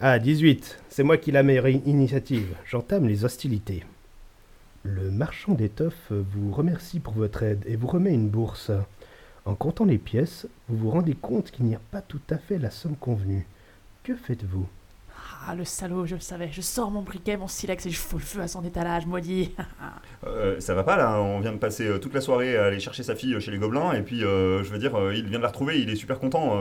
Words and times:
Ah, 0.00 0.18
18. 0.18 0.80
C'est 0.88 1.04
moi 1.04 1.16
qui 1.16 1.30
la 1.30 1.42
meilleure 1.42 1.68
initiative. 1.68 2.56
J'entame 2.66 3.06
les 3.06 3.24
hostilités. 3.24 3.84
Le 4.82 5.10
marchand 5.10 5.54
d'étoffes 5.54 6.10
vous 6.10 6.52
remercie 6.52 6.98
pour 6.98 7.14
votre 7.14 7.42
aide 7.44 7.62
et 7.66 7.76
vous 7.76 7.86
remet 7.86 8.12
une 8.12 8.28
bourse. 8.28 8.72
En 9.44 9.54
comptant 9.54 9.84
les 9.84 9.98
pièces, 9.98 10.48
vous 10.68 10.76
vous 10.78 10.90
rendez 10.90 11.14
compte 11.14 11.50
qu'il 11.50 11.66
n'y 11.66 11.74
a 11.74 11.80
pas 11.90 12.00
tout 12.00 12.20
à 12.30 12.38
fait 12.38 12.58
la 12.58 12.70
somme 12.70 12.96
convenue. 12.96 13.46
Que 14.02 14.16
faites-vous? 14.16 14.66
Ah, 15.46 15.54
le 15.54 15.64
salaud, 15.64 16.06
je 16.06 16.16
le 16.16 16.20
savais. 16.20 16.48
Je 16.50 16.60
sors 16.60 16.90
mon 16.90 17.02
briquet, 17.02 17.36
mon 17.36 17.48
silex 17.48 17.86
et 17.86 17.90
je 17.90 17.98
fous 17.98 18.18
le 18.18 18.24
feu 18.24 18.40
à 18.40 18.48
son 18.48 18.64
étalage, 18.64 19.06
maudit. 19.06 19.52
Euh, 20.26 20.58
ça 20.58 20.72
va 20.72 20.84
pas 20.84 20.96
là, 20.96 21.20
on 21.20 21.40
vient 21.40 21.52
de 21.52 21.58
passer 21.58 21.86
euh, 21.86 21.98
toute 21.98 22.14
la 22.14 22.22
soirée 22.22 22.56
à 22.56 22.64
aller 22.64 22.80
chercher 22.80 23.02
sa 23.02 23.14
fille 23.14 23.34
euh, 23.34 23.40
chez 23.40 23.50
les 23.50 23.58
gobelins 23.58 23.92
et 23.92 24.00
puis 24.00 24.24
euh, 24.24 24.64
je 24.64 24.70
veux 24.70 24.78
dire, 24.78 24.94
euh, 24.94 25.14
il 25.14 25.26
vient 25.26 25.36
de 25.36 25.42
la 25.42 25.48
retrouver, 25.50 25.78
il 25.78 25.90
est 25.90 25.96
super 25.96 26.18
content. 26.18 26.58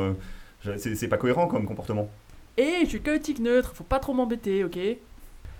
c'est 0.75 1.07
pas 1.07 1.15
cohérent 1.15 1.47
comme 1.47 1.65
comportement. 1.65 2.09
Et 2.57 2.81
je 2.83 2.89
suis 2.89 3.01
chaotique 3.01 3.39
neutre, 3.39 3.73
faut 3.75 3.83
pas 3.83 3.99
trop 3.99 4.13
m'embêter, 4.13 4.63
ok 4.63 4.77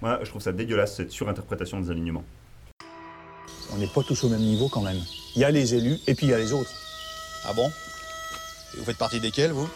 Moi, 0.01 0.19
je 0.21 0.29
trouve 0.29 0.41
ça 0.41 0.51
dégueulasse 0.51 0.95
cette 0.95 1.11
surinterprétation 1.11 1.79
des 1.79 1.89
alignements. 1.89 2.23
On 3.73 3.77
n'est 3.77 3.87
pas 3.87 4.03
tous 4.03 4.23
au 4.23 4.29
même 4.29 4.41
niveau 4.41 4.69
quand 4.69 4.81
même. 4.81 4.99
Il 5.35 5.41
y 5.41 5.43
a 5.43 5.49
les 5.49 5.73
élus 5.73 5.97
et 6.05 6.13
puis 6.13 6.27
il 6.27 6.29
y 6.29 6.33
a 6.33 6.37
les 6.37 6.53
autres. 6.53 6.69
Ah 7.45 7.53
bon? 7.53 7.67
Et 7.67 8.77
vous 8.77 8.83
faites 8.83 8.97
partie 8.97 9.19
desquels, 9.19 9.51
vous? 9.51 9.67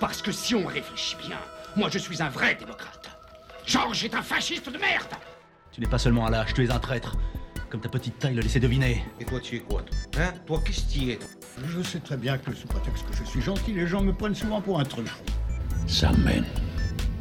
Parce 0.00 0.20
que 0.20 0.32
si 0.32 0.56
on 0.56 0.66
réfléchit 0.66 1.16
bien, 1.24 1.38
moi 1.76 1.88
je 1.90 1.98
suis 1.98 2.20
un 2.20 2.28
vrai 2.28 2.56
démocrate. 2.56 3.08
Georges 3.64 4.04
est 4.04 4.14
un 4.14 4.22
fasciste 4.22 4.68
de 4.68 4.78
merde 4.78 5.06
Tu 5.72 5.80
n'es 5.80 5.86
pas 5.86 5.98
seulement 5.98 6.26
un 6.26 6.30
lâche, 6.30 6.54
tu 6.54 6.64
es 6.64 6.70
un 6.70 6.80
traître. 6.80 7.16
Comme 7.70 7.80
ta 7.80 7.88
petite 7.88 8.18
taille 8.18 8.34
le 8.34 8.42
laissait 8.42 8.60
deviner. 8.60 9.04
Et 9.20 9.24
toi 9.24 9.38
tu 9.38 9.56
es 9.56 9.60
quoi 9.60 9.82
toi? 9.82 9.96
Hein? 10.22 10.34
Toi 10.44 10.60
qu'est-ce 10.64 10.82
que 10.86 10.92
tu 10.92 11.10
es 11.12 11.16
toi? 11.16 11.28
Je 11.68 11.82
sais 11.82 12.00
très 12.00 12.16
bien 12.16 12.36
que 12.38 12.52
sous 12.52 12.66
prétexte 12.66 13.08
que 13.08 13.16
je 13.16 13.24
suis 13.24 13.40
gentil, 13.40 13.72
les 13.72 13.86
gens 13.86 14.02
me 14.02 14.12
prennent 14.12 14.34
souvent 14.34 14.60
pour 14.60 14.80
un 14.80 14.84
truchon. 14.84 15.22
Some 15.88 16.24
men 16.24 16.44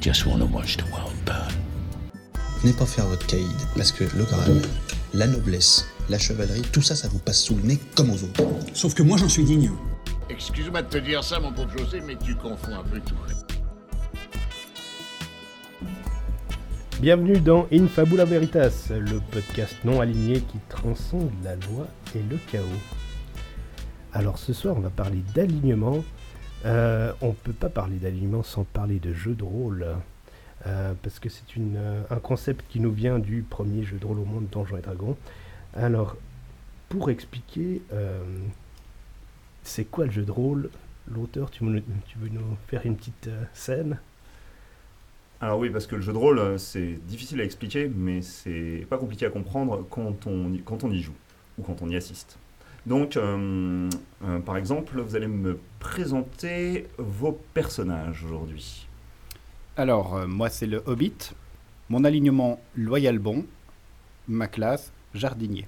just 0.01 0.25
want 0.25 0.39
to 0.39 0.47
watch 0.47 0.75
the 0.77 0.85
world 0.91 1.13
burn. 1.23 1.53
Venez 2.61 2.73
pas 2.73 2.87
faire 2.87 3.05
votre 3.05 3.27
caïd, 3.27 3.45
parce 3.75 3.91
que 3.91 4.05
le 4.17 4.23
grade, 4.23 4.65
la 5.13 5.27
noblesse, 5.27 5.85
la 6.09 6.17
chevalerie, 6.17 6.63
tout 6.73 6.81
ça, 6.81 6.95
ça 6.95 7.07
vous 7.07 7.19
passe 7.19 7.43
sous 7.43 7.55
le 7.55 7.61
nez 7.61 7.79
comme 7.95 8.09
aux 8.09 8.23
autres. 8.23 8.43
Sauf 8.73 8.95
que 8.95 9.03
moi, 9.03 9.17
j'en 9.17 9.29
suis 9.29 9.43
digne. 9.43 9.69
Excuse-moi 10.31 10.81
de 10.81 10.89
te 10.89 10.97
dire 10.97 11.23
ça, 11.23 11.39
mon 11.39 11.53
pauvre 11.53 11.69
José, 11.77 12.01
mais 12.01 12.15
tu 12.15 12.33
confonds 12.33 12.75
un 12.75 12.83
peu 12.83 12.99
tout. 13.01 13.13
Bienvenue 16.99 17.39
dans 17.39 17.67
In 17.71 17.87
Fabula 17.87 18.25
Veritas, 18.25 18.87
le 18.89 19.19
podcast 19.31 19.75
non 19.83 20.01
aligné 20.01 20.41
qui 20.41 20.57
transcende 20.69 21.29
la 21.43 21.55
loi 21.55 21.85
et 22.15 22.23
le 22.31 22.39
chaos. 22.51 22.65
Alors 24.11 24.39
ce 24.39 24.53
soir, 24.53 24.75
on 24.75 24.81
va 24.81 24.89
parler 24.89 25.21
d'alignement. 25.35 26.03
Euh, 26.65 27.13
on 27.21 27.29
ne 27.29 27.33
peut 27.33 27.53
pas 27.53 27.69
parler 27.69 27.97
d'alignement 27.97 28.41
sans 28.41 28.63
parler 28.63 28.99
de 28.99 29.13
jeu 29.13 29.33
de 29.35 29.43
rôle, 29.43 29.85
euh, 30.65 30.93
parce 31.03 31.19
que 31.19 31.29
c'est 31.29 31.43
euh, 31.57 32.01
un 32.09 32.19
concept 32.19 32.65
qui 32.69 32.79
nous 32.79 32.91
vient 32.91 33.19
du 33.19 33.43
premier 33.43 33.83
jeu 33.83 33.97
de 33.97 34.05
rôle 34.05 34.19
au 34.19 34.25
monde, 34.25 34.47
Donjons 34.51 34.77
et 34.77 34.81
Dragons. 34.81 35.15
Alors, 35.75 36.15
pour 36.89 37.09
expliquer, 37.09 37.81
c'est 39.63 39.85
quoi 39.85 40.05
le 40.05 40.11
jeu 40.11 40.23
de 40.23 40.31
rôle 40.31 40.69
L'auteur, 41.11 41.51
tu, 41.51 41.59
tu 41.59 42.17
veux 42.17 42.29
nous 42.29 42.57
faire 42.67 42.85
une 42.85 42.95
petite 42.95 43.29
scène? 43.53 43.99
Alors 45.41 45.59
oui, 45.59 45.69
parce 45.69 45.85
que 45.85 45.95
le 45.95 46.01
jeu 46.01 46.13
de 46.13 46.17
rôle, 46.17 46.57
c'est 46.57 46.93
difficile 47.05 47.41
à 47.41 47.43
expliquer, 47.43 47.91
mais 47.93 48.21
c'est 48.21 48.87
pas 48.89 48.97
compliqué 48.97 49.25
à 49.25 49.29
comprendre 49.29 49.85
quand 49.89 50.25
on 50.25 50.57
quand 50.63 50.83
on 50.85 50.91
y 50.91 51.01
joue 51.01 51.15
ou 51.57 51.63
quand 51.63 51.81
on 51.81 51.89
y 51.89 51.97
assiste. 51.97 52.37
Donc, 52.85 53.17
euh, 53.17 53.89
euh, 54.23 54.39
par 54.39 54.57
exemple, 54.57 54.99
vous 55.01 55.15
allez 55.15 55.27
me 55.27 55.57
présenter 55.79 56.87
vos 56.97 57.31
personnages 57.53 58.23
aujourd'hui. 58.23 58.87
Alors, 59.77 60.15
euh, 60.15 60.27
moi, 60.27 60.49
c'est 60.49 60.67
le 60.67 60.83
Hobbit. 60.85 61.31
Mon 61.89 62.03
alignement, 62.03 62.59
loyal 62.75 63.19
bon. 63.19 63.45
Ma 64.27 64.47
classe, 64.47 64.91
jardinier. 65.13 65.67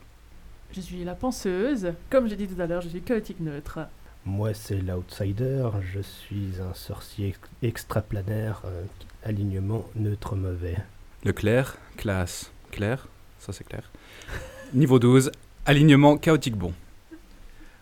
Je 0.74 0.82
suis 0.82 1.04
la 1.04 1.16
penseuse. 1.16 1.94
Comme 2.10 2.28
j'ai 2.28 2.36
dit 2.36 2.48
tout 2.48 2.60
à 2.62 2.68
l'heure, 2.68 2.82
je 2.82 2.90
suis 2.90 3.02
chaotique 3.02 3.40
neutre. 3.40 3.80
Moi, 4.26 4.54
c'est 4.54 4.78
l'outsider. 4.82 5.70
Je 5.94 6.02
suis 6.02 6.54
un 6.62 6.74
sorcier 6.74 7.30
ex- 7.30 7.40
extraplanaire, 7.64 8.62
euh, 8.66 8.84
alignement 9.24 9.86
neutre 9.96 10.36
mauvais. 10.36 10.78
Le 11.24 11.34
clair, 11.34 11.78
classe, 11.98 12.52
clair, 12.72 13.08
ça 13.40 13.54
c'est 13.54 13.64
clair. 13.64 13.90
Niveau 14.74 15.00
12, 15.00 15.32
alignement 15.66 16.18
chaotique 16.18 16.56
bon. 16.56 16.74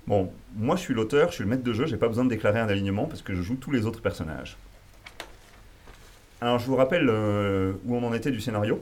Bon, 0.07 0.31
moi 0.55 0.75
je 0.75 0.81
suis 0.81 0.93
l'auteur, 0.93 1.29
je 1.29 1.35
suis 1.35 1.43
le 1.43 1.49
maître 1.49 1.63
de 1.63 1.73
jeu, 1.73 1.87
j'ai 1.87 1.97
pas 1.97 2.07
besoin 2.07 2.25
de 2.25 2.29
déclarer 2.29 2.59
un 2.59 2.67
alignement 2.67 3.05
parce 3.05 3.23
que 3.23 3.33
je 3.33 3.41
joue 3.41 3.55
tous 3.55 3.71
les 3.71 3.87
autres 3.87 4.01
personnages. 4.01 4.55
Alors 6.41 6.59
je 6.59 6.67
vous 6.67 6.75
rappelle 6.75 7.07
euh, 7.09 7.73
où 7.85 7.95
on 7.95 8.03
en 8.03 8.13
était 8.13 8.29
du 8.29 8.39
scénario. 8.39 8.81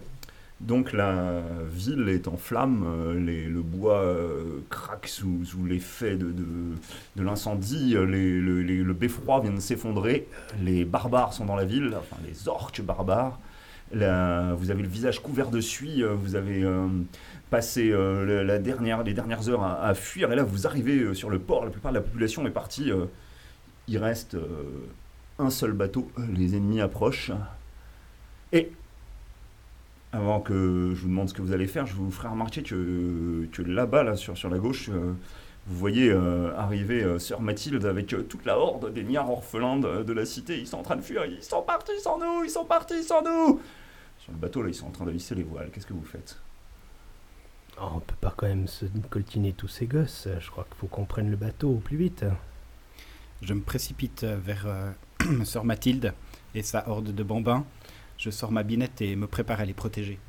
Donc 0.59 0.91
la 0.91 1.41
ville 1.71 2.09
est 2.09 2.27
en 2.27 2.35
flammes, 2.35 2.85
euh, 2.85 3.47
le 3.47 3.61
bois 3.61 4.01
euh, 4.01 4.61
craque 4.69 5.07
sous, 5.07 5.43
l'effet 5.65 6.15
de, 6.15 6.33
l'incendie, 7.21 7.93
le, 7.93 8.93
beffroi 8.93 9.39
vient 9.41 9.51
de 9.51 9.59
s'effondrer, 9.59 10.27
les 10.61 10.85
barbares 10.85 11.33
sont 11.33 11.45
dans 11.45 11.55
la 11.55 11.65
ville, 11.65 11.93
enfin 11.97 12.17
les 12.25 12.47
orques 12.47 12.81
barbares. 12.81 13.39
Vous 13.93 14.71
avez 14.71 14.81
le 14.81 14.87
visage 14.87 15.21
couvert 15.21 15.49
de 15.49 15.61
suie, 15.61 16.03
vous 16.03 16.35
avez 16.35 16.65
passé 17.53 17.91
euh, 17.91 18.43
la, 18.43 18.57
dernière, 18.57 19.03
les 19.03 19.13
dernières 19.13 19.47
heures 19.47 19.63
à, 19.63 19.93
fuir, 19.93 20.31
et 20.31 20.35
là 20.35 20.41
vous 20.41 20.65
arrivez 20.65 20.97
euh, 20.97 21.13
sur 21.13 21.29
le 21.29 21.37
port, 21.37 21.65
la 21.65 21.69
plupart 21.69 21.91
de 21.91 21.97
la 21.97 22.01
population 22.01 22.47
est 22.47 22.49
partie. 22.49 22.91
euh, 22.91 23.05
il 23.87 23.99
reste 23.99 24.35
un 25.37 25.49
seul 25.51 25.73
bateau, 25.73 26.09
les 26.33 26.55
ennemis 26.55 26.81
approchent. 26.81 27.31
Et 28.53 28.71
avant 30.13 30.39
que 30.39 30.93
je 30.95 31.01
vous 31.01 31.09
demande 31.09 31.29
ce 31.29 31.35
que 31.35 31.43
vous 31.43 31.51
allez 31.51 31.67
faire, 31.67 31.85
je 31.85 31.93
vous 31.93 32.09
ferai 32.09 32.29
remarquer 32.29 32.63
que, 32.63 33.45
que 33.51 33.61
là-bas, 33.61 34.03
là, 34.03 34.15
sur, 34.15 34.35
sur 34.37 34.49
la 34.49 34.57
gauche, 34.57 34.89
vous 34.89 35.77
voyez 35.77 36.13
arriver 36.57 37.19
Sœur 37.19 37.41
Mathilde 37.41 37.85
avec 37.85 38.07
toute 38.07 38.45
la 38.45 38.57
horde 38.57 38.93
des 38.93 39.03
niards 39.03 39.29
orphelins 39.29 39.79
de, 39.79 40.13
la 40.13 40.25
cité. 40.25 40.57
Ils 40.57 40.67
sont 40.67 40.77
en 40.77 40.83
train 40.83 40.95
de 40.95 41.01
fuir, 41.01 41.25
ils 41.25 41.43
sont 41.43 41.61
partis 41.61 41.99
sans 41.99 42.17
nous, 42.17 42.45
ils 42.45 42.49
sont 42.49 42.65
partis 42.65 43.03
sans 43.03 43.21
nous. 43.21 43.59
Sur 44.19 44.31
le 44.31 44.37
bateau, 44.37 44.63
là, 44.63 44.69
ils 44.69 44.75
sont 44.75 44.87
en 44.87 44.91
train 44.91 45.05
de 45.05 45.11
lisser 45.11 45.35
les 45.35 45.43
voiles. 45.43 45.69
Qu'est-ce 45.71 45.85
que 45.85 45.93
vous 45.93 46.05
faites? 46.05 46.37
Oh, 47.81 47.89
on 47.95 47.99
peut 47.99 48.15
pas 48.21 48.33
quand 48.35 48.47
même 48.47 48.67
se 48.67 48.85
coltiner 49.09 49.53
tous 49.53 49.67
ces 49.67 49.87
gosses. 49.87 50.27
Je 50.39 50.49
crois 50.51 50.65
qu'il 50.65 50.75
faut 50.77 50.87
qu'on 50.87 51.05
prenne 51.05 51.29
le 51.29 51.37
bateau 51.37 51.71
au 51.71 51.77
plus 51.77 51.97
vite. 51.97 52.25
Je 53.41 53.53
me 53.53 53.61
précipite 53.61 54.23
vers 54.23 54.65
euh, 54.67 54.91
Sœur 55.43 55.65
Mathilde 55.65 56.13
et 56.55 56.61
sa 56.61 56.87
horde 56.87 57.13
de 57.13 57.23
bambins. 57.23 57.65
Je 58.17 58.29
sors 58.29 58.51
ma 58.51 58.63
binette 58.63 59.01
et 59.01 59.15
me 59.15 59.27
prépare 59.27 59.59
à 59.59 59.65
les 59.65 59.73
protéger. 59.73 60.19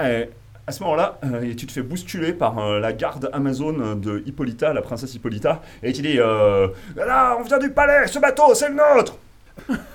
Eh, 0.00 0.28
à 0.66 0.72
ce 0.72 0.82
moment-là, 0.82 1.18
euh, 1.24 1.54
tu 1.54 1.66
te 1.66 1.72
fais 1.72 1.82
bousculer 1.82 2.32
par 2.32 2.58
euh, 2.58 2.80
la 2.80 2.92
garde 2.92 3.28
Amazon 3.32 3.96
de 3.96 4.22
Hippolyta, 4.26 4.72
la 4.72 4.82
princesse 4.82 5.14
Hippolyta, 5.14 5.60
et 5.82 5.92
qui 5.92 6.02
dit 6.02 6.18
euh, 6.18 6.68
Là, 6.96 7.36
on 7.38 7.42
vient 7.42 7.58
du 7.58 7.70
palais, 7.70 8.06
ce 8.06 8.18
bateau, 8.18 8.54
c'est 8.54 8.68
le 8.68 8.76
nôtre 8.76 9.18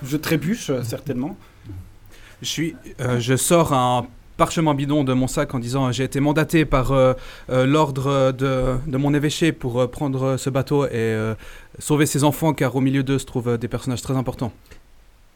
Je 0.04 0.18
trébuche, 0.18 0.70
euh, 0.70 0.84
certainement. 0.84 1.36
Je, 2.42 2.48
suis, 2.48 2.76
euh, 3.02 3.20
je 3.20 3.36
sors 3.36 3.74
un 3.74 4.08
parchemin 4.40 4.74
bidon 4.74 5.04
de 5.04 5.14
mon 5.14 5.28
sac 5.28 5.54
en 5.54 5.60
disant 5.60 5.92
j'ai 5.92 6.06
été 6.06 6.20
mandaté 6.22 6.66
par 6.66 6.92
euh, 6.92 7.14
euh, 7.50 7.66
l'ordre 7.68 8.32
de, 8.32 8.78
de 8.88 8.98
mon 8.98 9.14
évêché 9.14 9.52
pour 9.52 9.80
euh, 9.80 9.88
prendre 9.88 10.38
ce 10.38 10.50
bateau 10.50 10.86
et 10.86 10.92
euh, 10.96 11.36
sauver 11.78 12.06
ses 12.08 12.24
enfants 12.24 12.54
car 12.54 12.76
au 12.76 12.82
milieu 12.82 13.04
d'eux 13.04 13.20
se 13.20 13.26
trouvent 13.26 13.50
euh, 13.50 13.58
des 13.58 13.68
personnages 13.68 14.02
très 14.02 14.16
importants. 14.16 14.54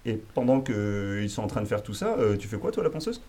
Et 0.05 0.19
pendant 0.33 0.61
qu'ils 0.61 1.29
sont 1.29 1.43
en 1.43 1.47
train 1.47 1.61
de 1.61 1.67
faire 1.67 1.83
tout 1.83 1.93
ça, 1.93 2.15
euh, 2.17 2.37
tu 2.37 2.47
fais 2.47 2.57
quoi, 2.57 2.71
toi, 2.71 2.81
la 2.83 2.89
penseuse 2.89 3.21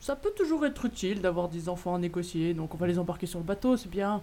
Ça 0.00 0.14
peut 0.16 0.32
toujours 0.36 0.64
être 0.64 0.84
utile 0.84 1.20
d'avoir 1.20 1.48
des 1.48 1.68
enfants 1.68 1.96
à 1.96 1.98
négocier, 1.98 2.54
donc 2.54 2.74
on 2.74 2.78
va 2.78 2.86
les 2.86 2.98
embarquer 2.98 3.26
sur 3.26 3.40
le 3.40 3.44
bateau, 3.44 3.76
c'est 3.76 3.90
bien. 3.90 4.22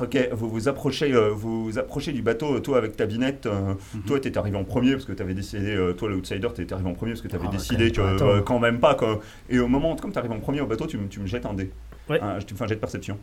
Ok, 0.00 0.18
vous 0.32 0.48
vous 0.50 0.68
approchez, 0.68 1.12
euh, 1.14 1.30
vous 1.30 1.64
vous 1.66 1.78
approchez 1.78 2.12
du 2.12 2.20
bateau, 2.20 2.58
toi 2.58 2.78
avec 2.78 2.96
ta 2.96 3.06
binette, 3.06 3.46
euh, 3.46 3.74
toi 4.08 4.18
t'étais 4.18 4.38
arrivé 4.38 4.56
en 4.56 4.64
premier 4.64 4.90
parce 4.92 5.04
que 5.04 5.12
t'avais 5.12 5.34
décidé, 5.34 5.72
euh, 5.76 5.92
toi 5.92 6.08
l'outsider 6.08 6.48
t'étais 6.52 6.72
arrivé 6.74 6.88
en 6.90 6.94
premier 6.94 7.12
parce 7.12 7.22
que 7.22 7.28
t'avais 7.28 7.46
Ah, 7.46 7.52
décidé 7.52 7.92
quand 7.92 8.04
même 8.04 8.18
euh, 8.22 8.42
quand 8.42 8.58
même 8.58 8.80
pas 8.80 8.96
quoi. 8.96 9.20
Et 9.48 9.60
au 9.60 9.68
moment, 9.68 9.94
comme 9.94 10.10
t'arrives 10.10 10.32
en 10.32 10.40
premier 10.40 10.60
au 10.60 10.66
bateau, 10.66 10.88
tu, 10.88 10.98
me- 10.98 11.06
tu 11.06 11.20
me 11.20 11.26
jettes 11.26 11.46
un 11.46 11.54
dé. 11.54 11.70
Ouais. 12.10 12.20
Un- 12.20 12.40
tu 12.40 12.54
me 12.54 12.58
fais 12.58 12.64
un 12.64 12.66
jet 12.66 12.74
de 12.74 12.80
perception. 12.80 13.18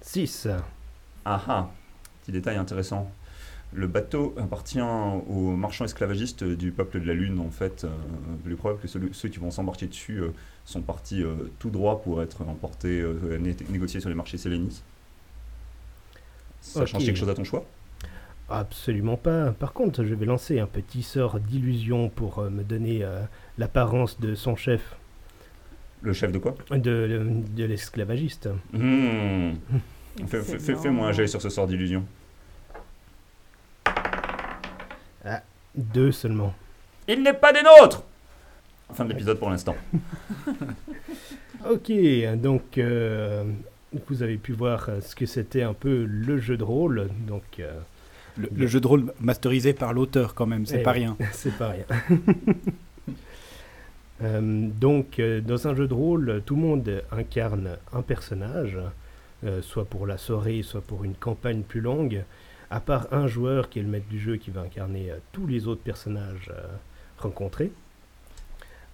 6. 0.00 0.48
Ah 1.24 1.42
ah, 1.48 1.70
petit 2.22 2.32
détail 2.32 2.56
intéressant. 2.56 3.10
Le 3.72 3.86
bateau 3.88 4.34
appartient 4.38 4.80
aux 4.80 5.56
marchands 5.56 5.84
esclavagistes 5.84 6.44
du 6.44 6.70
peuple 6.70 7.00
de 7.00 7.06
la 7.06 7.14
Lune, 7.14 7.40
en 7.40 7.50
fait. 7.50 7.84
Euh, 7.84 8.50
est 8.50 8.54
probable 8.54 8.80
que 8.80 8.86
ceux, 8.88 9.00
ceux 9.12 9.28
qui 9.28 9.38
vont 9.40 9.50
s'embarquer 9.50 9.86
dessus 9.86 10.18
euh, 10.20 10.28
sont 10.64 10.80
partis 10.82 11.22
euh, 11.22 11.34
tout 11.58 11.70
droit 11.70 12.00
pour 12.02 12.22
être 12.22 12.42
emportés, 12.42 13.00
euh, 13.00 13.38
né- 13.38 13.56
négociés 13.68 14.00
sur 14.00 14.08
les 14.08 14.14
marchés 14.14 14.38
sélénis. 14.38 14.82
Ça 16.60 16.86
change 16.86 17.04
quelque 17.04 17.16
chose 17.18 17.28
à 17.28 17.34
ton 17.34 17.44
choix? 17.44 17.64
Absolument 18.48 19.16
pas. 19.16 19.52
Par 19.52 19.72
contre, 19.72 20.04
je 20.04 20.14
vais 20.14 20.26
lancer 20.26 20.60
un 20.60 20.66
petit 20.66 21.02
sort 21.02 21.38
d'illusion 21.40 22.08
pour 22.08 22.38
euh, 22.38 22.50
me 22.50 22.62
donner 22.62 23.04
euh, 23.04 23.22
l'apparence 23.58 24.18
de 24.20 24.34
son 24.34 24.56
chef, 24.56 24.96
Le 26.02 26.12
chef 26.12 26.32
de 26.32 26.38
quoi? 26.38 26.54
De, 26.70 27.20
de 27.56 27.64
l'esclavagiste. 27.64 28.48
Fais- 30.26 30.42
Fais-moi 30.76 31.08
un 31.08 31.12
jet 31.12 31.26
sur 31.26 31.40
ce 31.42 31.48
sort 31.48 31.66
d'illusion. 31.66 32.04
Deux 35.74 36.12
seulement. 36.12 36.54
Il 37.08 37.22
n'est 37.22 37.32
pas 37.34 37.52
des 37.52 37.62
nôtres 37.62 38.04
Fin 38.92 39.04
de 39.04 39.10
l'épisode 39.10 39.38
pour 39.38 39.50
l'instant. 39.50 39.76
Ok, 41.70 41.90
donc 42.42 42.76
euh, 42.76 43.42
vous 44.06 44.22
avez 44.22 44.36
pu 44.36 44.52
voir 44.52 44.86
euh, 44.90 45.00
ce 45.00 45.14
que 45.14 45.24
c'était 45.24 45.62
un 45.62 45.72
peu 45.72 46.04
le 46.04 46.36
jeu 46.38 46.58
de 46.58 46.62
rôle. 46.64 47.08
Donc, 47.26 47.42
euh, 47.58 47.72
Le, 48.36 48.50
le 48.54 48.66
jeu 48.66 48.80
de 48.80 48.86
rôle 48.86 49.14
masterisé 49.18 49.72
par 49.72 49.94
l'auteur 49.94 50.34
quand 50.34 50.44
même, 50.44 50.66
c'est 50.66 50.80
Eh 50.80 50.82
pas 50.82 50.92
rien. 50.92 51.16
C'est 51.32 51.56
pas 51.56 51.68
rien. 51.70 51.84
Euh, 54.22 54.68
donc, 54.80 55.18
euh, 55.18 55.40
dans 55.40 55.66
un 55.66 55.74
jeu 55.74 55.88
de 55.88 55.92
rôle, 55.92 56.40
tout 56.46 56.54
le 56.54 56.60
monde 56.62 57.02
incarne 57.10 57.70
un 57.92 58.00
personnage, 58.00 58.78
euh, 59.44 59.60
soit 59.60 59.84
pour 59.86 60.06
la 60.06 60.18
soirée, 60.18 60.62
soit 60.62 60.80
pour 60.82 61.02
une 61.02 61.14
campagne 61.14 61.62
plus 61.62 61.80
longue, 61.80 62.22
à 62.70 62.78
part 62.78 63.08
un 63.12 63.26
joueur 63.26 63.68
qui 63.68 63.80
est 63.80 63.82
le 63.82 63.88
maître 63.88 64.08
du 64.08 64.20
jeu 64.20 64.36
qui 64.36 64.50
va 64.52 64.60
incarner 64.60 65.10
euh, 65.10 65.16
tous 65.32 65.46
les 65.48 65.66
autres 65.66 65.82
personnages 65.82 66.48
euh, 66.54 66.62
rencontrés. 67.18 67.72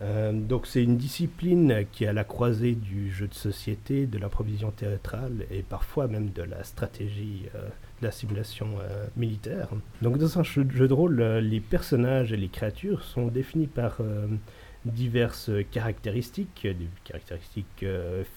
Euh, 0.03 0.33
donc 0.33 0.67
c'est 0.67 0.83
une 0.83 0.97
discipline 0.97 1.85
qui 1.93 2.05
est 2.05 2.09
à 2.09 2.13
la 2.13 2.25
croisée 2.25 2.75
du 2.75 3.13
jeu 3.13 3.29
de 3.29 3.35
société, 3.35 4.07
de 4.07 4.19
la 4.19 4.29
provision 4.29 4.71
théâtrale 4.71 5.45
et 5.51 5.63
parfois 5.63 6.09
même 6.09 6.31
de 6.31 6.43
la 6.43 6.65
stratégie, 6.65 7.47
euh, 7.55 7.69
de 8.01 8.07
la 8.07 8.11
simulation 8.11 8.69
euh, 8.81 9.07
militaire. 9.17 9.69
Donc 10.01 10.17
dans 10.17 10.39
un 10.39 10.43
jeu, 10.43 10.65
de 10.65 10.93
rôle, 10.93 11.21
les 11.21 11.61
personnages 11.61 12.33
et 12.33 12.39
les 12.39 12.49
créatures 12.49 13.03
sont 13.03 13.27
définis 13.27 13.67
par 13.67 13.99
diverses 14.87 15.51
caractéristiques, 15.71 16.63
des 16.63 16.89
caractéristiques 17.05 17.85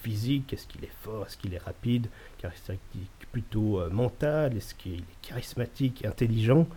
physiques, 0.02 0.52
est-ce 0.52 0.68
qu'il 0.68 0.84
est 0.84 0.92
fort, 1.02 1.26
est-ce 1.26 1.38
qu'il 1.38 1.54
est 1.54 1.64
rapide, 1.64 2.08
caractéristiques 2.38 3.10
plutôt 3.32 3.80
mentales, 3.90 4.58
est-ce 4.58 4.76
qu'il 4.76 5.00
est 5.00 5.22
charismatique, 5.22 6.04
intelligent, 6.06 6.68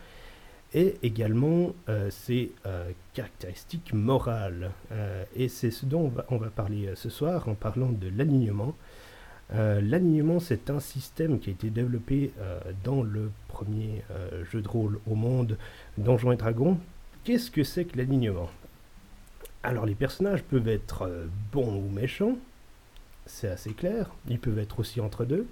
et 0.75 0.97
également 1.03 1.73
euh, 1.89 2.11
ses 2.11 2.53
euh, 2.67 2.91
caractéristiques 3.15 3.93
morales. 3.93 4.71
Euh, 4.93 5.25
et 5.35 5.49
c'est 5.49 5.71
ce 5.71 5.87
dont 5.87 6.01
on 6.01 6.09
va, 6.09 6.27
on 6.31 6.37
va 6.37 6.49
parler 6.49 6.91
ce 6.95 7.09
soir 7.09 7.49
en 7.49 7.55
parlant 7.55 7.91
de 7.91 8.09
l'alignement. 8.17 8.75
Euh, 9.55 9.81
l'alignement, 9.81 10.41
c'est 10.41 10.71
un 10.71 10.81
système 10.81 11.39
qui 11.39 11.51
a 11.51 11.53
été 11.53 11.71
développé 11.71 12.33
euh, 12.41 12.61
dans 12.83 13.03
le 13.03 13.31
premier 13.49 14.03
euh, 14.11 14.45
jeu 14.51 14.61
de 14.61 14.69
rôle 14.69 14.99
au 15.07 15.15
monde, 15.15 15.57
Donjons 15.99 16.33
et 16.33 16.37
Dragons. 16.37 16.79
Qu'est-ce 17.23 17.51
que 17.51 17.63
c'est 17.63 17.85
que 17.85 17.97
l'alignement? 17.97 18.51
Alors, 19.63 19.87
les 19.87 19.95
personnages 19.95 20.43
peuvent 20.43 20.69
être 20.69 21.09
bons 21.53 21.77
ou 21.77 21.89
méchants, 21.89 22.37
c'est 23.25 23.49
assez 23.49 23.73
clair. 23.73 24.11
Ils 24.29 24.39
peuvent 24.39 24.59
être 24.59 24.79
aussi 24.79 25.01
entre 25.01 25.25
deux. 25.25 25.47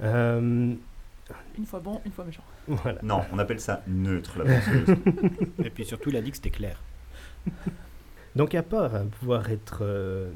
Euh, 0.00 0.74
Une 1.58 1.66
fois 1.66 1.80
bon, 1.80 2.00
une 2.04 2.12
fois 2.12 2.24
méchant. 2.24 2.44
voilà. 2.66 2.98
Non, 3.02 3.22
on 3.32 3.38
appelle 3.38 3.60
ça 3.60 3.82
neutre, 3.86 4.38
la 4.38 4.44
penseuse. 4.54 4.96
Et 5.64 5.70
puis 5.70 5.84
surtout, 5.84 6.10
il 6.10 6.16
a 6.16 6.22
dit 6.22 6.30
que 6.30 6.36
c'était 6.36 6.50
clair. 6.50 6.82
Donc 8.34 8.54
à 8.54 8.62
part 8.62 8.94
hein, 8.94 9.06
pouvoir 9.20 9.50
être 9.50 9.80
euh, 9.82 10.30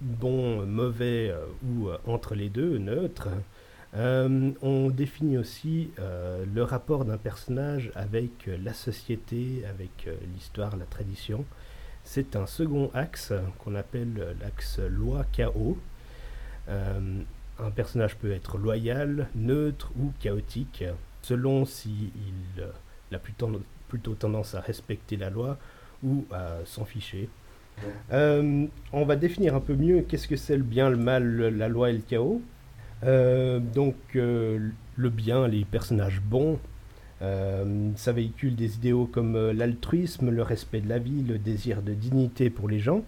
bon, 0.00 0.64
mauvais 0.66 1.30
euh, 1.30 1.44
ou 1.66 1.88
euh, 1.88 1.98
entre 2.06 2.34
les 2.36 2.48
deux, 2.48 2.78
neutre, 2.78 3.28
euh, 3.96 4.52
on 4.62 4.88
définit 4.88 5.36
aussi 5.36 5.90
euh, 5.98 6.44
le 6.54 6.62
rapport 6.62 7.04
d'un 7.04 7.16
personnage 7.18 7.90
avec 7.96 8.46
euh, 8.46 8.56
la 8.62 8.72
société, 8.72 9.64
avec 9.68 10.06
euh, 10.06 10.14
l'histoire, 10.32 10.76
la 10.76 10.84
tradition. 10.84 11.44
C'est 12.04 12.36
un 12.36 12.46
second 12.46 12.90
axe 12.94 13.32
qu'on 13.58 13.74
appelle 13.74 14.36
l'axe 14.40 14.78
loi-chaos. 14.78 15.76
Un 17.62 17.70
personnage 17.70 18.16
peut 18.16 18.32
être 18.32 18.58
loyal, 18.58 19.28
neutre 19.34 19.92
ou 19.98 20.12
chaotique, 20.20 20.84
selon 21.22 21.64
s'il 21.64 22.10
si 23.08 23.14
a 23.14 23.18
plutôt, 23.18 24.14
tendance 24.14 24.54
à 24.54 24.60
respecter 24.60 25.16
la 25.16 25.30
loi 25.30 25.58
ou 26.02 26.24
à 26.32 26.58
s'en 26.64 26.84
ficher. 26.84 27.28
Euh, 28.12 28.66
on 28.92 29.04
va 29.04 29.16
définir 29.16 29.54
un 29.54 29.60
peu 29.60 29.74
mieux 29.74 30.02
qu'est-ce 30.02 30.28
que 30.28 30.36
c'est 30.36 30.56
le 30.56 30.62
bien, 30.62 30.90
le 30.90 30.96
mal, 30.96 31.48
la 31.56 31.68
loi 31.68 31.90
et 31.90 31.94
le 31.94 32.00
chaos. 32.00 32.40
Euh, 33.04 33.58
donc 33.58 33.96
euh, 34.16 34.70
le 34.96 35.08
bien, 35.10 35.48
les 35.48 35.64
personnages 35.64 36.20
bons, 36.20 36.58
ça 37.96 38.12
véhicule 38.12 38.56
des 38.56 38.76
idéaux 38.76 39.04
comme 39.04 39.50
l'altruisme, 39.50 40.30
le 40.30 40.42
respect 40.42 40.80
de 40.80 40.88
la 40.88 40.98
vie, 40.98 41.22
le 41.22 41.38
désir 41.38 41.82
de 41.82 41.92
dignité 41.92 42.48
pour 42.48 42.68
les 42.68 42.78
gens. 42.78 43.04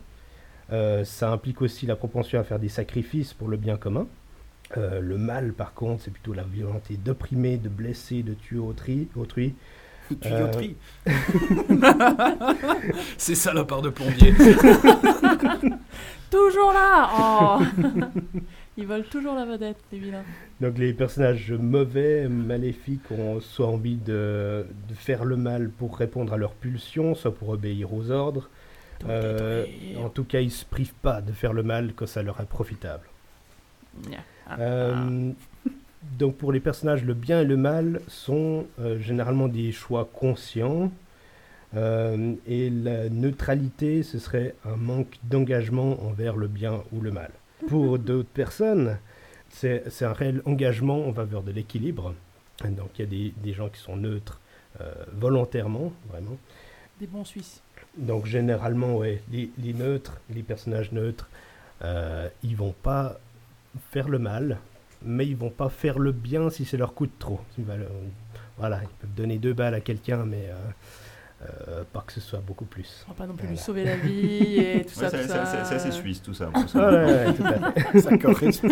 Ça 0.68 1.30
implique 1.30 1.62
aussi 1.62 1.86
la 1.86 1.96
propension 1.96 2.38
à 2.38 2.44
faire 2.44 2.58
des 2.58 2.68
sacrifices 2.68 3.32
pour 3.32 3.48
le 3.48 3.56
bien 3.56 3.78
commun. 3.78 4.06
Euh, 4.76 5.00
le 5.00 5.18
mal, 5.18 5.52
par 5.52 5.74
contre, 5.74 6.02
c'est 6.04 6.10
plutôt 6.10 6.32
la 6.32 6.44
volonté 6.44 6.96
d'opprimer, 6.96 7.56
de 7.56 7.68
blesser, 7.68 8.22
de 8.22 8.34
tuer 8.34 8.58
autrui. 8.58 9.08
autrui. 9.16 9.54
Tuyauterie. 10.20 10.76
Ces 13.16 13.34
salopards 13.34 13.82
de 13.82 13.90
plombiers. 13.90 14.34
Toujours 16.30 16.72
là 16.72 17.10
Oh 17.18 17.60
Ils 18.78 18.86
veulent 18.86 19.04
toujours 19.04 19.34
la 19.34 19.44
vedette, 19.44 19.76
les 19.92 19.98
vilains. 19.98 20.24
Donc 20.62 20.78
les 20.78 20.94
personnages 20.94 21.52
mauvais, 21.52 22.26
maléfiques 22.26 23.10
ont 23.10 23.38
soit 23.40 23.66
envie 23.66 23.96
de, 23.96 24.66
de 24.88 24.94
faire 24.94 25.26
le 25.26 25.36
mal 25.36 25.68
pour 25.68 25.98
répondre 25.98 26.32
à 26.32 26.38
leurs 26.38 26.54
pulsions, 26.54 27.14
soit 27.14 27.34
pour 27.34 27.50
obéir 27.50 27.92
aux 27.92 28.10
ordres. 28.10 28.48
Euh, 29.08 29.66
en 29.98 30.08
tout 30.08 30.24
cas, 30.24 30.40
ils 30.40 30.50
se 30.50 30.64
privent 30.64 30.94
pas 31.02 31.20
de 31.20 31.32
faire 31.32 31.52
le 31.52 31.62
mal 31.62 31.92
quand 31.94 32.06
ça 32.06 32.22
leur 32.22 32.40
est 32.40 32.46
profitable. 32.48 33.06
Euh, 34.58 35.32
donc 36.18 36.36
pour 36.36 36.52
les 36.52 36.60
personnages, 36.60 37.04
le 37.04 37.14
bien 37.14 37.40
et 37.40 37.44
le 37.44 37.56
mal 37.56 38.00
sont 38.08 38.66
euh, 38.80 38.98
généralement 38.98 39.48
des 39.48 39.72
choix 39.72 40.08
conscients. 40.12 40.90
Euh, 41.74 42.34
et 42.46 42.68
la 42.68 43.08
neutralité, 43.08 44.02
ce 44.02 44.18
serait 44.18 44.54
un 44.66 44.76
manque 44.76 45.18
d'engagement 45.24 46.02
envers 46.06 46.36
le 46.36 46.46
bien 46.46 46.82
ou 46.92 47.00
le 47.00 47.10
mal. 47.10 47.30
Pour 47.68 47.98
d'autres 47.98 48.28
personnes, 48.28 48.98
c'est 49.48 49.84
c'est 49.88 50.04
un 50.04 50.12
réel 50.12 50.42
engagement 50.44 51.06
en 51.08 51.14
faveur 51.14 51.42
de 51.42 51.52
l'équilibre. 51.52 52.14
Donc 52.64 52.90
il 52.98 53.00
y 53.00 53.04
a 53.04 53.06
des, 53.06 53.34
des 53.42 53.52
gens 53.52 53.68
qui 53.68 53.80
sont 53.80 53.96
neutres 53.96 54.40
euh, 54.80 54.92
volontairement, 55.12 55.92
vraiment. 56.10 56.36
Des 57.00 57.06
bons 57.06 57.24
Suisses. 57.24 57.62
Donc 57.96 58.26
généralement, 58.26 58.96
ouais, 58.96 59.22
les, 59.30 59.50
les 59.58 59.74
neutres, 59.74 60.20
les 60.30 60.42
personnages 60.42 60.92
neutres, 60.92 61.28
euh, 61.82 62.28
ils 62.42 62.56
vont 62.56 62.74
pas 62.82 63.18
faire 63.90 64.08
le 64.08 64.18
mal, 64.18 64.58
mais 65.04 65.26
ils 65.26 65.36
vont 65.36 65.50
pas 65.50 65.68
faire 65.68 65.98
le 65.98 66.12
bien 66.12 66.50
si 66.50 66.64
ça 66.64 66.76
leur 66.76 66.94
coûte 66.94 67.12
trop. 67.18 67.40
Euh, 67.58 67.86
voilà, 68.58 68.80
ils 68.82 68.88
peuvent 69.00 69.14
donner 69.16 69.38
deux 69.38 69.52
balles 69.54 69.74
à 69.74 69.80
quelqu'un, 69.80 70.24
mais 70.26 70.48
euh, 70.50 71.46
euh, 71.70 71.82
pas 71.92 72.04
que 72.06 72.12
ce 72.12 72.20
soit 72.20 72.38
beaucoup 72.40 72.64
plus. 72.66 73.04
On 73.08 73.12
va 73.12 73.16
pas 73.16 73.26
non 73.26 73.34
plus 73.34 73.42
Voilà. 73.46 73.50
lui 73.52 73.58
sauver 73.58 73.84
la 73.84 73.96
vie 73.96 74.56
et 74.58 74.84
tout 74.86 75.00
Ouais, 75.00 75.08
ça, 75.08 75.10
c'est- 75.10 75.16
tout 75.18 75.22
c'est 75.22 75.28
ça. 75.28 75.42
assez- 75.42 75.64
c'est 75.68 75.74
assez 75.74 75.90
suisse 75.90 76.22
tout 76.22 76.34
ça. 76.34 76.50
Ah 76.54 76.60
ouais, 76.74 77.04
ouais, 77.04 77.34
tout 77.34 77.42
à 77.44 77.72
fait. 77.72 77.98
Ça 78.00 78.18
correspond. 78.18 78.68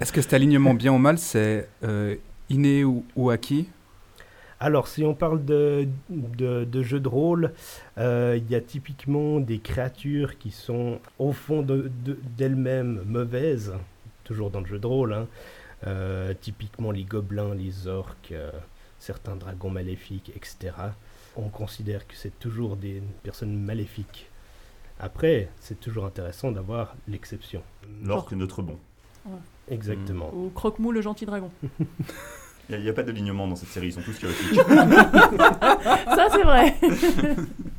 Est-ce 0.00 0.12
que 0.12 0.20
cet 0.20 0.34
alignement 0.34 0.74
bien 0.74 0.92
ou 0.92 0.98
mal, 0.98 1.18
c'est 1.18 1.68
euh, 1.84 2.16
inné 2.50 2.84
ou, 2.84 3.04
ou 3.16 3.30
acquis? 3.30 3.68
Alors, 4.62 4.88
si 4.88 5.02
on 5.04 5.14
parle 5.14 5.42
de, 5.46 5.88
de, 6.10 6.64
de 6.64 6.82
jeux 6.82 7.00
de 7.00 7.08
rôle, 7.08 7.52
euh, 7.96 8.36
il 8.36 8.50
y 8.52 8.54
a 8.54 8.60
typiquement 8.60 9.40
des 9.40 9.58
créatures 9.58 10.36
qui 10.36 10.50
sont 10.50 10.98
au 11.18 11.32
fond 11.32 11.62
de- 11.62 11.90
de- 12.04 12.18
d'elles-mêmes 12.36 13.00
mauvaises, 13.06 13.72
toujours 14.30 14.50
dans 14.50 14.60
le 14.60 14.66
jeu 14.66 14.78
de 14.78 14.86
rôle. 14.86 15.12
hein. 15.12 15.26
Euh, 15.86 16.34
typiquement 16.40 16.92
les 16.92 17.02
gobelins, 17.02 17.52
les 17.52 17.88
orques, 17.88 18.30
euh, 18.30 18.52
certains 19.00 19.34
dragons 19.34 19.70
maléfiques, 19.70 20.30
etc. 20.36 20.72
On 21.36 21.48
considère 21.48 22.06
que 22.06 22.14
c'est 22.14 22.38
toujours 22.38 22.76
des 22.76 23.02
personnes 23.24 23.56
maléfiques. 23.58 24.28
Après, 25.00 25.48
c'est 25.58 25.80
toujours 25.80 26.04
intéressant 26.04 26.52
d'avoir 26.52 26.94
l'exception. 27.08 27.62
L'orque 28.04 28.32
neutre 28.32 28.62
bon. 28.62 28.78
Exactement. 29.68 30.30
Ou 30.32 30.50
Croque-Mou, 30.54 30.92
le 30.92 31.00
gentil 31.00 31.26
dragon. 31.26 31.50
Il 32.68 32.80
n'y 32.80 32.88
a, 32.88 32.92
pas 32.92 33.02
d'alignement 33.02 33.48
dans 33.48 33.56
cette 33.56 33.70
série, 33.70 33.88
ils 33.88 33.92
sont 33.94 34.02
tous 34.02 34.16
chaotiques. 34.16 34.54
ça, 36.14 36.28
c'est 36.30 36.44
vrai. 36.44 36.76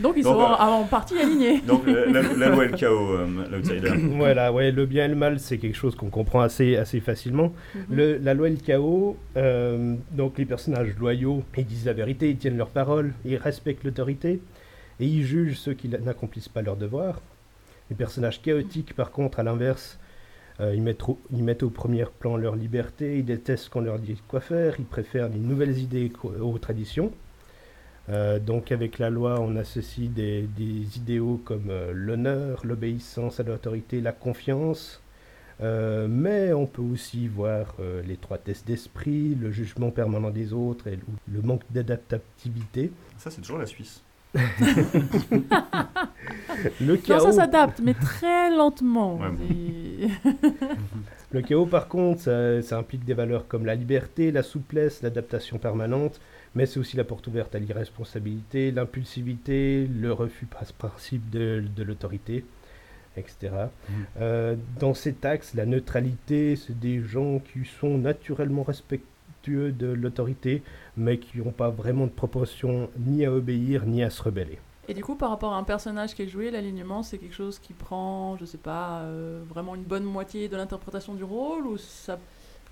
Donc, 0.00 0.14
ils 0.16 0.22
Donc, 0.22 0.34
sont 0.34 0.40
euh, 0.40 0.54
en, 0.54 0.84
partie 0.84 1.18
alignés. 1.18 1.60
Donc 1.66 1.86
la, 1.86 2.22
la 2.22 2.48
loi 2.48 2.64
et 2.64 2.68
le 2.68 2.76
chaos, 2.76 3.12
euh, 3.14 3.26
l'outsider. 3.50 3.90
voilà, 4.16 4.52
ouais, 4.52 4.70
le 4.70 4.86
bien 4.86 5.06
et 5.06 5.08
le 5.08 5.14
mal, 5.16 5.40
c'est 5.40 5.58
quelque 5.58 5.76
chose 5.76 5.94
qu'on 5.96 6.10
comprend 6.10 6.40
assez, 6.40 6.76
assez 6.76 7.00
facilement. 7.00 7.52
Mhm. 7.74 7.82
Le- 7.96 8.18
la 8.18 8.34
loi 8.34 8.48
et 8.48 8.52
le 8.52 8.56
chaos, 8.58 9.16
euh, 9.36 9.94
donc 10.12 10.38
les 10.38 10.44
personnages 10.44 10.94
loyaux, 10.98 11.42
ils 11.56 11.66
disent 11.66 11.86
la 11.86 11.92
vérité, 11.94 12.30
ils 12.30 12.36
tiennent 12.36 12.56
leur 12.56 12.68
parole, 12.70 13.12
ils 13.24 13.36
respectent 13.36 13.84
l'autorité, 13.84 14.40
et 15.00 15.06
ils 15.06 15.24
jugent 15.24 15.58
ceux 15.58 15.74
qui 15.74 15.88
n'accomplissent 15.88 16.48
pas 16.48 16.62
leur 16.62 16.76
devoir. 16.76 17.20
Les 17.90 17.96
personnages 17.96 18.40
chaotiques, 18.42 18.94
par 18.94 19.10
contre, 19.10 19.40
à 19.40 19.42
l'inverse, 19.42 19.98
euh, 20.60 20.74
ils, 20.74 20.82
mettent 20.82 21.08
au, 21.08 21.18
ils 21.32 21.42
mettent 21.42 21.62
au 21.62 21.70
premier 21.70 22.04
plan 22.18 22.36
leur 22.36 22.54
liberté, 22.56 23.18
ils 23.18 23.24
détestent 23.24 23.68
qu'on 23.68 23.80
leur 23.80 23.98
dise 23.98 24.18
quoi 24.28 24.40
faire, 24.40 24.74
ils 24.78 24.84
préfèrent 24.84 25.28
les 25.28 25.38
nouvelles 25.38 25.78
idées 25.78 26.12
aux 26.40 26.58
traditions. 26.58 27.12
Euh, 28.10 28.38
donc 28.38 28.72
avec 28.72 28.98
la 28.98 29.10
loi, 29.10 29.38
on 29.40 29.54
associe 29.56 30.08
des, 30.10 30.42
des 30.56 30.96
idéaux 30.96 31.40
comme 31.44 31.68
euh, 31.70 31.92
l'honneur, 31.94 32.62
l'obéissance 32.64 33.38
à 33.40 33.42
l'autorité, 33.42 34.00
la 34.00 34.12
confiance. 34.12 35.02
Euh, 35.60 36.06
mais 36.08 36.52
on 36.52 36.66
peut 36.66 36.82
aussi 36.82 37.26
voir 37.26 37.74
euh, 37.80 38.00
l'étroitesse 38.06 38.64
d'esprit, 38.64 39.34
le 39.34 39.50
jugement 39.50 39.90
permanent 39.90 40.30
des 40.30 40.52
autres 40.52 40.86
et 40.86 40.98
le, 41.30 41.42
manque 41.42 41.62
d'adaptativité. 41.70 42.92
Ça, 43.18 43.30
c'est 43.30 43.40
toujours 43.40 43.58
la 43.58 43.66
Suisse. 43.66 44.02
Le 46.80 46.94
Non, 46.94 46.96
chaos. 47.04 47.20
ça 47.26 47.32
s'adapte, 47.32 47.80
mais 47.82 47.94
très 47.94 48.50
lentement. 48.54 49.16
Ouais, 49.16 49.30
bon. 49.30 49.44
Et- 49.50 50.08
Le 51.30 51.42
chaos, 51.42 51.66
par 51.66 51.88
contre, 51.88 52.22
ça, 52.22 52.62
ça 52.62 52.78
implique 52.78 53.04
des 53.04 53.14
valeurs 53.14 53.46
comme 53.48 53.66
la 53.66 53.74
liberté, 53.74 54.30
la 54.32 54.42
souplesse, 54.42 55.02
l'adaptation 55.02 55.58
permanente, 55.58 56.20
mais 56.54 56.66
c'est 56.66 56.78
aussi 56.78 56.96
la 56.96 57.04
porte 57.04 57.26
ouverte 57.26 57.54
à 57.54 57.58
l'irresponsabilité, 57.58 58.70
l'impulsivité, 58.70 59.86
le 59.86 60.12
refus 60.12 60.46
par 60.46 60.64
principe 60.72 61.28
de, 61.30 61.62
de 61.74 61.82
l'autorité, 61.82 62.44
etc. 63.16 63.52
Euh, 64.20 64.56
dans 64.78 64.94
cet 64.94 65.24
axe, 65.24 65.54
la 65.54 65.66
neutralité, 65.66 66.56
c'est 66.56 66.78
des 66.78 67.00
gens 67.00 67.40
qui 67.40 67.64
sont 67.64 67.98
naturellement 67.98 68.62
respectueux 68.62 69.72
de 69.72 69.86
l'autorité, 69.86 70.62
mais 70.96 71.18
qui 71.18 71.38
n'ont 71.38 71.52
pas 71.52 71.70
vraiment 71.70 72.06
de 72.06 72.12
proportion 72.12 72.90
ni 72.98 73.24
à 73.24 73.32
obéir 73.32 73.86
ni 73.86 74.02
à 74.02 74.10
se 74.10 74.22
rebeller. 74.22 74.58
Et 74.90 74.94
du 74.94 75.04
coup, 75.04 75.16
par 75.16 75.28
rapport 75.28 75.52
à 75.52 75.58
un 75.58 75.64
personnage 75.64 76.14
qui 76.14 76.22
est 76.22 76.28
joué, 76.28 76.50
l'alignement, 76.50 77.02
c'est 77.02 77.18
quelque 77.18 77.34
chose 77.34 77.58
qui 77.58 77.74
prend, 77.74 78.38
je 78.38 78.46
sais 78.46 78.56
pas, 78.58 79.00
euh, 79.00 79.42
vraiment 79.46 79.74
une 79.74 79.82
bonne 79.82 80.04
moitié 80.04 80.48
de 80.48 80.56
l'interprétation 80.56 81.14
du 81.14 81.24
rôle 81.24 81.66
ou 81.66 81.76
ça, 81.76 82.18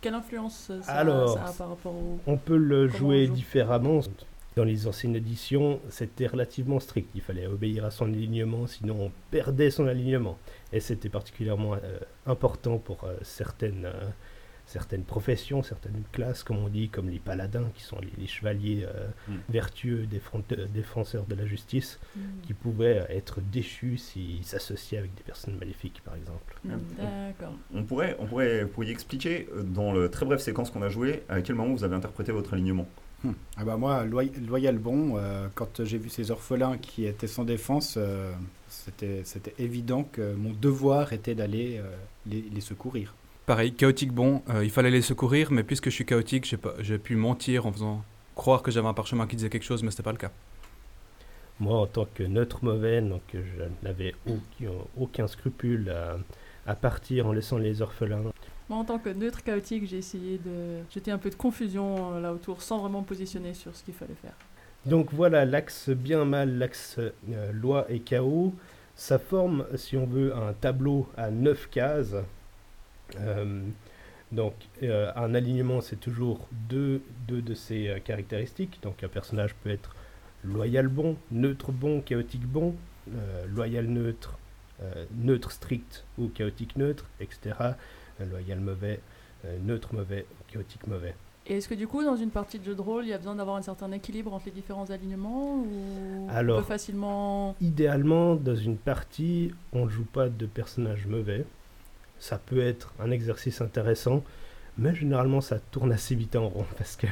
quelle 0.00 0.14
influence 0.14 0.70
ça, 0.82 0.92
Alors, 0.92 1.34
ça 1.34 1.44
a 1.46 1.52
par 1.52 1.68
rapport 1.70 1.94
au... 1.94 2.18
On 2.26 2.36
peut 2.36 2.56
le 2.56 2.86
Comment 2.86 2.98
jouer 2.98 3.26
différemment. 3.28 4.00
Dans 4.56 4.64
les 4.64 4.86
anciennes 4.86 5.14
éditions, 5.14 5.80
c'était 5.90 6.26
relativement 6.26 6.80
strict. 6.80 7.10
Il 7.14 7.20
fallait 7.20 7.46
obéir 7.46 7.84
à 7.84 7.90
son 7.90 8.06
alignement, 8.06 8.66
sinon 8.66 8.96
on 8.98 9.12
perdait 9.30 9.70
son 9.70 9.86
alignement. 9.86 10.38
Et 10.72 10.80
c'était 10.80 11.10
particulièrement 11.10 11.74
euh, 11.74 11.98
important 12.24 12.78
pour 12.78 13.04
euh, 13.04 13.16
certaines, 13.20 13.84
euh, 13.84 14.08
certaines 14.66 15.04
professions, 15.04 15.62
certaines 15.62 16.02
classes, 16.12 16.42
comme 16.42 16.58
on 16.58 16.68
dit, 16.68 16.88
comme 16.88 17.08
les 17.08 17.20
paladins, 17.20 17.70
qui 17.74 17.82
sont 17.84 17.98
les, 18.00 18.10
les 18.18 18.26
chevaliers 18.26 18.84
euh, 18.84 19.06
Mm. 19.28 19.34
vertueux, 19.48 20.06
euh, 20.52 20.66
défenseurs 20.74 21.24
de 21.26 21.34
la 21.36 21.46
justice, 21.46 21.98
Mm. 22.16 22.20
qui 22.42 22.52
pouvaient 22.54 23.06
être 23.08 23.40
déchus 23.40 23.96
s'ils 23.98 24.44
s'associaient 24.44 24.98
avec 24.98 25.14
des 25.14 25.22
personnes 25.22 25.56
maléfiques, 25.56 26.02
par 26.04 26.14
exemple. 26.16 26.56
Mm, 26.64 26.70
D'accord. 26.98 27.54
On 27.74 27.84
pourrait, 27.84 28.16
on 28.18 28.26
pourrait, 28.26 28.64
vous 28.64 28.70
pourriez 28.70 28.90
expliquer 28.92 29.48
euh, 29.54 29.62
dans 29.62 29.92
le 29.92 30.10
très 30.10 30.26
brève 30.26 30.40
séquence 30.40 30.70
qu'on 30.70 30.82
a 30.82 30.88
joué 30.88 31.22
à 31.28 31.40
quel 31.42 31.54
moment 31.54 31.72
vous 31.74 31.84
avez 31.84 31.94
interprété 31.94 32.32
votre 32.32 32.52
alignement? 32.54 32.88
Hmm. 33.24 33.32
Ah 33.56 33.64
bah 33.64 33.76
moi, 33.78 34.04
loy- 34.04 34.30
loyal 34.46 34.76
bon, 34.78 35.16
euh, 35.16 35.48
quand 35.54 35.82
j'ai 35.84 35.96
vu 35.96 36.10
ces 36.10 36.30
orphelins 36.30 36.76
qui 36.76 37.06
étaient 37.06 37.26
sans 37.26 37.44
défense, 37.44 37.94
euh, 37.96 38.32
c'était 38.68 39.22
c'était 39.24 39.54
évident 39.58 40.04
que 40.04 40.34
mon 40.34 40.50
devoir 40.52 41.12
était 41.14 41.34
d'aller 41.34 41.78
euh, 41.78 41.84
les, 42.26 42.42
les 42.52 42.60
secourir. 42.60 43.14
Pareil, 43.46 43.72
chaotique 43.74 44.12
bon, 44.12 44.42
euh, 44.50 44.64
il 44.64 44.70
fallait 44.70 44.90
les 44.90 45.02
secourir, 45.02 45.52
mais 45.52 45.62
puisque 45.62 45.84
je 45.86 45.94
suis 45.94 46.04
chaotique, 46.04 46.44
j'ai 46.44 46.56
pas- 46.56 46.74
j'ai 46.80 46.98
pu 46.98 47.14
mentir 47.14 47.66
en 47.66 47.72
faisant 47.72 48.02
croire 48.34 48.62
que 48.62 48.70
j'avais 48.72 48.88
un 48.88 48.94
parchemin 48.94 49.26
qui 49.26 49.36
disait 49.36 49.48
quelque 49.48 49.62
chose, 49.62 49.82
mais 49.84 49.90
c'était 49.90 50.02
pas 50.02 50.10
le 50.12 50.18
cas. 50.18 50.32
Moi, 51.60 51.78
en 51.78 51.86
tant 51.86 52.06
que 52.12 52.22
neutre 52.24 52.64
mauvais, 52.64 53.00
donc 53.00 53.22
je 53.32 53.62
n'avais 53.86 54.14
aucun, 54.26 54.72
aucun 54.98 55.26
scrupule 55.28 55.90
à, 55.90 56.18
à 56.70 56.74
partir 56.74 57.26
en 57.28 57.32
laissant 57.32 57.56
les 57.56 57.80
orphelins. 57.80 58.24
Moi, 58.68 58.78
en 58.78 58.84
tant 58.84 58.98
que 58.98 59.10
neutre 59.10 59.42
chaotique, 59.44 59.86
j'ai 59.88 59.98
essayé 59.98 60.38
de 60.38 60.82
jeter 60.92 61.12
un 61.12 61.18
peu 61.18 61.30
de 61.30 61.36
confusion 61.36 62.14
euh, 62.14 62.20
là 62.20 62.32
autour 62.32 62.62
sans 62.62 62.80
vraiment 62.80 63.00
me 63.02 63.06
positionner 63.06 63.54
sur 63.54 63.74
ce 63.76 63.84
qu'il 63.84 63.94
fallait 63.94 64.16
faire. 64.20 64.34
Donc 64.84 65.12
voilà, 65.12 65.44
l'axe 65.44 65.88
bien 65.88 66.24
mal, 66.24 66.58
l'axe 66.58 66.96
euh, 66.98 67.52
loi 67.52 67.86
et 67.88 68.00
chaos, 68.00 68.52
ça 68.96 69.18
forme, 69.20 69.66
si 69.76 69.96
on 69.96 70.04
veut, 70.06 70.34
un 70.34 70.52
tableau 70.52 71.08
à 71.16 71.30
9 71.30 71.70
cases. 71.70 72.16
Euh, 73.20 73.62
donc 74.32 74.54
euh, 74.82 75.10
un 75.14 75.34
alignement, 75.34 75.80
c'est 75.80 75.96
toujours 76.00 76.48
deux, 76.68 77.00
deux 77.28 77.42
de 77.42 77.54
ces 77.54 77.88
euh, 77.88 77.98
caractéristiques. 78.00 78.78
Donc 78.82 79.02
un 79.04 79.08
personnage 79.08 79.54
peut 79.54 79.70
être 79.70 79.94
loyal 80.44 80.88
bon, 80.88 81.16
neutre 81.30 81.72
bon, 81.72 82.00
chaotique 82.00 82.46
bon, 82.46 82.74
euh, 83.14 83.46
loyal 83.46 83.86
neutre, 83.86 84.38
euh, 84.82 85.04
neutre 85.16 85.52
strict 85.52 86.04
ou 86.18 86.28
chaotique 86.28 86.76
neutre, 86.76 87.06
etc. 87.20 87.54
Euh, 88.20 88.26
loyal 88.26 88.58
mauvais, 88.60 89.00
euh, 89.44 89.56
neutre 89.64 89.94
mauvais, 89.94 90.26
chaotique 90.48 90.86
mauvais. 90.86 91.14
Et 91.48 91.58
est-ce 91.58 91.68
que 91.68 91.74
du 91.74 91.86
coup, 91.86 92.02
dans 92.02 92.16
une 92.16 92.30
partie 92.30 92.58
de 92.58 92.64
jeu 92.64 92.74
de 92.74 92.80
rôle, 92.80 93.04
il 93.04 93.10
y 93.10 93.12
a 93.12 93.18
besoin 93.18 93.36
d'avoir 93.36 93.54
un 93.56 93.62
certain 93.62 93.92
équilibre 93.92 94.32
entre 94.34 94.46
les 94.46 94.50
différents 94.52 94.90
alignements 94.90 95.58
ou 95.58 96.26
on 96.26 96.28
Alors- 96.28 96.58
peut 96.58 96.64
facilement... 96.66 97.54
Idéalement, 97.60 98.34
dans 98.34 98.56
une 98.56 98.76
partie, 98.76 99.52
on 99.72 99.84
ne 99.84 99.90
joue 99.90 100.04
pas 100.06 100.28
de 100.28 100.46
personnage 100.46 101.06
mauvais. 101.06 101.44
Ça 102.18 102.38
peut 102.38 102.60
être 102.60 102.92
un 103.00 103.10
exercice 103.10 103.60
intéressant, 103.60 104.22
mais 104.78 104.94
généralement 104.94 105.40
ça 105.40 105.58
tourne 105.58 105.92
assez 105.92 106.14
vite 106.14 106.36
en 106.36 106.48
rond 106.48 106.66
parce 106.76 106.96
que 106.96 107.06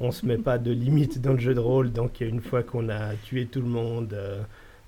on 0.00 0.10
se 0.10 0.24
met 0.24 0.38
pas 0.38 0.58
de 0.58 0.70
limite 0.72 1.20
dans 1.20 1.32
le 1.32 1.38
jeu 1.38 1.54
de 1.54 1.60
rôle. 1.60 1.92
Donc 1.92 2.20
une 2.20 2.40
fois 2.40 2.62
qu'on 2.62 2.88
a 2.88 3.14
tué 3.24 3.46
tout 3.46 3.60
le 3.60 3.68
monde, 3.68 4.12
euh, 4.14 4.40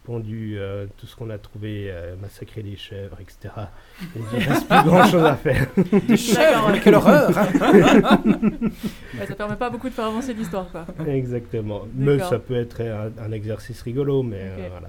pondu 0.05 0.57
euh, 0.59 0.87
tout 0.97 1.07
ce 1.07 1.15
qu'on 1.15 1.31
a 1.31 1.39
trouvé, 1.39 1.87
euh, 1.91 2.15
massacré 2.21 2.63
des 2.63 2.77
chèvres, 2.77 3.19
etc. 3.21 3.55
Il 4.17 4.23
ne 4.23 4.49
reste 4.49 4.69
plus 4.69 4.83
grand 4.85 5.05
chose 5.07 5.25
à 5.25 5.37
faire. 5.37 5.67
Des 6.09 6.17
chèvres, 6.17 6.73
quelle 6.83 6.95
horreur 6.95 7.31
Ouais, 7.31 9.27
ça 9.27 9.35
permet 9.35 9.57
pas 9.57 9.71
beaucoup 9.71 9.89
de 9.89 9.95
faire 9.95 10.07
avancer 10.07 10.35
l'histoire, 10.35 10.67
quoi. 10.71 10.87
Exactement. 11.07 11.83
Mais 11.95 12.19
ça 12.19 12.39
peut 12.39 12.57
être 12.57 12.81
un, 12.81 13.13
un 13.23 13.33
exercice 13.33 13.81
rigolo, 13.83 14.23
mais 14.23 14.41
euh, 14.41 14.69
voilà. 14.71 14.89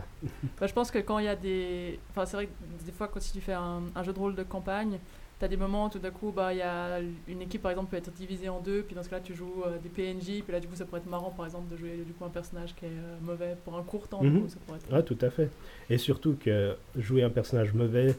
Bah, 0.60 0.68
je 0.68 0.74
pense 0.74 0.92
que 0.92 1.00
quand 1.00 1.20
il 1.20 1.26
y 1.26 1.30
a 1.30 1.36
des... 1.36 2.00
Enfin, 2.12 2.26
c'est 2.26 2.38
vrai 2.38 2.46
que 2.48 2.86
des 2.86 2.92
fois, 2.92 3.08
quand 3.08 3.20
si 3.22 3.32
tu 3.34 3.42
fais 3.42 3.54
un, 3.54 3.82
un 3.96 4.04
jeu 4.04 4.14
de 4.14 4.20
rôle 4.20 4.36
de 4.36 4.44
campagne, 4.44 5.00
tu 5.40 5.46
as 5.46 5.48
des 5.48 5.58
moments 5.58 5.86
où 5.88 5.90
tout 5.90 6.00
d'un 6.00 6.12
coup, 6.12 6.32
bah, 6.32 6.54
y 6.54 6.62
a 6.62 7.00
une 7.28 7.42
équipe, 7.42 7.62
par 7.62 7.72
exemple, 7.72 7.90
peut 7.92 7.98
être 7.98 8.12
divisée 8.12 8.50
en 8.50 8.60
deux, 8.62 8.84
puis 8.84 8.96
dans 8.96 9.04
ce 9.04 9.10
cas-là, 9.10 9.22
tu 9.24 9.34
joues 9.36 9.64
euh, 9.66 9.78
des 9.80 9.90
PNJ, 9.90 10.42
puis 10.44 10.52
là, 10.54 10.60
du 10.60 10.68
coup, 10.68 10.76
ça 10.76 10.86
pourrait 10.86 11.02
être 11.02 11.10
marrant, 11.10 11.32
par 11.32 11.46
exemple, 11.46 11.70
de 11.72 11.76
jouer 11.78 12.04
du 12.06 12.14
coup 12.14 12.24
un 12.24 12.30
personnage 12.30 12.74
qui 12.76 12.86
est 12.86 12.90
euh, 12.90 13.18
mauvais 13.22 13.58
pour 13.66 13.76
un 13.78 13.84
court 13.84 14.08
temps, 14.08 14.22
du 14.22 14.32
coup, 14.32 14.48
ça 14.48 14.58
pourrait 14.66 14.78
être... 14.80 14.88
Ah, 14.94 15.02
tout 15.02 15.18
à 15.22 15.30
fait. 15.30 15.50
Et 15.90 15.98
surtout 15.98 16.38
que 16.40 16.76
jouer 16.96 17.24
un 17.24 17.30
personnage 17.30 17.74
mauvais, 17.74 18.16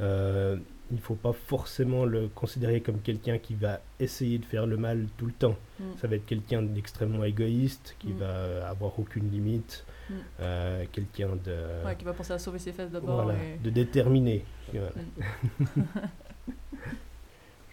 euh, 0.00 0.56
il 0.90 0.96
ne 0.96 1.00
faut 1.00 1.14
pas 1.14 1.32
forcément 1.32 2.04
le 2.04 2.28
considérer 2.28 2.80
comme 2.80 3.00
quelqu'un 3.00 3.38
qui 3.38 3.54
va 3.54 3.80
essayer 4.00 4.38
de 4.38 4.44
faire 4.44 4.66
le 4.66 4.76
mal 4.76 5.06
tout 5.18 5.26
le 5.26 5.32
temps. 5.32 5.56
Mm. 5.80 5.84
Ça 6.00 6.08
va 6.08 6.16
être 6.16 6.26
quelqu'un 6.26 6.62
d'extrêmement 6.62 7.24
égoïste, 7.24 7.94
qui 7.98 8.08
Mm. 8.08 8.18
va 8.18 8.68
avoir 8.68 8.98
aucune 8.98 9.30
limite, 9.30 9.84
Mm. 10.08 10.14
euh, 10.40 10.84
quelqu'un 10.92 11.28
de... 11.44 11.84
Ouais, 11.86 11.96
qui 11.96 12.04
va 12.04 12.12
penser 12.12 12.32
à 12.32 12.38
sauver 12.38 12.58
ses 12.58 12.72
fesses 12.72 12.90
d'abord. 12.90 13.22
Voilà, 13.24 13.38
et- 13.42 13.58
de 13.62 13.70
déterminé. 13.70 14.44
Voilà. 14.72 14.90
Mm. 14.90 15.82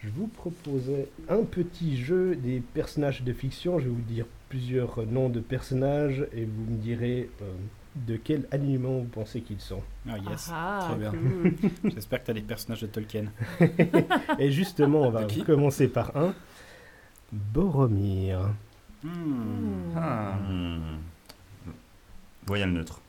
Je 0.02 0.08
vous 0.10 0.26
proposais 0.28 1.08
un 1.28 1.42
petit 1.42 1.96
jeu 1.96 2.36
des 2.36 2.60
personnages 2.60 3.22
de 3.22 3.32
fiction. 3.32 3.78
Je 3.78 3.84
vais 3.84 3.90
vous 3.90 4.00
dire 4.02 4.26
plusieurs 4.48 5.04
noms 5.06 5.28
de 5.28 5.40
personnages 5.40 6.24
et 6.32 6.44
vous 6.44 6.70
me 6.72 6.76
direz 6.76 7.28
euh, 7.42 7.52
de 8.06 8.16
quel 8.16 8.46
alignement 8.52 8.98
vous 8.98 9.04
pensez 9.08 9.40
qu'ils 9.40 9.60
sont. 9.60 9.82
Ah 10.08 10.18
yes, 10.18 10.50
Ah, 10.52 10.86
très 10.88 10.98
bien. 10.98 11.10
cool. 11.10 11.54
J'espère 11.94 12.20
que 12.20 12.26
tu 12.26 12.30
as 12.30 12.34
des 12.34 12.42
personnages 12.42 12.82
de 12.82 12.86
Tolkien. 12.86 13.24
et 14.38 14.50
justement, 14.52 15.00
on 15.02 15.10
va 15.10 15.26
commencer 15.44 15.88
par 15.88 16.14
un. 16.16 16.34
Boromir. 17.32 18.50
Hmm. 19.02 19.92
Ah. 19.96 20.34
Voyelle 22.46 22.72
neutre. 22.72 23.00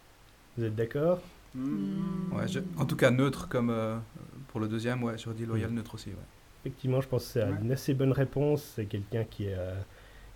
Vous 0.57 0.63
êtes 0.65 0.75
d'accord? 0.75 1.19
Hmm. 1.55 2.33
Ouais, 2.33 2.45
En 2.77 2.85
tout 2.85 2.95
cas, 2.95 3.11
neutre 3.11 3.47
comme 3.47 3.69
euh, 3.69 3.97
pour 4.49 4.59
le 4.59 4.67
deuxième, 4.67 5.03
ouais, 5.03 5.17
j'aurais 5.17 5.35
dit 5.35 5.45
loyal 5.45 5.71
neutre 5.71 5.95
aussi. 5.95 6.09
Ouais. 6.09 6.15
Effectivement, 6.65 7.01
je 7.01 7.07
pense 7.07 7.25
que 7.25 7.29
c'est 7.33 7.43
Ouais. 7.43 7.55
une 7.61 7.71
assez 7.71 7.93
bonne 7.93 8.11
réponse. 8.11 8.63
C'est 8.75 8.85
quelqu'un 8.85 9.23
qui 9.23 9.45
est, 9.45 9.55
euh, 9.57 9.75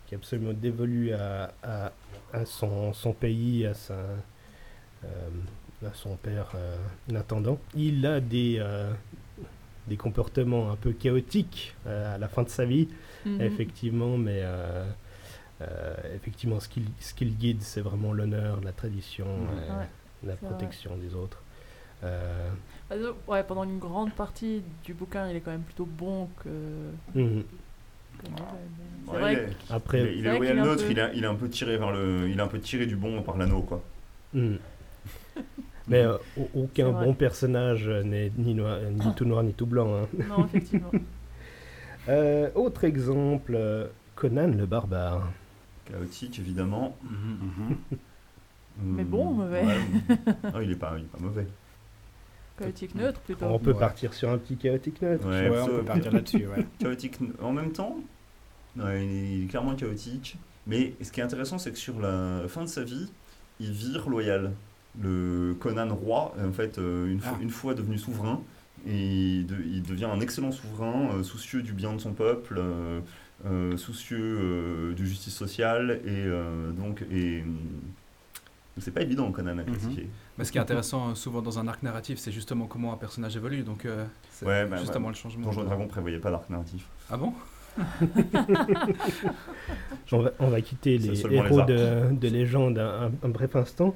qui 0.06 0.14
est 0.16 0.18
absolument 0.18 0.54
dévolu 0.54 1.14
à, 1.14 1.54
à, 1.64 1.92
à 2.34 2.46
son, 2.46 2.94
son 2.94 3.14
pays, 3.14 3.66
à, 3.66 3.74
sa, 3.74 3.94
euh, 5.04 5.30
à 5.86 5.94
son 5.94 6.16
père, 6.16 6.52
euh, 6.56 6.78
l'intendant. 7.10 7.60
Il 7.76 8.06
a 8.06 8.20
des, 8.22 8.58
euh, 8.60 8.92
des 9.88 9.98
comportements 9.98 10.72
un 10.72 10.76
peu 10.76 10.92
chaotiques 10.92 11.76
euh, 11.88 12.16
à 12.16 12.18
la 12.18 12.28
fin 12.28 12.44
de 12.44 12.50
sa 12.50 12.66
vie, 12.66 12.88
Mhm. 13.26 13.42
effectivement, 13.42 14.18
mais 14.18 14.42
effectivement, 16.16 16.60
ce 16.60 16.68
qu'il 16.70 16.86
ce 17.00 17.14
qu'il 17.14 17.36
guide, 17.38 17.62
c'est 17.62 17.82
vraiment 17.82 18.14
l'honneur, 18.14 18.60
la 18.64 18.72
tradition, 18.72 19.26
euh, 19.28 19.80
Ouais, 19.80 19.86
la 20.26 20.36
vrai. 20.36 20.48
protection 20.50 20.96
des 20.98 21.14
autres. 21.16 21.42
Euh, 22.04 22.50
Ouais, 23.28 23.42
pendant 23.44 23.64
une 23.64 23.80
grande 23.80 24.12
partie 24.14 24.64
du 24.84 24.94
bouquin, 24.94 25.30
il 25.30 25.36
est 25.38 25.40
quand 25.40 25.52
même 25.52 25.62
plutôt 25.62 25.86
bon 25.86 26.28
que... 26.44 26.50
mhm. 27.18 27.44
Ouais, 29.08 29.20
vrai 29.20 29.34
il 29.34 29.40
est- 29.40 29.74
Après- 29.74 30.00
il 30.02 30.28
est, 30.28 30.38
il 30.38 30.56
neutre, 30.56 30.84
peu- 30.86 30.92
il, 30.92 31.00
a- 31.00 31.14
il 31.14 31.24
est 31.24 31.28
un 31.28 31.36
peu 31.36 31.50
tiré 31.50 31.78
vers 31.78 31.92
le, 31.92 32.30
il 32.30 32.38
est 32.38 32.42
un 32.42 32.48
peu 32.48 32.60
tiré 32.60 32.86
du 32.86 32.96
bon 32.98 33.22
par 33.24 33.38
l'anneau, 33.38 33.62
quoi. 33.62 33.82
Hmm. 34.34 34.56
Mais 35.88 36.04
euh, 36.04 36.18
au- 36.38 36.50
aucun 36.54 36.92
bon 36.92 37.14
personnage 37.14 37.88
euh, 37.88 38.04
n'est 38.04 38.32
ni, 38.38 38.54
noir- 38.54 38.80
ni 38.92 39.14
tout 39.16 39.26
noir 39.26 39.42
ni 39.44 39.54
tout 39.54 39.66
blanc. 39.66 39.96
hein. 40.04 40.08
Non, 40.28 40.46
effectivement. 40.46 40.92
Euh, 42.10 42.50
autre 42.56 42.84
exemple, 42.84 43.54
euh, 43.56 43.86
Conan 44.16 44.48
le 44.48 44.66
barbare. 44.66 45.32
Chaotique, 45.86 46.40
évidemment. 46.40 46.98
Mais 48.82 49.04
bon, 49.04 49.32
mauvais. 49.34 49.64
Ouais. 49.66 49.78
Il 50.64 50.72
est 50.72 50.76
pas, 50.76 50.94
il 50.98 51.04
est 51.04 51.08
pas 51.08 51.20
mauvais. 51.20 51.48
Chaotique 52.58 52.96
neutre, 52.96 53.20
plutôt. 53.22 53.46
On 53.46 53.60
peut 53.60 53.74
Ouais. 53.74 53.80
partir 53.80 54.14
sur 54.14 54.30
un 54.30 54.38
petit 54.38 54.56
chaotique 54.56 55.02
neutre. 55.02 55.28
Ouais, 55.28 55.50
Ouais, 55.50 55.60
on 55.62 55.68
peut 55.68 55.84
partir 55.84 56.12
là-dessus. 56.12 56.48
Ouais. 56.48 56.66
chaotique 56.80 57.18
en 57.42 57.52
même 57.52 57.72
temps. 57.72 57.98
Ouais, 58.78 59.06
il, 59.06 59.12
est, 59.12 59.34
il 59.40 59.44
est 59.44 59.48
clairement 59.48 59.76
chaotique. 59.76 60.38
Mais 60.68 60.94
ce 61.02 61.12
qui 61.12 61.20
est 61.20 61.24
intéressant, 61.24 61.58
c'est 61.58 61.72
que 61.72 61.78
sur 61.78 62.00
la 62.00 62.44
fin 62.48 62.62
de 62.62 62.68
sa 62.70 62.84
vie, 62.84 63.12
il 63.60 63.72
vire 63.72 64.10
loyal. 64.10 64.52
Le 65.02 65.56
Conan 65.60 65.94
roi, 65.94 66.34
en 66.44 66.52
fait, 66.52 66.78
euh, 66.78 67.08
une, 67.12 67.20
fois, 67.20 67.38
Ah. 67.40 67.44
une 67.44 67.50
fois 67.50 67.74
devenu 67.74 67.98
souverain, 67.98 68.42
et 68.86 68.98
il, 69.40 69.46
de- 69.48 69.62
il 69.66 69.84
devient 69.84 70.06
un 70.06 70.20
excellent 70.20 70.52
souverain, 70.52 71.10
euh, 71.16 71.24
soucieux 71.24 71.62
du 71.62 71.72
bien 71.74 71.94
de 71.94 72.00
son 72.00 72.14
peuple, 72.14 72.56
euh, 72.58 72.62
euh, 72.62 73.00
soucieux 73.78 74.38
euh, 74.40 74.94
de 74.94 75.04
justice 75.04 75.34
sociale, 75.36 76.02
et 76.06 76.10
euh, 76.10 76.72
donc, 76.72 77.04
et 77.12 77.42
hum, 77.42 77.58
c'est 78.80 78.92
pas 78.92 79.02
évident 79.02 79.32
Conan 79.32 79.58
à 79.58 79.64
classifier. 79.64 80.10
Mais 80.38 80.46
ce 80.46 80.52
qui 80.52 80.58
est 80.58 80.62
intéressant 80.62 81.10
euh, 81.10 81.16
souvent 81.16 81.42
dans 81.42 81.60
un 81.60 81.68
arc 81.68 81.84
narratif, 81.84 82.18
c'est 82.20 82.32
justement 82.32 82.66
comment 82.68 82.94
un 82.94 82.98
personnage 82.98 83.36
évolue. 83.36 83.64
Donc, 83.64 83.86
euh, 83.86 84.06
c'est 84.32 84.46
Ouais, 84.46 84.66
bah, 84.66 84.78
justement 84.78 85.10
le 85.10 85.16
changement. 85.16 85.46
Donjons 85.46 85.64
et 85.64 85.66
Dragons 85.66 85.88
prévoyait 85.88 86.20
pas 86.20 86.32
d'arc 86.32 86.50
narratif. 86.50 86.86
Ah 87.10 87.18
bon? 87.18 87.34
On 90.12 90.20
va, 90.20 90.32
on 90.40 90.50
va 90.50 90.60
quitter 90.60 90.98
les 90.98 91.26
héros 91.34 91.62
de, 91.62 92.14
de 92.14 92.28
légende 92.28 92.78
un, 92.78 93.30
bref 93.30 93.56
instant. 93.56 93.96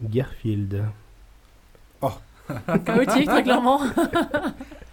Garfield. 0.00 0.84
Chaotique, 2.84 3.26
très 3.26 3.42
clairement. 3.42 3.80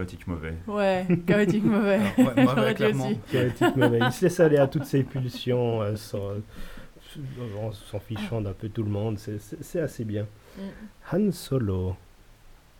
Chaotique 0.00 0.26
mauvais. 0.26 0.54
Ouais, 0.66 1.06
chaotique 1.26 1.64
mauvais. 1.76 1.94
Alors, 1.96 2.18
ouais, 2.18 2.24
mauvais, 2.24 2.44
J'aurais 2.46 2.68
dit 2.70 2.74
clairement. 2.76 3.06
aussi. 3.08 3.18
Chaotique 3.30 3.76
mauvais. 3.76 3.98
Il 4.02 4.12
se 4.12 4.24
laisse 4.24 4.40
aller 4.40 4.56
à 4.56 4.66
toutes 4.66 4.84
ses 4.86 5.02
pulsions 5.02 5.82
euh, 5.82 5.96
sans- 5.96 6.36
en 7.60 7.72
s'en 7.72 8.00
fichant 8.00 8.40
d'un 8.40 8.52
peu 8.52 8.68
tout 8.68 8.82
le 8.82 8.90
monde. 8.90 9.18
C'est- 9.18 9.80
assez 9.80 10.04
bien. 10.04 10.26
Mm. 10.56 10.60
Han 11.12 11.32
Solo. 11.32 11.96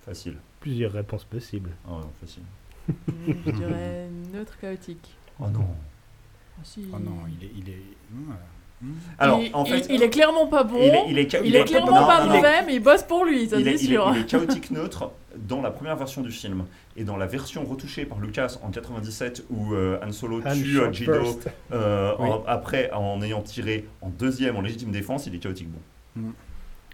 Facile. 0.04 0.36
Plusieurs 0.60 0.92
réponses 0.92 1.24
possibles. 1.24 1.70
Oh 1.86 1.98
non, 2.00 2.10
facile. 2.20 2.42
Mm, 2.88 3.32
Je 3.46 3.50
dirais 3.50 4.08
neutre 4.32 4.58
chaotique. 4.58 5.14
Oh 5.38 5.48
non. 5.48 5.66
Ah, 6.58 6.60
si. 6.64 6.86
Oh 6.92 6.98
non, 6.98 7.18
il 7.28 7.44
est. 7.46 7.50
Il 7.56 7.68
est... 7.68 7.82
Alors, 9.18 9.40
il, 9.42 9.54
en 9.54 9.64
il- 9.64 9.72
fait, 9.72 9.86
il 9.94 10.02
est 10.02 10.08
clairement 10.10 10.46
pas 10.46 10.64
bon. 10.64 10.78
il 10.80 10.88
est- 10.88 11.04
il 11.10 11.18
est 11.18 11.30
cha- 11.30 11.40
il 11.40 11.46
il 11.48 11.56
est 11.56 11.60
est- 11.60 11.64
clairement 11.64 12.00
non, 12.00 12.06
pas 12.06 12.24
mauvais, 12.24 12.64
mais 12.66 12.74
il 12.76 12.80
bosse 12.82 13.02
pour 13.02 13.24
lui, 13.26 13.46
ça 13.48 13.56
c'est 13.56 13.62
il 13.62 13.68
est- 13.68 13.76
sûr. 13.78 14.10
il 14.14 14.22
est 14.22 14.26
chaotique 14.26 14.70
neutre 14.70 15.10
dans 15.36 15.60
la 15.60 15.70
première 15.70 15.96
version 15.96 16.22
du 16.22 16.30
film 16.30 16.64
et 16.96 17.04
dans 17.04 17.16
la 17.18 17.26
version 17.26 17.62
retouchée 17.64 18.04
par 18.06 18.18
Lucas 18.20 18.56
en 18.62 18.70
97 18.70 19.44
où 19.50 19.74
euh, 19.74 19.98
Han 20.02 20.12
Solo 20.12 20.40
Han 20.46 20.54
tue 20.54 20.80
euh, 20.80 20.90
Jido 20.92 21.12
first. 21.12 21.48
euh, 21.72 22.12
Oui. 22.18 22.28
en- 22.30 22.42
après 22.46 22.90
en 22.92 23.20
ayant 23.22 23.42
tiré 23.42 23.86
en 24.00 24.08
deuxième 24.08 24.56
en 24.56 24.62
légitime 24.62 24.90
défense, 24.92 25.26
il 25.26 25.34
est 25.34 25.38
chaotique 25.38 25.68
bon. 25.70 26.22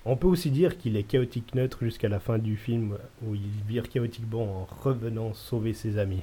On 0.05 0.17
peut 0.17 0.29
aussi 0.29 0.51
dire 0.51 0.79
qu'il 0.79 0.97
est 0.97 1.03
chaotique 1.03 1.55
neutre 1.55 1.79
jusqu'à 1.83 2.09
la 2.09 2.21
fin 2.21 2.39
du 2.39 2.57
film 2.57 2.97
où 3.27 3.35
il 3.35 3.43
vire 3.67 3.89
chaotique 3.89 4.27
bon 4.27 4.43
en 4.49 4.69
revenant 4.83 5.35
sauver 5.35 5.73
ses 5.73 5.99
amis. 5.99 6.23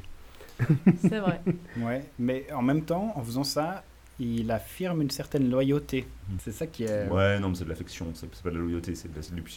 C'est 1.01 1.19
vrai. 1.19 1.41
Ouais, 1.81 2.05
mais 2.19 2.45
en 2.53 2.61
même 2.61 2.83
temps, 2.83 3.11
en 3.15 3.23
faisant 3.23 3.43
ça, 3.43 3.83
il 4.19 4.51
affirme 4.51 5.01
une 5.01 5.09
certaine 5.09 5.49
loyauté. 5.49 6.05
C'est 6.39 6.51
ça 6.51 6.67
qui 6.67 6.83
est. 6.83 7.07
Ouais, 7.09 7.39
non, 7.39 7.49
mais 7.49 7.55
c'est 7.55 7.63
de 7.65 7.69
l'affection, 7.69 8.07
c'est 8.13 8.29
pas 8.29 8.49
de 8.49 8.55
la 8.55 8.61
loyauté, 8.61 8.95
c'est 8.95 9.09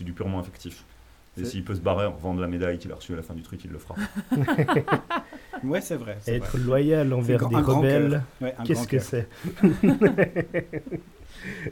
du, 0.04 0.12
purement 0.12 0.40
affectif. 0.40 0.84
Et 1.38 1.44
s'il 1.44 1.64
peut 1.64 1.74
se 1.74 1.80
barrer 1.80 2.06
en 2.06 2.12
revendre 2.12 2.40
la 2.40 2.46
médaille 2.46 2.78
qu'il 2.78 2.90
a 2.92 2.94
reçue 2.94 3.12
à 3.12 3.16
la 3.16 3.22
fin 3.22 3.34
du 3.34 3.42
truc, 3.42 3.62
il 3.64 3.70
le 3.70 3.78
fera. 3.78 3.94
Ouais, 5.64 5.80
c'est 5.80 5.96
vrai. 5.96 6.18
Être 6.26 6.58
vrai. 6.58 6.64
loyal 6.66 7.12
envers 7.14 7.38
grand- 7.38 7.48
des 7.48 7.56
rebelles. 7.56 8.22
Ouais, 8.42 8.54
qu'est-ce 8.64 8.86
que 8.86 8.98
c'est? 8.98 9.26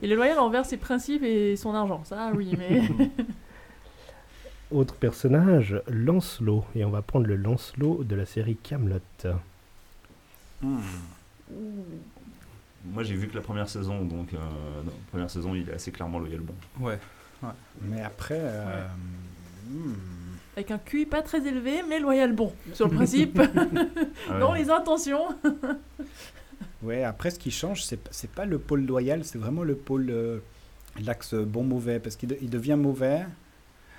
Il 0.02 0.10
est 0.12 0.14
loyal 0.14 0.38
envers 0.38 0.64
ses 0.64 0.76
principes 0.76 1.22
et 1.22 1.56
son 1.56 1.74
argent, 1.74 2.02
ça 2.04 2.32
oui, 2.34 2.54
mais. 2.56 2.82
Autre 4.70 4.94
personnage, 4.94 5.82
Lancelot. 5.88 6.64
Et 6.74 6.84
on 6.84 6.90
va 6.90 7.02
prendre 7.02 7.26
le 7.26 7.36
Lancelot 7.36 8.04
de 8.04 8.16
la 8.16 8.24
série 8.24 8.56
Camelot. 8.56 9.00
Hmm. 10.62 10.78
Moi 12.92 13.02
j'ai 13.02 13.14
vu 13.14 13.28
que 13.28 13.34
la 13.34 13.40
première 13.40 13.68
saison, 13.68 14.04
donc 14.04 14.34
euh, 14.34 14.38
non, 14.84 14.92
première 15.10 15.30
saison 15.30 15.54
il 15.54 15.68
est 15.68 15.74
assez 15.74 15.90
clairement 15.90 16.18
loyal 16.18 16.40
bon. 16.40 16.54
Ouais. 16.80 16.98
Mais 17.82 18.02
après. 18.02 18.38
euh, 18.40 18.86
hmm. 19.70 19.94
Avec 20.56 20.70
un 20.70 20.78
QI 20.78 21.04
pas 21.06 21.20
très 21.22 21.46
élevé, 21.46 21.82
mais 21.88 21.98
loyal 21.98 22.32
bon, 22.32 22.52
sur 22.74 22.88
le 22.88 22.94
principe. 22.96 23.40
Ah 24.30 24.38
Dans 24.38 24.52
ouais. 24.52 24.58
les 24.60 24.70
intentions. 24.70 25.28
Ouais, 26.82 27.02
après, 27.02 27.30
ce 27.30 27.38
qui 27.38 27.50
change, 27.50 27.82
c'est 27.82 28.30
pas 28.30 28.44
le 28.44 28.58
pôle 28.58 28.84
loyal, 28.84 29.24
c'est 29.24 29.38
vraiment 29.38 29.62
le 29.62 29.74
pôle. 29.74 30.08
euh, 30.10 30.38
L'axe 31.02 31.34
bon-mauvais, 31.34 31.98
parce 31.98 32.14
qu'il 32.14 32.28
de- 32.28 32.36
il 32.40 32.50
devient 32.50 32.76
mauvais. 32.78 33.24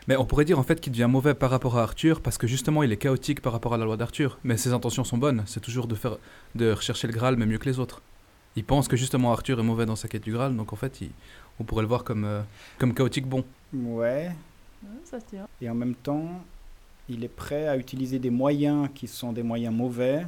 Mais 0.07 0.15
on 0.15 0.23
pourrait 0.25 0.45
dire 0.45 0.59
en 0.59 0.63
fait 0.63 0.79
qu'il 0.79 0.93
devient 0.93 1.09
mauvais 1.09 1.33
par 1.33 1.49
rapport 1.49 1.77
à 1.77 1.81
Arthur 1.83 2.21
parce 2.21 2.37
que 2.37 2.45
justement 2.47 2.83
il 2.83 2.91
est 2.91 2.97
chaotique 2.97 3.41
par 3.41 3.51
rapport 3.53 3.73
à 3.73 3.77
la 3.77 3.83
loi 3.85 3.97
d'Arthur. 3.97 4.37
Mais 4.45 4.55
ses 4.55 4.71
intentions 4.71 5.03
sont 5.03 5.17
bonnes, 5.17 5.43
c'est 5.47 5.59
toujours 5.59 5.87
de 5.87 5.95
faire 5.95 6.17
de 6.53 6.71
rechercher 6.71 7.07
le 7.07 7.13
Graal 7.13 7.35
mais 7.37 7.45
mieux 7.47 7.57
que 7.57 7.65
les 7.67 7.79
autres. 7.79 8.01
Il 8.55 8.63
pense 8.63 8.87
que 8.87 8.95
justement 8.95 9.31
Arthur 9.31 9.59
est 9.59 9.63
mauvais 9.63 9.85
dans 9.85 9.95
sa 9.95 10.07
quête 10.07 10.23
du 10.23 10.31
Graal, 10.31 10.55
donc 10.55 10.71
en 10.73 10.75
fait 10.77 11.01
il- 11.01 11.11
on 11.59 11.63
pourrait 11.63 11.81
le 11.83 11.87
voir 11.87 12.03
comme, 12.03 12.25
euh, 12.25 12.41
comme 12.77 12.93
chaotique 12.93 13.27
bon. 13.27 13.43
Ouais. 13.73 14.31
Ça 15.03 15.19
se 15.19 15.25
tient. 15.25 15.47
Et 15.61 15.69
en 15.69 15.75
même 15.75 15.95
temps, 15.95 16.43
il 17.09 17.23
est 17.23 17.27
prêt 17.29 17.67
à 17.67 17.75
utiliser 17.77 18.19
des 18.19 18.29
moyens 18.29 18.89
qui 18.93 19.07
sont 19.07 19.33
des 19.33 19.43
moyens 19.43 19.73
mauvais 19.73 20.25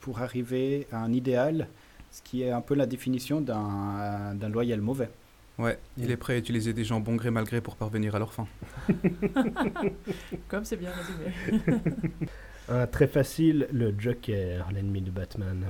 pour 0.00 0.20
arriver 0.20 0.86
à 0.92 0.98
un 0.98 1.12
idéal, 1.12 1.68
ce 2.10 2.20
qui 2.22 2.42
est 2.42 2.50
un 2.50 2.60
peu 2.60 2.74
la 2.74 2.86
définition 2.86 3.40
d'un 3.40 4.34
d'un 4.34 4.48
loyal 4.48 4.80
mauvais. 4.80 5.08
Ouais, 5.58 5.78
il 5.98 6.10
est 6.10 6.16
prêt 6.16 6.34
à 6.34 6.38
utiliser 6.38 6.72
des 6.72 6.82
gens 6.84 6.98
bon 7.00 7.14
gré 7.16 7.30
mal 7.30 7.44
gré 7.44 7.60
pour 7.60 7.76
parvenir 7.76 8.14
à 8.14 8.18
leur 8.18 8.32
fin. 8.32 8.46
Comme 10.48 10.64
c'est 10.64 10.76
bien 10.76 10.90
résumé. 10.90 11.80
Un 12.68 12.86
très 12.96 13.06
facile, 13.06 13.68
le 13.72 13.94
Joker, 13.98 14.68
l'ennemi 14.72 15.00
de 15.02 15.10
Batman. 15.10 15.64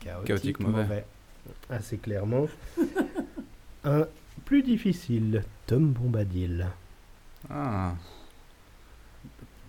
Chaotique 0.00 0.60
mauvais. 0.60 1.04
Assez 1.68 1.96
clairement. 1.98 2.46
Un 3.84 4.06
plus 4.44 4.62
difficile, 4.62 5.42
Tom 5.66 5.88
Bombadil. 5.92 6.66
Ah, 7.48 7.94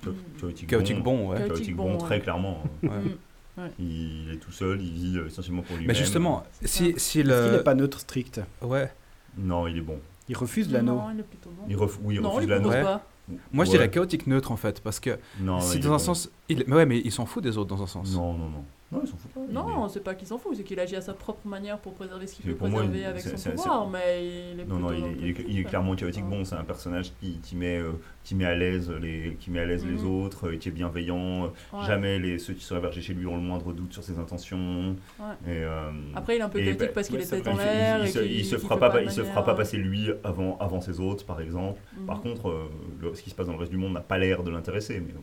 Cha- 0.03 0.09
Chaotique, 0.39 0.67
Chaotique 0.69 1.03
bon, 1.03 1.29
ouais. 1.29 1.37
Chaotique, 1.37 1.55
Chaotique 1.55 1.75
bon, 1.75 1.91
bon, 1.93 1.97
très 1.97 2.19
clairement. 2.19 2.63
ouais. 2.83 2.89
Mm. 2.89 3.17
Ouais. 3.57 3.69
Il 3.79 4.31
est 4.33 4.37
tout 4.37 4.51
seul, 4.51 4.81
il 4.81 4.91
vit 4.93 5.17
euh, 5.17 5.27
essentiellement 5.27 5.61
pour 5.61 5.75
lui-même. 5.75 5.89
Mais 5.89 5.93
justement, 5.93 6.43
si, 6.63 6.87
Est-ce 6.87 7.11
qu'il 7.11 7.27
n'est 7.27 7.63
pas 7.63 7.75
neutre 7.75 7.99
strict? 7.99 8.39
Ouais, 8.61 8.89
Non, 9.37 9.67
il 9.67 9.77
est 9.77 9.81
bon. 9.81 9.99
Il 10.29 10.37
refuse 10.37 10.71
l'anneau. 10.71 10.95
Non, 10.95 11.11
il 11.13 11.19
est 11.19 11.23
plutôt 11.23 11.49
bon. 11.49 11.63
Il 11.67 11.75
ref- 11.75 11.97
Oui, 12.01 12.15
il 12.15 12.21
non, 12.21 12.31
refuse 12.31 12.47
l'anneau. 12.49 12.71
moi 13.51 13.65
je 13.65 13.71
dirais 13.71 13.89
chaotique 13.91 14.25
neutre 14.27 14.51
en 14.53 14.57
fait, 14.57 14.81
parce 14.81 14.99
que 15.01 15.19
Non, 15.41 15.59
si 15.59 15.77
il 15.77 15.83
dans 15.83 15.89
un 15.89 15.91
bon. 15.93 15.99
sens... 15.99 16.29
Il... 16.47 16.63
mais 16.67 16.75
Ouais, 16.77 16.85
mais 16.85 16.99
il 17.03 17.11
s'en 17.11 17.25
fout 17.25 17.43
des 17.43 17.57
autres 17.57 17.75
dans 17.75 17.83
un 17.83 17.87
sens. 17.87 18.13
Non, 18.15 18.33
non, 18.33 18.49
non. 18.49 18.63
Non, 18.91 18.99
il 19.03 19.07
s'en 19.07 19.15
fout 19.17 19.31
pas. 19.31 19.39
il 19.47 19.53
Non, 19.53 19.85
est- 19.85 19.89
c'est 19.89 20.03
pas 20.03 20.15
qu'il 20.15 20.27
s'en 20.27 20.37
fout, 20.37 20.53
c'est 20.55 20.63
qu'il 20.63 20.79
agit 20.79 20.95
à 20.97 21.01
sa 21.01 21.13
propre 21.13 21.47
manière 21.47 21.77
pour 21.79 21.93
préserver 21.93 22.27
ce 22.27 22.35
qu'il 22.35 22.53
peut 22.53 22.67
moi, 22.67 22.81
préserver 22.81 23.05
avec 23.05 23.21
son 23.21 23.51
pouvoir, 23.51 23.89
mais 23.89 24.51
il 24.53 24.59
est 24.59 24.65
Non, 24.65 24.79
non, 24.79 24.91
il 24.91 24.97
est, 24.97 25.01
dans 25.01 25.07
il 25.07 25.13
est- 25.13 25.15
le 25.15 25.25
il 25.27 25.29
est 25.29 25.61
truc, 25.61 25.67
clairement 25.69 25.95
chaotique 25.95 26.25
bon. 26.25 26.43
C'est 26.43 26.55
un 26.55 26.63
personnage 26.65 27.11
qui, 27.21 27.39
qui 27.41 27.55
met, 27.55 27.77
euh, 27.77 27.91
qui 28.25 28.35
met 28.35 28.43
à 28.45 28.53
l'aise 28.55 28.91
les, 29.01 29.37
qui 29.39 29.49
met 29.49 29.59
à 29.59 29.65
l'aise 29.65 29.85
les 29.85 30.01
Mhm. 30.03 30.07
autres, 30.23 30.49
euh, 30.49 30.55
qui 30.57 30.67
est 30.69 30.71
bienveillant. 30.73 31.45
euh, 31.45 31.47
Ouais. 31.77 31.85
Jamais 31.87 32.19
les, 32.19 32.37
ceux 32.37 32.53
qui 32.53 32.63
seraient 32.65 32.81
vergés 32.81 33.01
chez 33.01 33.13
lui 33.13 33.25
ont 33.27 33.35
le 33.35 33.41
moindre 33.41 33.71
doute 33.71 33.93
sur 33.93 34.03
ses 34.03 34.19
intentions. 34.19 34.95
Ouais. 35.19 35.25
Et, 35.47 35.63
euh, 35.63 35.89
Après, 36.15 36.35
il 36.35 36.39
est 36.39 36.43
un 36.43 36.49
peu 36.49 36.59
chaotique 36.59 36.79
bah, 36.79 36.87
parce 36.93 37.07
qu'il 37.07 37.15
ouais, 37.17 37.23
est 37.23 37.47
en 37.47 37.55
l'air. 37.57 38.05
il 38.05 38.31
il 38.39 38.45
se 38.45 38.57
fera 38.57 38.77
pas, 38.77 38.89
de 38.89 39.03
il 39.03 39.09
se 39.11 39.19
manière- 39.21 39.33
fera 39.33 39.45
pas 39.45 39.55
passer 39.55 39.77
lui 39.77 40.09
avant, 40.23 40.57
avant 40.59 40.81
ses 40.81 40.99
autres, 40.99 41.25
par 41.25 41.39
exemple. 41.39 41.79
Mhm. 41.97 42.05
Par 42.07 42.21
contre, 42.21 42.49
euh, 42.49 42.69
le- 43.01 43.15
ce 43.15 43.21
qui 43.21 43.29
se 43.29 43.35
passe 43.35 43.47
dans 43.47 43.53
le 43.53 43.59
reste 43.59 43.71
du 43.71 43.77
monde 43.77 43.93
n'a 43.93 44.01
pas 44.01 44.17
l'air 44.17 44.43
de 44.43 44.51
l'intéresser. 44.51 44.99
Mais 44.99 45.13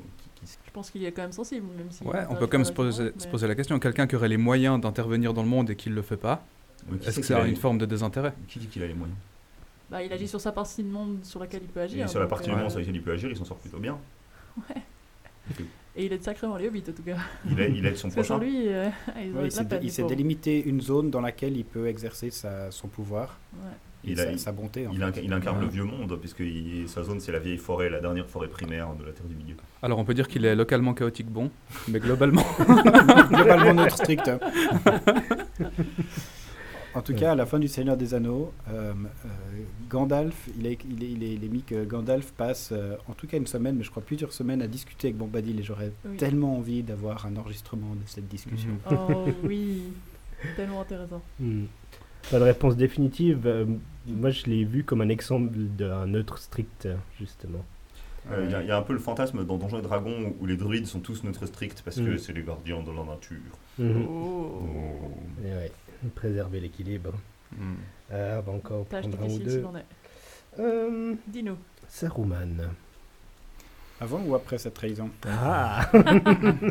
Je 0.66 0.70
pense 0.72 0.90
qu'il 0.90 1.04
est 1.04 1.12
quand 1.12 1.22
même 1.22 1.32
sensible, 1.32 1.66
même 1.76 1.90
si. 1.90 2.04
Ouais, 2.04 2.24
on 2.30 2.36
peut 2.36 2.46
quand 2.46 2.58
même 2.58 2.64
se 2.64 2.72
poser, 2.72 3.12
se 3.18 3.46
la 3.46 3.54
question. 3.54 3.78
Quelqu'un 3.78 4.06
qui 4.06 4.16
aurait 4.16 4.28
les 4.28 4.36
moyens 4.36 4.80
d'intervenir 4.80 5.34
dans 5.34 5.42
le 5.42 5.48
monde 5.48 5.70
et 5.70 5.76
qui 5.76 5.90
ne 5.90 5.94
le 5.94 6.02
fait 6.02 6.16
pas, 6.16 6.44
oui, 6.90 6.98
est-ce 7.04 7.20
que 7.20 7.34
les- 7.42 7.50
une 7.50 7.56
forme 7.56 7.78
de 7.78 7.86
désintérêt? 7.86 8.32
Qui 8.48 8.58
dit 8.60 8.66
qu'il 8.66 8.82
a 8.82 8.86
les 8.86 8.94
moyens? 8.94 9.18
Bah, 9.90 10.02
il 10.02 10.12
agit 10.12 10.28
sur 10.28 10.40
sa 10.40 10.52
partie 10.52 10.82
de 10.82 10.88
monde 10.88 11.18
sur 11.24 11.40
laquelle 11.40 11.62
il 11.62 11.68
peut 11.68 11.80
agir. 11.80 12.04
Et 12.04 12.08
sur 12.08 12.20
la 12.20 12.26
partie 12.26 12.50
euh, 12.50 12.54
du 12.54 12.60
monde 12.60 12.70
sur 12.70 12.78
laquelle 12.78 12.96
il 12.96 13.02
peut 13.02 13.12
agir, 13.12 13.30
il 13.30 13.36
s'en 13.36 13.44
sort 13.44 13.56
plutôt 13.58 13.78
bien. 13.78 13.98
Et 15.96 16.04
il 16.06 16.12
est 16.12 16.22
sacrément 16.22 16.56
les 16.56 16.68
hobbits, 16.68 16.84
en 16.88 16.92
tout 16.92 17.02
cas. 17.02 17.16
Il 17.50 17.58
aide, 17.58 17.74
il 17.74 17.84
aide 17.86 17.96
son 17.96 18.08
prochain. 18.22 18.38
lui, 18.38 18.68
euh, 18.68 18.84
Ouais, 19.16 19.48
il 19.82 19.90
s'est 19.90 20.04
délimité 20.04 20.62
une 20.64 20.80
zone 20.80 21.10
dans 21.10 21.20
laquelle 21.20 21.56
il 21.56 21.64
peut 21.64 21.88
exercer 21.88 22.30
sa- 22.30 22.70
son 22.70 22.86
pouvoir 22.86 23.38
Ouais. 23.54 23.70
Et 24.04 24.12
Il 24.12 24.20
a- 24.20 24.38
sa, 24.38 24.52
bonté. 24.52 24.86
en 24.86 24.92
Il, 24.92 24.98
fait. 24.98 25.04
inc- 25.04 25.20
il 25.24 25.32
incarne 25.32 25.58
Ouais. 25.58 25.64
le 25.64 25.70
vieux 25.70 25.84
monde, 25.84 26.16
puisque 26.20 26.40
il- 26.40 26.88
sa 26.88 27.02
zone, 27.02 27.20
c'est 27.20 27.32
la 27.32 27.38
vieille 27.40 27.58
forêt, 27.58 27.90
la 27.90 28.00
dernière 28.00 28.26
forêt 28.28 28.48
primaire 28.48 28.94
de 28.94 29.04
la 29.04 29.12
Terre 29.12 29.26
du 29.26 29.34
Milieu. 29.34 29.56
Alors 29.82 29.98
on 29.98 30.04
peut 30.04 30.14
dire 30.14 30.28
qu'il 30.28 30.44
est 30.44 30.54
localement 30.54 30.94
chaotique 30.94 31.28
bon, 31.28 31.50
mais 31.88 31.98
globalement... 32.00 32.44
Globalement 33.30 33.74
neutre 33.74 33.96
strict. 33.96 34.30
En 36.94 37.02
tout 37.02 37.14
cas, 37.14 37.32
à 37.32 37.34
la 37.34 37.46
fin 37.46 37.58
du 37.58 37.68
Seigneur 37.68 37.96
des 37.96 38.14
Anneaux, 38.14 38.52
euh, 38.70 38.92
euh, 39.26 39.28
Gandalf, 39.88 40.48
il 40.58 40.66
est, 40.66 40.78
il, 40.90 41.04
est, 41.04 41.10
il, 41.10 41.22
est, 41.22 41.34
il 41.34 41.44
est 41.44 41.48
mis 41.48 41.62
que 41.62 41.84
Gandalf 41.84 42.32
passe 42.32 42.70
euh, 42.72 42.96
en 43.08 43.12
tout 43.12 43.26
cas 43.28 43.36
une 43.36 43.46
semaine, 43.46 43.76
mais 43.76 43.84
je 43.84 43.90
crois 43.90 44.02
plusieurs 44.02 44.32
semaines 44.32 44.62
à 44.62 44.66
discuter 44.66 45.08
avec 45.08 45.16
Bombadil 45.18 45.60
et 45.60 45.62
j'aurais 45.62 45.92
Oui. 46.06 46.16
tellement 46.16 46.56
envie 46.56 46.82
d'avoir 46.82 47.26
un 47.26 47.36
enregistrement 47.36 47.94
de 47.94 48.00
cette 48.06 48.26
discussion. 48.26 48.70
Oh 48.90 49.26
oui, 49.44 49.82
tellement 50.56 50.80
intéressant. 50.80 51.22
Hmm. 51.38 51.64
Pas 52.30 52.38
de 52.38 52.44
réponse 52.44 52.76
définitive. 52.76 53.46
euh, 53.46 53.64
moi, 54.06 54.30
je 54.30 54.44
l'ai 54.46 54.64
vu 54.64 54.84
comme 54.84 55.00
un 55.02 55.08
exemple 55.08 55.52
d'un 55.56 56.06
neutre 56.06 56.38
strict, 56.38 56.88
justement. 57.18 57.64
Euh, 58.30 58.44
Il 58.44 58.50
y, 58.50 58.54
a- 58.54 58.62
il 58.62 58.68
y 58.68 58.70
a 58.70 58.76
un 58.76 58.82
peu 58.82 58.92
le 58.92 58.98
fantasme 58.98 59.44
dans 59.46 59.56
Donjons 59.56 59.78
et 59.78 59.82
Dragons 59.82 60.34
où 60.40 60.46
les 60.46 60.56
druides 60.56 60.86
sont 60.86 61.00
tous 61.00 61.24
neutres 61.24 61.46
stricts 61.46 61.80
parce 61.82 61.96
que 61.96 62.14
Mm. 62.14 62.18
c'est 62.18 62.32
les 62.34 62.42
gardiens 62.42 62.80
de 62.82 62.90
la 62.90 63.04
nature. 63.04 63.36
Mhm. 63.78 64.06
Oh. 64.08 64.62
Oh. 64.62 65.44
Et 65.46 65.52
ouais, 65.52 65.72
préserver 66.14 66.60
l'équilibre. 66.60 67.12
On 67.58 67.64
va 68.14 68.42
encore 68.52 68.84
prendre 68.86 69.22
un 69.22 69.26
ou 69.28 69.38
deux. 69.38 69.64
Euh, 70.58 71.14
Dis-nous. 71.26 71.56
Saruman. 71.88 72.68
Avant 74.00 74.20
ou 74.26 74.34
après 74.34 74.58
cette 74.58 74.74
trahison 74.74 75.10
Ah 75.26 75.90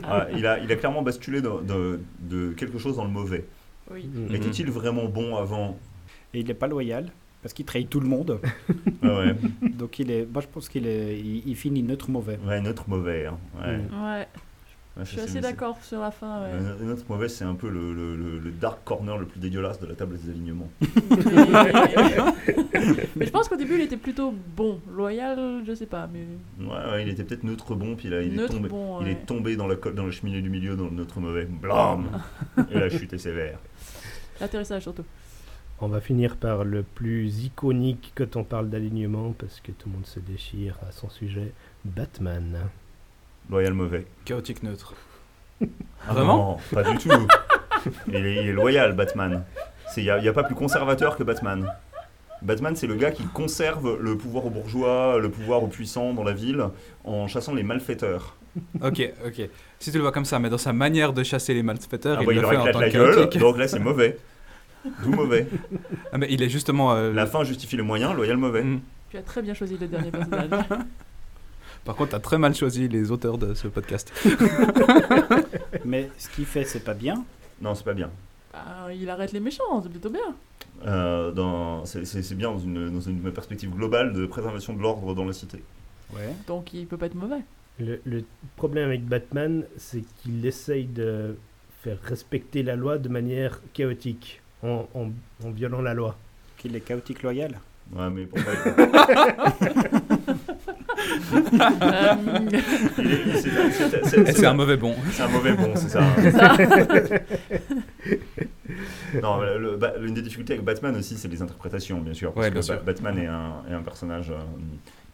Ah, 0.04 0.28
il, 0.36 0.46
a, 0.46 0.60
il 0.60 0.72
a 0.72 0.76
clairement 0.76 1.02
basculé 1.02 1.42
de, 1.42 1.50
de- 1.64 2.00
de 2.20 2.54
quelque 2.54 2.78
chose 2.78 2.96
dans 2.98 3.04
le 3.06 3.10
mauvais. 3.12 3.46
Oui. 3.94 4.10
Mhm. 4.14 4.36
Était-il 4.36 4.70
vraiment 4.72 5.06
bon 5.06 5.36
avant? 5.36 5.78
Et 6.34 6.40
il 6.42 6.48
n'est 6.48 6.54
pas 6.54 6.68
loyal 6.68 7.10
parce 7.42 7.54
qu'il 7.54 7.66
trahit 7.66 7.90
tout 7.90 8.00
le 8.00 8.08
monde. 8.08 8.40
Ah 9.04 9.20
ouais. 9.20 9.36
Donc 9.62 10.00
il 10.00 10.10
est, 10.12 10.26
moi 10.32 10.42
je 10.42 10.48
pense 10.48 10.68
qu'il 10.68 10.86
est, 10.88 11.20
il, 11.20 11.44
il 11.48 11.56
finit 11.56 11.84
neutre 11.84 12.10
mauvais. 12.10 12.38
Ouais, 12.46 12.60
neutre 12.62 12.84
mauvais. 12.88 13.28
hein. 13.28 13.38
Ouais. 13.62 13.78
Mm. 13.78 14.04
Ouais. 14.04 14.28
Ouais, 14.98 15.04
Je 15.06 15.12
suis 15.12 15.20
assez 15.20 15.40
d'accord 15.40 15.78
sur 15.84 16.00
la 16.02 16.10
fin. 16.10 16.42
ouais. 16.42 16.50
Euh, 16.54 16.84
Neutre 16.84 17.04
mauvais, 17.08 17.30
c'est 17.30 17.44
un 17.46 17.54
peu 17.54 17.70
le, 17.70 17.94
le- 17.94 18.16
le- 18.16 18.40
le 18.40 18.50
dark 18.52 18.80
corner 18.84 19.16
le 19.20 19.28
plus 19.28 19.40
dégueulasse 19.40 19.80
de 19.80 19.86
la 19.86 19.94
table 19.94 20.18
des 20.18 20.32
alignements. 20.32 20.68
mais 23.16 23.26
je 23.26 23.30
pense 23.32 23.48
qu'au 23.48 23.56
début, 23.56 23.76
il 23.76 23.82
était 23.82 23.98
plutôt 23.98 24.34
bon. 24.56 24.80
Loyal, 24.92 25.62
je 25.68 25.74
sais 25.76 25.86
pas, 25.86 26.10
mais. 26.12 26.26
Ouais, 26.66 26.92
ouais, 26.92 27.04
il 27.04 27.10
était 27.10 27.24
peut-être 27.24 27.44
neutre 27.44 27.76
bon, 27.76 27.96
puis 27.96 28.10
là, 28.10 28.22
il, 28.24 28.34
Neutre 28.34 28.54
est, 28.54 28.56
tombé, 28.56 28.70
bon, 28.70 29.02
il 29.02 29.06
ouais. 29.06 29.12
est 29.12 29.26
tombé 29.28 29.56
dans, 29.56 29.68
la, 29.68 29.76
dans 29.76 30.06
le 30.06 30.12
cheminée 30.12 30.42
du 30.42 30.50
milieu, 30.50 30.76
dans 30.76 30.86
le 30.86 30.92
neutre 30.96 31.20
mauvais. 31.20 31.46
Blam 31.46 32.08
Et 32.72 32.80
la 32.80 32.90
chute 32.90 33.14
est 33.14 33.18
sévère. 33.20 33.60
L'atterrissage 34.42 34.84
surtout. 34.84 35.06
On 35.80 35.88
va 35.88 36.02
finir 36.02 36.38
par 36.38 36.64
le 36.64 36.82
plus 36.84 37.44
iconique 37.46 38.12
quand 38.16 38.36
on 38.36 38.44
parle 38.44 38.70
d'alignement, 38.70 39.34
parce 39.38 39.60
que 39.60 39.72
tout 39.72 39.90
le 39.90 39.94
monde 39.96 40.06
se 40.08 40.20
déchire 40.20 40.76
à 40.88 40.92
son 40.92 41.10
sujet. 41.10 41.52
Batman. 41.86 42.58
Loyal 43.50 43.74
mauvais. 43.74 44.06
Chaotique 44.26 44.64
neutre. 44.64 44.96
Ah 46.08 46.14
Vraiment 46.14 46.38
non, 46.38 46.58
Pas 46.72 46.84
du 46.92 46.98
tout. 46.98 47.10
il, 48.08 48.16
est, 48.16 48.44
il 48.44 48.50
est 48.50 48.54
loyal, 48.54 48.94
Batman. 48.94 49.44
Il 49.96 50.04
n'y 50.04 50.10
a 50.28 50.34
pas 50.34 50.44
plus 50.44 50.56
conservateur 50.56 51.16
que 51.18 51.24
Batman. 51.24 51.72
Batman, 52.44 52.76
c'est 52.76 52.88
le 52.88 52.96
gars 52.96 53.12
qui 53.12 53.24
conserve 53.24 53.98
le 54.00 54.16
pouvoir 54.18 54.46
aux 54.46 54.50
bourgeois, 54.52 55.18
le 55.20 55.30
pouvoir 55.32 55.64
aux 55.64 55.68
puissants 55.68 56.14
dans 56.14 56.24
la 56.24 56.34
ville, 56.34 56.66
en 57.04 57.28
chassant 57.28 57.54
les 57.54 57.64
malfaiteurs. 57.64 58.36
Ok, 58.82 59.12
ok. 59.26 59.50
Si 59.80 59.92
tu 59.92 59.98
le 59.98 60.04
vois 60.04 60.12
comme 60.12 60.26
ça, 60.26 60.40
mais 60.40 60.50
dans 60.50 60.58
sa 60.58 60.74
manière 60.74 61.14
de 61.14 61.24
chasser 61.24 61.54
les 61.54 61.64
malfaiteurs, 61.64 62.18
Ah 62.20 62.24
il 62.24 62.26
bah, 62.26 62.34
il 62.34 62.36
le 62.38 62.42
leur 62.42 62.52
fait 62.52 62.58
en 62.58 62.72
tant 62.72 62.80
la 62.80 62.90
que 62.90 62.94
gueule, 62.94 63.16
chaotique. 63.16 63.40
donc 63.42 63.58
là 63.58 63.68
c'est 63.68 63.80
mauvais. 63.80 64.18
D'où 65.04 65.10
mauvais. 65.12 65.48
Ah, 66.12 66.18
mais 66.18 66.28
il 66.30 66.42
est 66.42 66.50
justement. 66.50 66.94
euh, 66.94 67.12
La 67.14 67.26
fin 67.26 67.44
justifie 67.44 67.76
le 67.78 67.84
moyen, 67.84 68.14
loyal 68.14 68.38
mauvais. 68.38 68.64
Mm. 68.64 68.80
Tu 69.12 69.18
as 69.18 69.22
très 69.22 69.42
bien 69.42 69.54
choisi 69.54 69.78
le 69.78 69.88
dernier 69.88 70.12
personnage. 70.12 70.50
Par 71.86 71.96
contre, 71.96 72.12
t'as 72.12 72.20
très 72.20 72.38
mal 72.38 72.54
choisi 72.56 72.88
les 72.88 73.12
auteurs 73.12 73.38
de 73.38 73.54
ce 73.54 73.68
podcast. 73.68 74.12
Mais 75.86 76.10
ce 76.18 76.30
qu'il 76.30 76.46
fait, 76.46 76.64
c'est 76.64 76.84
pas 76.84 76.94
bien. 76.94 77.24
Non, 77.62 77.76
c'est 77.76 77.84
pas 77.86 77.94
bien. 77.94 78.10
Bah, 78.54 78.88
il 78.94 79.10
arrête 79.10 79.32
les 79.32 79.40
méchants, 79.40 79.82
c'est 79.84 79.90
plutôt 79.90 80.10
bien. 80.10 80.36
Euh, 80.86 81.32
dans- 81.32 81.86
c'est 81.86 82.06
c'est- 82.06 82.22
c'est 82.24 82.36
bien 82.36 82.52
dans 82.52 82.60
une, 82.60 82.90
dans 82.92 83.02
une 83.02 83.32
perspective 83.32 83.70
globale 83.72 84.14
de 84.14 84.26
préservation 84.26 84.74
de 84.74 84.82
l'ordre 84.82 85.14
dans 85.16 85.26
la 85.26 85.34
cité. 85.34 85.64
Ouais. 86.14 86.34
Donc 86.48 86.74
il 86.74 86.86
peut 86.88 86.98
pas 86.98 87.08
être 87.08 87.16
mauvais. 87.16 87.42
Le, 87.80 88.00
le 88.06 88.24
problème 88.56 88.88
avec 88.88 89.06
Batman, 89.06 89.64
c'est 89.78 90.02
qu'il 90.18 90.44
essaye 90.46 90.86
de 90.86 91.36
faire 91.84 92.00
respecter 92.04 92.64
la 92.64 92.76
loi 92.76 92.98
de 92.98 93.08
manière 93.10 93.62
chaotique, 93.74 94.42
en, 94.64 94.88
en- 94.96 95.12
en 95.46 95.52
violant 95.52 95.82
la 95.82 95.94
loi. 95.94 96.18
Qu'il 96.58 96.76
est 96.76 96.80
chaotique 96.82 97.22
loyal. 97.22 97.60
Ouais, 97.96 98.10
mais 98.10 98.26
pour 98.26 98.40
c'est- 104.04 104.46
un 104.46 104.54
mauvais 104.54 104.78
bon. 104.78 104.94
C'est 105.12 105.24
un 105.24 105.28
mauvais 105.30 105.54
bon, 105.54 105.74
c'est 105.76 105.90
ça. 105.90 106.02
Ça. 106.32 106.58
non, 109.22 109.42
le- 109.42 109.58
le- 109.60 109.78
ba- 109.78 109.94
l'une 110.00 110.14
des 110.14 110.22
difficultés 110.22 110.54
avec 110.54 110.66
Batman 110.66 110.96
aussi, 110.96 111.18
c'est 111.18 111.28
les 111.28 111.42
interprétations, 111.42 112.00
bien 112.00 112.14
sûr. 112.14 112.32
Parce 112.34 112.46
Ouais, 112.46 112.50
que 112.52 112.60
bien 112.60 112.62
Ba- 112.62 112.66
sûr. 112.80 112.84
Batman 112.84 113.18
est 113.20 113.28
un, 113.28 113.64
est 113.70 113.74
un 113.74 113.82
personnage. 113.82 114.32
euh, 114.32 114.36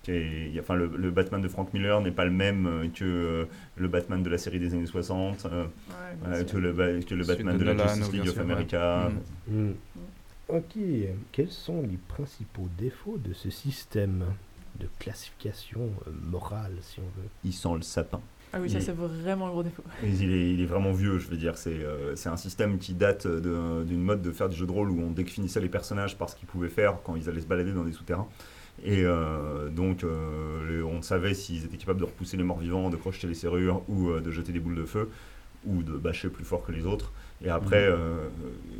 qui 0.03 0.11
est, 0.11 0.59
enfin, 0.59 0.75
le, 0.75 0.87
le 0.87 1.11
Batman 1.11 1.41
de 1.41 1.47
Frank 1.47 1.73
Miller 1.73 2.01
n'est 2.01 2.11
pas 2.11 2.25
le 2.25 2.31
même 2.31 2.67
euh, 2.67 2.87
que 2.89 3.03
euh, 3.05 3.45
le 3.77 3.87
Batman 3.87 4.21
de 4.21 4.29
la 4.29 4.37
série 4.37 4.59
des 4.59 4.73
années 4.73 4.85
60, 4.85 5.45
euh, 5.45 5.63
Ouais, 5.63 6.27
euh, 6.27 6.43
que, 6.43 6.57
le, 6.57 6.73
que 7.01 7.25
Batman 7.25 7.57
de 7.57 7.59
de, 7.59 7.65
la 7.65 7.73
Nolan, 7.73 7.95
Justice 7.95 8.11
League 8.13 8.29
of 8.29 8.35
ouais. 8.35 8.41
America. 8.41 9.09
Mm. 9.47 9.69
Hmm. 9.69 9.73
Ok, 10.49 10.73
quels 11.31 11.51
sont 11.51 11.81
les 11.83 11.97
principaux 12.09 12.67
défauts 12.77 13.17
de 13.17 13.33
ce 13.33 13.49
système 13.49 14.25
de 14.77 14.87
classification 14.99 15.89
euh, 16.05 16.11
morale, 16.29 16.73
si 16.81 16.99
on 16.99 17.21
veut? 17.21 17.29
Il 17.45 17.53
sent 17.53 17.75
le 17.75 17.81
sapin. 17.81 18.19
Ah 18.51 18.59
oui, 18.61 18.69
ça 18.69 18.79
c'est 18.81 18.91
vraiment 18.91 19.47
le 19.47 19.51
gros 19.53 19.63
défaut. 19.63 19.81
Il, 20.03 20.31
est, 20.31 20.53
il 20.53 20.61
est 20.61 20.65
vraiment 20.65 20.91
vieux, 20.91 21.17
je 21.17 21.27
veux 21.27 21.37
dire. 21.37 21.57
C'est 21.57 21.79
euh, 21.81 22.13
un 22.25 22.37
système 22.37 22.77
qui 22.77 22.93
date 22.93 23.25
d'une 23.25 24.03
mode 24.03 24.21
de 24.21 24.31
faire 24.31 24.47
du 24.47 24.55
jeu 24.55 24.67
de 24.67 24.71
rôle 24.71 24.91
où 24.91 25.01
on 25.01 25.09
définissait 25.09 25.59
les 25.61 25.69
personnages 25.69 26.17
par 26.19 26.29
ce 26.29 26.35
qu'ils 26.35 26.47
pouvaient 26.47 26.69
faire 26.69 26.97
quand 27.03 27.15
ils 27.15 27.27
allaient 27.29 27.41
se 27.41 27.47
balader 27.47 27.71
dans 27.71 27.83
des 27.83 27.93
souterrains. 27.93 28.27
Et 28.83 29.03
euh, 29.05 29.69
donc, 29.69 30.03
euh, 30.03 30.67
les- 30.69 30.83
on 30.83 31.01
savait 31.01 31.33
s'ils 31.33 31.63
étaient 31.65 31.77
capables 31.77 31.99
de 31.99 32.05
repousser 32.05 32.37
les 32.37 32.43
morts 32.43 32.59
vivants, 32.59 32.89
de 32.89 32.97
crocheter 32.97 33.27
les 33.27 33.33
serrures 33.35 33.83
ou 33.87 34.09
euh, 34.09 34.19
de 34.21 34.31
jeter 34.31 34.51
des 34.51 34.59
boules 34.59 34.75
de 34.75 34.85
feu 34.85 35.09
ou 35.65 35.83
de 35.83 35.93
bâcher 35.93 36.29
plus 36.29 36.43
fort 36.43 36.63
que 36.65 36.71
les 36.73 36.85
autres. 36.85 37.11
Et 37.43 37.49
après, 37.49 37.85
euh, 37.87 38.27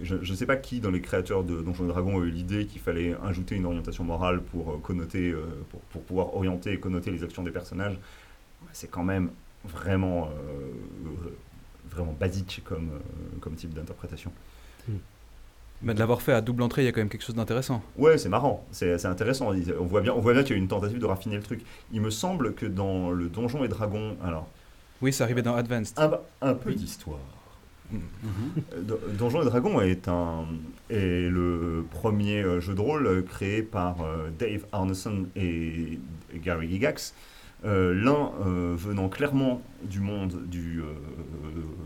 je 0.01 0.15
ne 0.15 0.35
sais 0.35 0.45
pas 0.45 0.57
qui 0.57 0.79
dans 0.81 0.91
les 0.91 1.01
créateurs 1.01 1.43
de 1.43 1.61
Donjons 1.61 1.85
et 1.85 1.87
Dragons 1.87 2.21
a 2.21 2.25
eu 2.25 2.29
l'idée 2.31 2.65
qu'il 2.65 2.81
fallait 2.81 3.15
ajouter 3.23 3.55
une 3.55 3.65
orientation 3.65 4.03
morale 4.03 4.41
pour 4.41 4.71
euh, 4.71 4.77
connoter, 4.77 5.31
euh, 5.31 5.45
pour, 5.69 5.81
pour 5.81 6.01
pouvoir 6.03 6.35
orienter 6.35 6.73
et 6.73 6.79
connoter 6.79 7.11
les 7.11 7.23
actions 7.23 7.43
des 7.43 7.51
personnages. 7.51 7.99
C'est 8.73 8.89
quand 8.89 9.03
même 9.03 9.31
vraiment, 9.65 10.29
vraiment 11.89 12.13
basique 12.13 12.61
comme, 12.65 12.91
comme 13.41 13.55
type 13.55 13.73
d'interprétation. 13.73 14.31
Mais 15.81 15.93
de 15.93 15.99
l'avoir 15.99 16.21
fait 16.21 16.31
à 16.33 16.39
double 16.41 16.61
entrée, 16.63 16.83
il 16.83 16.85
y 16.85 16.87
a 16.87 16.91
quand 16.93 17.01
même 17.01 17.09
quelque 17.09 17.25
chose 17.25 17.35
d'intéressant. 17.35 17.81
Ouais, 17.97 18.17
c'est 18.17 18.29
marrant, 18.29 18.65
c'est 18.71 19.05
intéressant. 19.05 19.51
On 19.79 19.85
voit 19.85 19.99
bien, 20.01 20.13
on 20.13 20.19
voit 20.21 20.33
bien 20.33 20.43
qu'il 20.43 20.51
y 20.51 20.53
a 20.53 20.57
eu 20.57 20.61
une 20.61 20.69
tentative 20.69 20.99
de 20.99 21.05
raffiner 21.05 21.35
le 21.35 21.41
truc. 21.43 21.61
Il 21.91 21.99
me 22.01 22.09
semble 22.09 22.53
que 22.53 22.65
dans 22.65 23.11
le 23.11 23.27
Donjon 23.27 23.65
et 23.65 23.67
Dragon, 23.67 24.15
alors 24.23 24.47
Oui, 25.01 25.11
c'est 25.11 25.23
arrivé 25.23 25.41
dans 25.41 25.55
Advanced. 25.55 25.97
un, 25.99 26.11
un 26.41 26.53
peu 26.53 26.73
d'histoire. 26.73 27.19
Euh, 27.93 27.97
Don- 28.81 28.97
Donjons 29.17 29.41
et 29.41 29.45
Dragons 29.45 29.81
est, 29.81 30.07
un, 30.07 30.45
est 30.89 31.29
le 31.29 31.85
premier 31.91 32.41
euh, 32.41 32.59
jeu 32.59 32.73
de 32.73 32.81
rôle 32.81 33.05
euh, 33.05 33.21
créé 33.21 33.61
par 33.61 34.01
euh, 34.01 34.29
Dave 34.39 34.65
Arneson 34.71 35.27
et 35.35 35.99
Gary 36.43 36.69
Gygax. 36.69 37.13
Euh, 37.65 37.93
L'un 37.93 38.31
euh, 38.45 38.73
venant 38.75 39.09
clairement 39.09 39.61
du 39.83 39.99
monde 39.99 40.47
du, 40.47 40.81
euh, 40.81 40.85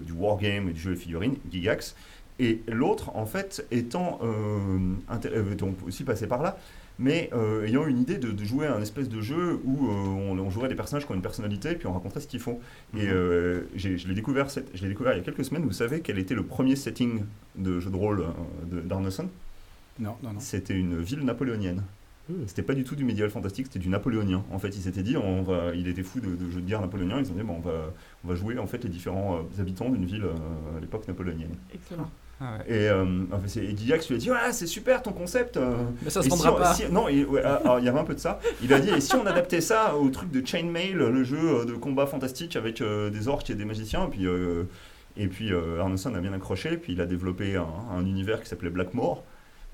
du 0.06 0.12
wargame 0.12 0.70
et 0.70 0.74
du 0.74 0.80
jeu 0.80 0.92
de 0.92 0.96
figurines, 1.00 1.36
Gygax, 1.52 1.96
et 2.40 2.62
l'autre, 2.68 3.16
en 3.16 3.26
fait, 3.26 3.66
étant 3.72 4.20
euh, 4.24 4.94
euh, 5.26 5.56
donc 5.56 5.76
aussi 5.88 6.04
passé 6.04 6.28
par 6.28 6.42
là, 6.44 6.58
mais 7.00 7.30
euh, 7.34 7.66
ayant 7.68 7.86
une 7.86 8.00
idée 8.00 8.18
de, 8.18 8.32
de 8.32 8.44
jouer 8.44 8.66
à 8.68 8.76
un 8.76 8.82
espèce 8.82 9.08
de 9.10 9.22
jeu 9.22 9.60
où 9.66 9.88
euh, 9.88 9.92
on, 9.92 10.40
on 10.40 10.50
jouerait 10.50 10.68
des 10.70 10.76
personnages 10.76 11.06
qui 11.06 11.12
ont 11.12 11.16
une 11.16 11.22
personnalité, 11.22 11.76
puis 11.76 11.88
on 11.88 11.94
raconterait 11.94 12.22
ce 12.22 12.28
qu'ils 12.28 12.40
font. 12.40 12.60
Et 12.98 13.08
euh, 13.08 13.62
j'ai- 13.76 13.98
je 13.98 14.08
l'ai 14.08 14.16
découvert, 14.16 14.50
cette- 14.50 14.70
je 14.76 14.82
l'ai 14.82 14.90
découvert 14.90 15.14
il 15.14 15.18
y 15.18 15.22
a 15.22 15.24
quelques 15.24 15.46
semaines. 15.46 15.64
Vous 15.64 15.72
savez 15.74 16.02
quel 16.02 16.18
était 16.18 16.34
le 16.36 16.44
premier 16.44 16.76
setting 16.76 17.22
de 17.56 17.80
jeu 17.80 17.90
de 17.92 17.96
rôle 17.96 18.22
euh, 18.22 18.82
d'Arneson? 18.82 19.30
Non, 20.00 20.16
non, 20.24 20.34
non. 20.34 20.40
C'était 20.40 20.76
une 20.76 21.00
ville 21.02 21.22
napoléonienne. 21.24 21.84
Hmm. 22.30 22.44
C'était 22.46 22.62
pas 22.64 22.74
du 22.74 22.84
tout 22.84 22.96
du 22.96 23.04
médiéval 23.06 23.32
fantastique, 23.32 23.68
c'était 23.68 23.80
du 23.80 23.90
napoléonien. 23.90 24.44
En 24.52 24.60
fait, 24.60 24.70
il 24.76 24.82
s'était 24.82 25.02
dit, 25.04 25.16
on 25.18 25.44
va, 25.44 25.74
il 25.76 25.88
était 25.88 26.04
fou 26.04 26.20
de, 26.20 26.36
de 26.36 26.52
jeux 26.52 26.62
de 26.62 26.68
guerre 26.68 26.82
napoléoniens. 26.82 27.20
Ils 27.20 27.32
ont 27.32 27.36
dit, 27.36 27.42
bon, 27.44 27.56
on 27.58 27.62
va, 27.62 27.94
on 28.26 28.28
va 28.28 28.36
jouer 28.36 28.58
en 28.60 28.68
fait 28.68 28.84
les 28.84 28.90
différents 28.90 29.38
euh, 29.38 29.62
habitants 29.62 29.90
d'une 29.90 30.06
ville 30.06 30.24
euh, 30.26 30.78
à 30.78 30.82
l'époque 30.82 31.08
napoléonienne. 31.08 31.56
Excellent. 31.74 32.10
Ah 32.40 32.58
ouais. 32.60 32.76
Et, 32.76 32.88
euh, 32.90 33.04
en 33.32 33.40
fait, 33.40 33.48
c'est- 33.48 33.74
Guillax 33.74 34.08
lui 34.10 34.16
a 34.16 34.20
dit, 34.20 34.30
ouais, 34.32 34.38
c'est 34.52 34.68
super 34.68 35.02
ton 35.02 35.12
concept. 35.12 35.58
euh, 35.58 35.76
Mais 36.04 36.10
ça 36.12 36.22
se 36.22 36.30
vendra 36.30 36.46
si 36.50 36.54
on- 36.54 36.58
pas. 36.58 36.74
si- 36.74 36.92
non, 36.92 37.06
ouais, 37.32 37.42
alors, 37.42 37.80
il 37.80 37.86
y 37.86 37.90
avait 37.90 38.00
un 38.00 38.04
peu 38.04 38.14
de 38.14 38.20
ça. 38.20 38.40
Il 38.62 38.72
a 38.74 38.80
dit, 38.80 38.90
et 38.90 39.02
si 39.02 39.16
on 39.16 39.26
adaptait 39.26 39.62
ça 39.62 39.96
au 39.96 40.10
truc 40.10 40.30
de 40.32 40.46
Chainmail, 40.46 40.94
le 40.94 41.24
jeu 41.24 41.38
euh, 41.62 41.66
de 41.66 41.74
combat 41.74 42.06
fantastique 42.06 42.56
avec 42.56 42.82
euh, 42.82 43.10
des 43.10 43.28
orques 43.28 43.50
et 43.50 43.56
des 43.56 43.66
magiciens, 43.66 44.06
et 44.06 44.10
puis, 44.10 44.28
et 45.18 45.28
puis 45.28 45.52
Arneson 45.80 46.14
a 46.14 46.20
bien 46.20 46.34
accroché, 46.34 46.78
puis 46.78 46.94
il 46.94 47.02
a 47.02 47.06
développé 47.08 47.56
un, 47.56 47.66
un 47.98 48.06
univers 48.06 48.40
qui 48.42 48.48
s'appelait 48.50 48.70
Blackmore. 48.70 49.24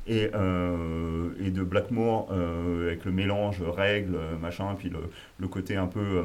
Et, 0.05 0.29
euh, 0.35 1.29
et 1.39 1.49
de 1.49 1.63
Blackmore, 1.63 2.27
euh, 2.31 2.87
avec 2.87 3.05
le 3.05 3.11
mélange 3.13 3.61
règles, 3.61 4.17
machin, 4.41 4.75
puis 4.77 4.89
le, 4.89 4.99
le 5.39 5.47
côté 5.47 5.77
un 5.77 5.87
peu 5.87 5.99
euh, 6.01 6.23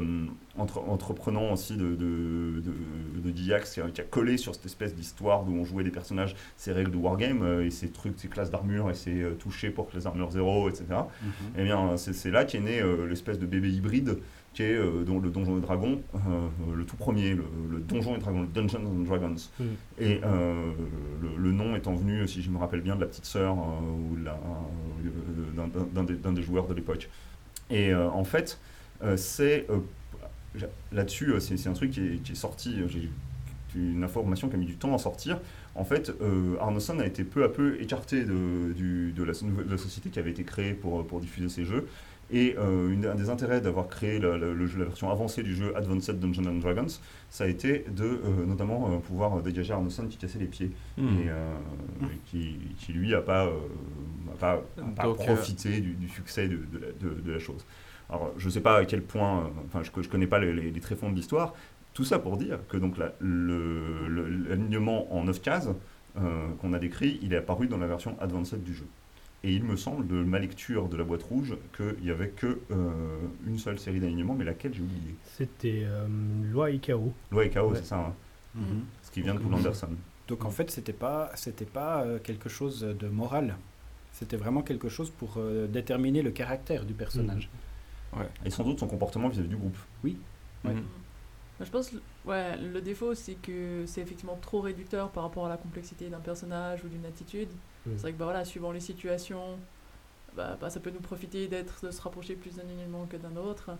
entre- 0.57 0.79
entreprenant 0.87 1.53
aussi 1.53 1.77
de, 1.77 1.95
de, 1.95 2.61
de, 2.61 3.21
de 3.23 3.29
Diax, 3.31 3.73
qui 3.75 3.79
a, 3.79 3.87
qui 3.89 4.01
a 4.01 4.03
collé 4.03 4.35
sur 4.35 4.53
cette 4.53 4.65
espèce 4.65 4.93
d'histoire 4.95 5.47
où 5.47 5.53
on 5.53 5.63
jouait 5.63 5.85
des 5.85 5.91
personnages, 5.91 6.35
ces 6.57 6.73
règles 6.73 6.91
de 6.91 6.97
wargame, 6.97 7.41
euh, 7.41 7.65
et 7.65 7.69
ces 7.71 7.89
trucs, 7.89 8.19
ces 8.19 8.27
classes 8.27 8.51
d'armure, 8.51 8.89
et 8.89 8.95
ces 8.95 9.21
euh, 9.21 9.31
touchés 9.35 9.69
pour 9.69 9.87
les 9.93 10.05
armures 10.05 10.31
zéro, 10.31 10.67
etc. 10.69 10.85
Eh 11.57 11.63
bien, 11.63 11.95
c'est 11.95 12.31
là 12.31 12.43
qu'est 12.43 12.59
né 12.59 12.81
euh, 12.81 13.07
l'espèce 13.07 13.39
de 13.39 13.45
bébé 13.45 13.69
hybride 13.71 14.17
qui 14.59 14.63
est 14.65 14.75
euh, 14.75 15.05
dans 15.05 15.19
le 15.19 15.29
Donjon 15.29 15.57
et 15.57 15.61
Dragon, 15.61 16.01
euh, 16.15 16.19
le 16.75 16.83
tout 16.83 16.97
premier, 16.97 17.33
le, 17.33 17.45
le 17.71 17.79
Donjon 17.79 18.17
et 18.17 18.19
Dragon, 18.19 18.41
le 18.41 18.47
Dungeons 18.47 18.85
and 18.85 19.03
Dragons. 19.05 19.35
Mm. 19.57 19.63
Et 19.99 20.19
euh, 20.21 20.71
le, 21.21 21.37
le 21.41 21.51
nom 21.53 21.77
étant 21.77 21.93
venu, 21.93 22.27
si 22.27 22.41
je 22.41 22.49
me 22.49 22.57
rappelle 22.57 22.81
bien, 22.81 22.97
de 22.97 22.99
la 22.99 23.07
petite 23.07 23.23
sœur 23.23 23.55
ou 23.55 24.17
d'un- 24.17 26.33
des, 26.33 26.41
joueurs 26.41 26.67
de 26.67 26.73
l'époque. 26.73 27.09
Et 27.69 27.95
en 27.95 28.25
fait, 28.25 28.59
c'est 29.15 29.65
là-dessus, 30.91 31.33
c'est 31.39 31.67
un 31.67 31.73
truc 31.73 31.91
qui 31.91 32.01
est, 32.01 32.21
qui 32.23 32.33
est 32.33 32.35
sorti. 32.35 32.75
J'ai 32.89 33.09
une 33.75 34.03
information 34.03 34.49
qui 34.49 34.55
a 34.55 34.57
mis 34.57 34.65
du 34.65 34.75
temps 34.75 34.93
à 34.93 34.97
sortir. 34.97 35.39
En 35.75 35.85
fait, 35.85 36.11
euh, 36.21 36.57
Arneson 36.59 36.99
a 36.99 37.05
été 37.05 37.23
peu 37.23 37.45
à 37.45 37.49
peu 37.49 37.79
écarté 37.79 38.25
de, 38.25 38.73
du- 38.75 39.13
de 39.13 39.23
la, 39.23 39.31
de 39.31 39.71
la 39.71 39.77
société 39.77 40.09
qui 40.09 40.19
avait 40.19 40.31
été 40.31 40.43
créée 40.43 40.73
pour, 40.73 41.07
pour 41.07 41.21
diffuser 41.21 41.47
ces 41.47 41.63
jeux. 41.63 41.87
Et 42.31 42.55
euh, 42.59 42.91
une- 42.91 43.05
un 43.07 43.15
des 43.15 43.29
intérêts 43.31 43.59
d'avoir 43.59 43.87
créé 43.87 44.19
la, 44.19 44.37
la- 44.37 44.53
le 44.53 44.65
jeu- 44.67 44.77
la 44.79 44.85
version 44.85 45.09
avancée 45.09 45.41
du 45.41 45.55
jeu 45.55 45.75
Advanced 45.75 46.19
Dungeons 46.19 46.45
and 46.47 46.59
Dragons, 46.59 46.99
ça 47.29 47.45
a 47.45 47.47
été 47.47 47.85
de 47.89 48.03
euh, 48.05 48.45
notamment 48.45 48.91
euh, 48.93 48.97
pouvoir 48.97 49.41
dégager 49.41 49.73
Arneson 49.73 50.05
qui 50.07 50.17
cassait 50.17 50.37
les 50.39 50.45
pieds 50.45 50.71
Hmm. 50.97 51.07
et 51.19 51.29
euh, 51.29 51.55
qui, 52.27 52.55
qui, 52.77 52.93
lui 52.93 53.15
a 53.15 53.21
pas, 53.21 53.45
euh, 53.47 53.51
a 54.33 54.37
pas, 54.37 54.53
a 54.77 54.81
pas 54.95 55.03
Donc, 55.03 55.19
euh, 55.21 55.25
profité 55.33 55.81
du, 55.81 55.93
du 55.93 56.07
succès 56.07 56.47
de, 56.47 56.57
de 56.57 56.77
la, 56.79 56.87
de- 57.01 57.19
de 57.21 57.31
la 57.31 57.39
chose. 57.39 57.65
Alors 58.11 58.31
je 58.37 58.49
sais 58.49 58.61
pas 58.61 58.77
à 58.77 58.85
quel 58.85 59.01
point, 59.01 59.39
euh, 59.39 59.47
enfin 59.67 59.81
je, 59.83 60.01
je 60.01 60.07
connais 60.09 60.27
pas 60.27 60.39
les, 60.39 60.53
les, 60.53 60.69
les 60.71 60.79
tréfonds 60.81 61.09
de 61.09 61.15
l'histoire. 61.15 61.53
Tout 61.93 62.03
ça 62.05 62.19
pour 62.19 62.37
dire 62.37 62.59
que 62.69 62.77
donc 62.77 62.95
l'alignement 64.49 65.13
en 65.15 65.23
9 65.23 65.41
cases 65.41 65.69
euh, 66.17 66.47
qu'on 66.61 66.73
a 66.73 66.79
décrit, 66.79 67.19
il 67.21 67.33
est 67.33 67.37
apparu 67.37 67.67
dans 67.67 67.77
la 67.77 67.87
version 67.87 68.15
Advanced 68.19 68.63
du 68.63 68.73
jeu. 68.73 68.85
Et 69.43 69.53
il 69.53 69.63
me 69.63 69.77
semble, 69.77 70.05
de 70.07 70.15
ma 70.21 70.37
lecture 70.39 70.89
de 70.89 70.97
la 70.97 71.03
boîte 71.05 71.23
rouge, 71.23 71.55
qu'il 71.77 72.03
n'y 72.03 72.09
avait 72.11 72.27
que 72.29 72.59
euh, 72.71 73.19
une 73.47 73.57
seule 73.57 73.79
série 73.79 73.99
d'alignements, 74.01 74.35
mais 74.35 74.43
laquelle 74.43 74.73
j'ai 74.73 74.81
oublié. 74.81 75.15
C'était 75.37 75.83
euh, 75.85 76.05
Loi 76.51 76.71
et 76.71 76.79
Chaos. 76.79 77.13
Loi 77.31 77.45
et 77.45 77.49
Chaos, 77.49 77.69
Ouais. 77.71 77.77
c'est 77.77 77.85
ça. 77.85 77.99
hein. 77.99 78.13
Mhm. 78.55 78.83
Ce 79.03 79.11
qui 79.11 79.21
vient 79.21 79.35
de 79.35 79.39
Poul 79.39 79.53
Anderson. 79.53 79.89
Donc 80.27 80.43
en 80.43 80.49
fait, 80.49 80.69
c'était 80.71 80.91
pas, 80.93 81.31
c'était 81.35 81.65
pas 81.65 82.03
euh, 82.03 82.19
quelque 82.19 82.49
chose 82.49 82.81
de 82.81 83.07
moral. 83.07 83.55
C'était 84.11 84.35
vraiment 84.37 84.61
quelque 84.61 84.89
chose 84.89 85.09
pour 85.09 85.35
euh, 85.37 85.67
déterminer 85.67 86.21
le 86.21 86.31
caractère 86.31 86.83
du 86.83 86.93
personnage. 86.93 87.49
Et 88.43 88.49
sans 88.49 88.63
doute 88.63 88.79
son 88.79 88.87
comportement 88.87 89.29
vis-à-vis 89.29 89.47
du 89.47 89.55
groupe. 89.55 89.77
Oui. 90.03 90.17
Mhm. 90.65 90.71
Ouais. 90.71 90.77
Je 91.61 91.69
pense, 91.69 91.91
ouais, 92.25 92.57
le 92.57 92.81
défaut, 92.81 93.13
c'est 93.15 93.35
que 93.35 93.83
c'est 93.85 94.01
effectivement 94.01 94.37
trop 94.41 94.61
réducteur 94.61 95.09
par 95.11 95.23
rapport 95.23 95.45
à 95.45 95.49
la 95.49 95.57
complexité 95.57 96.09
d'un 96.09 96.19
personnage 96.19 96.83
ou 96.83 96.87
d'une 96.89 97.05
attitude. 97.05 97.49
Mm. 97.89 97.95
C'est 97.95 98.01
vrai 98.01 98.13
que, 98.13 98.17
bah, 98.17 98.25
voilà, 98.25 98.45
suivant 98.45 98.71
les 98.71 98.79
situations, 98.79 99.57
bah, 100.35 100.57
bah, 100.59 100.69
ça 100.69 100.79
peut 100.79 100.91
nous 100.91 100.99
profiter 101.01 101.47
d'être, 101.47 101.85
de 101.85 101.91
se 101.91 102.01
rapprocher 102.01 102.35
plus 102.35 102.55
d'un 102.55 102.67
élément 102.77 103.05
que 103.05 103.17
d'un 103.17 103.35
autre. 103.35 103.71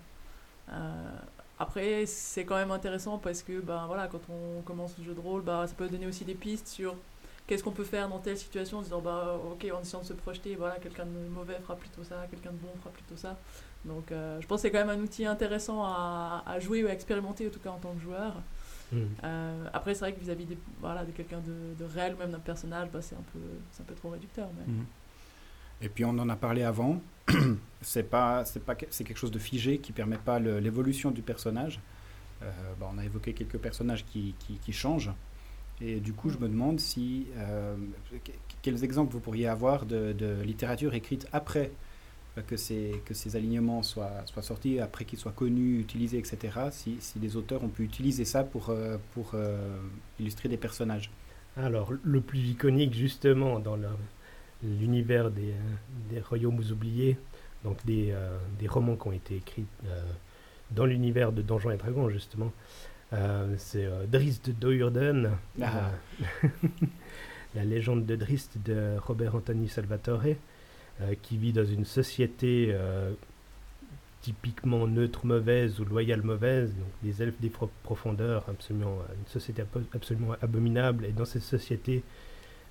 Euh, 0.72 1.12
après, 1.60 2.06
c'est 2.06 2.46
quand 2.46 2.56
même 2.56 2.72
intéressant 2.72 3.18
parce 3.18 3.44
que, 3.44 3.60
bah, 3.60 3.84
voilà, 3.88 4.08
quand 4.08 4.22
on 4.30 4.62
commence 4.62 4.98
le 4.98 5.04
jeu 5.04 5.14
de 5.14 5.20
rôle, 5.20 5.42
bah, 5.42 5.66
ça 5.68 5.74
peut 5.76 5.88
donner 5.90 6.08
aussi 6.08 6.26
des 6.26 6.36
pistes 6.36 6.68
sur 6.68 6.96
qu'est-ce 7.48 7.64
qu'on 7.64 7.72
peut 7.72 7.84
faire 7.84 8.08
dans 8.10 8.20
telle 8.20 8.38
situation 8.38 8.78
en 8.78 8.82
disant, 8.82 9.02
bah, 9.02 9.40
ok, 9.52 9.68
en 9.74 9.82
essayant 9.82 10.02
de 10.02 10.08
se 10.08 10.14
projeter, 10.14 10.56
voilà, 10.56 10.76
quelqu'un 10.76 11.06
de 11.06 11.30
mauvais 11.30 11.60
fera 11.62 11.76
plutôt 11.76 12.04
ça, 12.04 12.28
quelqu'un 12.30 12.52
de 12.52 12.58
bon 12.58 12.70
fera 12.80 12.92
plutôt 12.92 13.18
ça. 13.18 13.38
Donc, 13.86 14.12
euh, 14.12 14.40
je 14.40 14.48
pense 14.48 14.62
que 14.62 14.68
c'est 14.68 14.72
quand 14.72 14.86
même 14.86 15.00
un 15.00 15.02
outil 15.02 15.26
intéressant 15.26 15.84
à, 15.84 16.44
à 16.46 16.60
jouer 16.60 16.84
ou 16.84 16.88
à 16.88 16.92
expérimenter, 16.92 17.48
en 17.48 17.50
tout 17.50 17.60
cas 17.60 17.72
en 17.72 17.78
tant 17.78 17.94
que 17.94 18.02
joueur. 18.02 18.36
Mm. 18.92 18.98
Euh, 19.24 19.66
après, 19.74 19.94
c'est 19.94 20.00
vrai 20.02 20.14
que 20.14 20.20
vis-à-vis 20.20 20.46
des- 20.46 20.58
voilà, 20.80 21.06
de 21.06 21.12
quelqu'un 21.12 21.40
de, 21.40 21.76
de 21.78 21.86
réel 21.86 22.16
ou 22.16 22.18
même 22.18 22.32
d'un 22.32 22.40
personnage, 22.40 22.90
bah, 22.92 23.02
c'est 23.02 23.16
un, 23.16 23.24
peu- 23.34 23.40
un 23.82 23.84
peu 23.84 23.94
trop 23.96 24.10
réducteur. 24.10 24.50
Mais... 24.58 24.74
Mhm. 24.74 24.86
Et 25.82 25.90
puis 25.90 26.04
on 26.06 26.10
en 26.18 26.28
a 26.30 26.36
parlé 26.36 26.64
avant. 26.64 27.02
c'est 27.82 28.04
pas, 28.10 28.44
pas, 28.66 28.76
quelque 28.76 29.16
chose 29.18 29.32
de 29.32 29.40
figé 29.40 29.78
qui 29.78 29.92
permet 29.92 30.18
pas 30.18 30.40
l'évolution 30.40 31.12
du 31.12 31.22
personnage. 31.22 31.80
Euh, 32.42 32.50
bah, 32.80 32.90
on 32.94 32.98
a 32.98 33.06
évoqué 33.06 33.34
quelques 33.34 33.58
personnages 33.58 34.06
qui, 34.06 34.36
qui, 34.40 34.56
qui 34.56 34.74
changent. 34.74 35.12
Et 35.82 36.00
du 36.02 36.12
coup, 36.14 36.30
je 36.30 36.38
me 36.38 36.50
demande 36.50 36.80
si 36.80 37.28
euh, 37.38 37.76
que- 38.26 38.32
quels 38.62 38.84
exemples 38.84 39.14
vous 39.14 39.22
pourriez 39.22 39.48
avoir 39.48 39.86
de, 39.86 40.12
de 40.14 40.42
littérature 40.44 40.94
écrite 40.94 41.28
après 41.32 41.72
que 42.48 42.58
ces, 42.58 43.02
que 43.06 43.14
ces 43.14 43.36
alignements 43.36 43.84
soient, 43.84 44.26
soient 44.26 44.42
sortis, 44.42 44.80
après 44.80 45.06
qu'ils 45.06 45.20
soient 45.20 45.32
connus, 45.32 45.80
utilisés, 45.80 46.18
etc. 46.18 46.38
Si, 46.72 46.98
si 47.00 47.20
les 47.20 47.36
auteurs 47.36 47.64
ont 47.64 47.70
pu 47.70 47.84
utiliser 47.84 48.26
ça 48.26 48.44
pour, 48.44 48.70
euh, 48.70 48.98
pour 49.14 49.32
euh, 49.34 49.78
illustrer 50.20 50.50
des 50.50 50.58
personnages. 50.58 51.12
Alors, 51.58 51.92
le 52.04 52.22
plus 52.22 52.40
iconique, 52.40 52.94
justement, 52.94 53.60
dans 53.60 53.78
l'univers 54.64 55.32
des, 55.32 55.54
des 56.10 56.20
royaumes 56.20 56.62
oubliés, 56.72 57.18
donc 57.64 57.84
des, 57.86 58.12
euh, 58.12 58.38
des 58.60 58.68
romans 58.68 58.96
qui 58.96 59.08
ont 59.08 59.12
été 59.12 59.36
écrits 59.36 59.66
euh, 59.86 60.02
dans 60.72 60.86
l'univers 60.86 61.32
de 61.32 61.42
Donjons 61.42 61.72
et 61.72 61.78
Dragons, 61.78 62.10
justement, 62.10 62.52
c'est 63.58 63.90
Drist 64.08 64.52
de 64.52 64.52
Dourden, 64.52 65.32
Ah. 65.60 65.90
la 67.56 67.66
légende 67.66 68.06
de 68.06 68.16
Drist 68.16 68.58
de 68.64 68.98
Robert 69.00 69.34
Anthony 69.34 69.68
Salvatore, 69.68 70.36
qui 71.22 71.38
vit 71.38 71.54
dans 71.54 71.66
une 71.66 71.86
société 71.86 72.68
euh, 72.72 73.12
typiquement 74.22 74.86
neutre 74.88 75.26
mauvaise 75.26 75.80
ou 75.80 75.86
loyale 75.86 76.22
mauvaise, 76.24 76.76
donc 76.76 76.90
des 77.04 77.22
elfes 77.24 77.40
des 77.40 77.50
pro- 77.50 77.70
profondeurs, 77.84 78.44
absolument, 78.50 78.98
euh, 79.10 79.14
une 79.18 79.28
société 79.28 79.64
absolument 79.94 80.36
abominable. 80.42 81.06
Et 81.06 81.12
dans 81.12 81.26
cette 81.26 81.44
société 81.44 82.04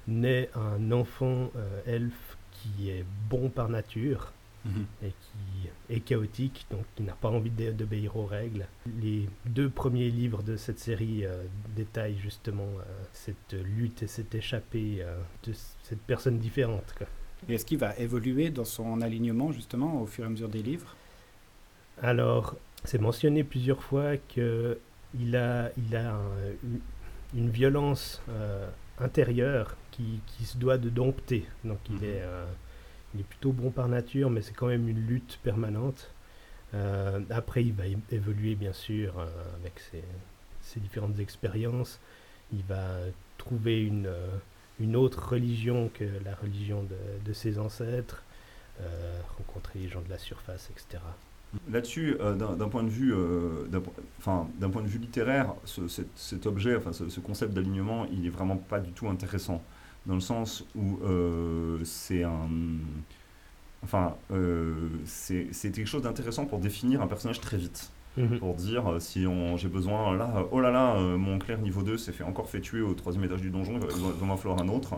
naît 0.07 0.51
un 0.55 0.93
enfant 0.93 1.51
euh, 1.57 1.81
elfe 1.87 2.37
qui 2.53 2.91
est 2.91 3.05
bon 3.31 3.49
par 3.49 3.69
nature 3.69 4.33
Mhm. 4.65 4.85
et 5.05 5.11
qui 5.11 5.95
est 5.95 6.01
chaotique, 6.01 6.67
donc 6.71 6.85
qui 6.97 7.05
n'a 7.05 7.13
pas 7.13 7.29
envie 7.29 7.49
d'o- 7.49 7.71
d'obéir 7.73 8.17
aux 8.17 8.27
règles. 8.27 8.67
Les 9.01 9.29
deux 9.47 9.71
premiers 9.71 10.11
livres 10.11 10.43
de 10.43 10.57
cette 10.57 10.81
série 10.81 11.25
euh, 11.25 11.45
détaillent 11.77 12.19
justement 12.19 12.65
euh, 12.81 12.83
cette 13.13 13.53
lutte 13.53 14.03
et 14.03 14.09
cette 14.09 14.35
échappée 14.35 14.97
euh, 15.01 15.17
de 15.45 15.53
cette 15.83 16.01
personne 16.03 16.39
différente. 16.39 16.93
quoi. 16.99 17.07
Et 17.49 17.55
est-ce 17.55 17.65
qu'il 17.65 17.79
va 17.79 17.97
évoluer 17.99 18.51
dans 18.51 18.65
son 18.65 19.01
alignement, 19.01 19.53
justement, 19.53 20.03
au 20.03 20.07
fur 20.07 20.25
et 20.25 20.27
à 20.27 20.31
mesure 20.31 20.49
des 20.49 20.63
livres? 20.63 20.97
Alors, 22.03 22.57
c'est 22.85 23.01
mentionné 23.01 23.45
plusieurs 23.45 23.83
fois 23.83 24.17
que 24.17 24.79
il 25.19 25.37
a, 25.37 25.71
il 25.79 25.97
a 25.97 26.15
un- 26.15 26.21
une, 26.63 26.81
une 27.35 27.51
violence 27.51 28.21
euh, 28.29 28.69
intérieure 28.99 29.77
qui, 29.91 30.21
qui 30.27 30.45
se 30.45 30.57
doit 30.59 30.79
de 30.79 30.91
dompter. 30.91 31.45
Donc, 31.65 31.79
il, 31.91 32.05
est, 32.05 32.21
euh, 32.23 32.45
il 33.15 33.21
est 33.21 33.25
plutôt 33.25 33.53
bon 33.53 33.71
par 33.71 33.89
nature, 33.89 34.31
mais 34.31 34.43
c'est 34.43 34.53
quand 34.55 34.67
même 34.67 34.89
une 34.89 35.07
lutte 35.07 35.39
permanente. 35.43 36.11
Euh, 36.75 37.21
après, 37.31 37.65
il 37.65 37.73
va 37.73 37.85
évoluer, 38.13 38.55
bien 38.55 38.73
sûr, 38.75 39.15
avec 39.61 39.81
ses, 39.91 40.05
ses 40.61 40.81
différentes 40.81 41.19
expériences. 41.19 41.99
Il 42.53 42.63
va 42.69 42.99
trouver 43.39 43.83
une, 43.83 44.09
une 44.81 44.97
autre 44.97 45.31
religion 45.31 45.91
que 45.93 46.05
la 46.25 46.35
religion 46.35 46.85
de, 47.25 47.33
ses 47.33 47.59
ancêtres, 47.59 48.23
euh, 48.81 49.21
rencontrer 49.37 49.81
les 49.81 49.89
gens 49.89 50.01
de 50.01 50.09
la 50.09 50.19
surface, 50.19 50.71
etc. 50.71 51.03
Là-dessus, 51.71 52.17
euh, 52.21 52.35
d'un 52.35 52.69
point 52.69 52.83
de 52.83 52.89
vue, 52.89 53.13
euh, 53.15 53.67
point 54.21 54.83
de 54.83 54.87
vue 54.87 54.99
littéraire, 54.99 55.55
ce- 55.65 55.89
cet, 56.15 56.47
objet, 56.47 56.77
enfin, 56.77 56.93
ce, 56.93 57.09
ce 57.09 57.21
concept 57.21 57.55
d'alignement, 57.55 58.07
il 58.13 58.27
est 58.27 58.31
vraiment 58.31 58.57
pas 58.57 58.81
du 58.81 58.93
tout 58.93 59.09
intéressant, 59.09 59.63
dans 60.07 60.15
le 60.15 60.21
sens 60.21 60.65
où 60.75 60.99
c'est 61.85 62.23
un, 62.23 62.49
enfin, 63.83 64.17
c'est 65.05 65.51
quelque 65.73 65.87
chose 65.87 66.03
d'intéressant 66.03 66.47
pour 66.47 66.59
définir 66.59 67.03
un 67.03 67.07
personnage 67.07 67.41
très 67.41 67.57
vite. 67.57 67.91
Mhm. 68.17 68.39
Pour 68.41 68.55
dire 68.55 68.85
euh, 68.91 68.99
si 68.99 69.27
on- 69.29 69.57
j'ai 69.57 69.69
besoin, 69.69 70.17
là, 70.17 70.45
oh 70.51 70.61
là 70.61 70.71
là, 70.73 70.97
euh, 70.97 71.17
mon 71.17 71.39
clerc 71.39 71.59
niveau 71.59 71.83
2 71.83 71.97
s'est 71.97 72.11
fait 72.13 72.25
encore 72.25 72.49
fait 72.49 72.61
tuer 72.61 72.81
au 72.81 72.93
troisième 72.95 73.23
étage 73.25 73.41
du 73.41 73.51
donjon, 73.51 73.75
il 73.75 74.27
va 74.29 74.37
falloir 74.37 74.61
un 74.61 74.67
autre. 74.69 74.95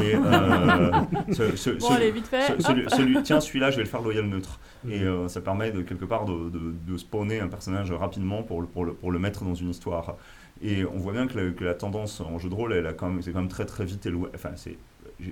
Et 0.00 0.14
euh, 0.14 0.90
ce- 1.32 1.56
ce- 1.56 1.70
Bon, 1.70 1.88
ce- 1.88 1.92
allez, 1.94 2.12
vite 2.12 2.28
fait, 2.28 2.46
ce- 2.62 2.96
celui- 2.96 3.22
tiens, 3.24 3.40
celui-là, 3.40 3.70
je 3.72 3.76
vais 3.78 3.82
le 3.82 3.88
faire 3.88 4.02
loyal 4.02 4.26
neutre. 4.26 4.60
Et 4.88 5.00
Mhm. 5.00 5.06
euh, 5.06 5.28
ça 5.28 5.40
permet 5.40 5.72
de 5.72 5.82
quelque 5.82 6.04
part 6.04 6.26
de, 6.26 6.48
de- 6.50 6.74
de 6.86 6.96
spawner 6.96 7.40
un 7.40 7.48
personnage 7.48 7.90
rapidement 7.90 8.42
pour 8.44 8.60
le, 8.60 8.68
pour, 8.68 8.84
le, 8.84 8.92
pour 8.94 9.10
le 9.10 9.18
mettre 9.18 9.42
dans 9.44 9.54
une 9.54 9.70
histoire. 9.70 10.16
Et 10.62 10.84
on 10.84 10.98
voit 10.98 11.12
bien 11.14 11.26
que 11.26 11.38
la, 11.38 11.50
que 11.50 11.64
la 11.64 11.74
tendance 11.74 12.20
en 12.20 12.38
jeu 12.38 12.48
de 12.50 12.54
rôle, 12.54 12.72
elle 12.74 12.86
a 12.86 12.92
quand 12.92 13.08
même, 13.08 13.20
c'est 13.22 13.32
quand 13.32 13.40
même 13.40 13.48
très 13.48 13.64
très 13.66 13.84
vite 13.84 14.04
éloigné. 14.06 14.30
Enfin, 14.34 14.50
c'est, 14.54 14.76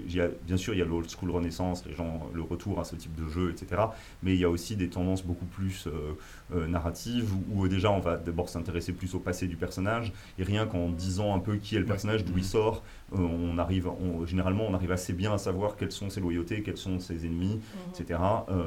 y 0.09 0.21
a- 0.21 0.29
bien 0.47 0.57
sûr, 0.57 0.75
il 0.75 0.79
y 0.79 0.83
a 0.83 0.85
l'old 0.85 1.09
school 1.11 1.31
renaissance, 1.31 1.85
les 1.87 1.95
gens, 1.95 2.29
le 2.35 2.43
retour 2.43 2.81
à 2.81 2.85
ce 2.85 2.97
type 2.97 3.15
de 3.15 3.29
jeu, 3.29 3.51
etc. 3.53 3.95
Mais 4.23 4.35
il 4.35 4.41
y 4.41 4.45
a 4.45 4.51
aussi 4.51 4.77
des 4.77 4.89
tendances 4.89 5.25
beaucoup 5.25 5.47
plus 5.47 5.87
euh, 5.87 6.15
euh, 6.55 6.67
narratives 6.67 7.33
où, 7.35 7.63
où 7.63 7.69
déjà 7.69 7.91
on 7.91 8.01
va 8.01 8.17
d'abord 8.17 8.49
s'intéresser 8.49 8.93
plus 8.93 9.15
au 9.15 9.19
passé 9.21 9.47
du 9.47 9.57
personnage 9.57 10.13
et 10.39 10.43
rien 10.43 10.67
qu'en 10.67 10.89
disant 10.91 11.35
un 11.35 11.39
peu 11.41 11.57
qui 11.57 11.77
est 11.77 11.81
le 11.81 11.87
personnage, 11.87 12.25
d'où 12.25 12.37
il 12.39 12.45
sort, 12.45 12.83
euh, 13.15 13.19
on 13.19 13.59
arrive, 13.59 13.89
on- 13.89 14.27
généralement 14.27 14.65
on 14.69 14.75
arrive 14.75 14.93
assez 14.93 15.13
bien 15.13 15.33
à 15.35 15.39
savoir 15.39 15.77
quelles 15.77 15.93
sont 15.93 16.11
ses 16.11 16.21
loyautés, 16.21 16.63
quels 16.63 16.77
sont 16.77 16.99
ses 17.01 17.27
ennemis, 17.27 17.61
etc. 17.95 18.21
Euh, 18.51 18.63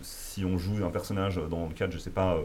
si 0.00 0.44
on 0.44 0.58
joue 0.58 0.84
un 0.84 0.90
personnage 0.90 1.40
dans 1.50 1.66
le 1.66 1.74
cadre, 1.74 1.92
je 1.92 1.98
sais 1.98 2.10
pas, 2.10 2.36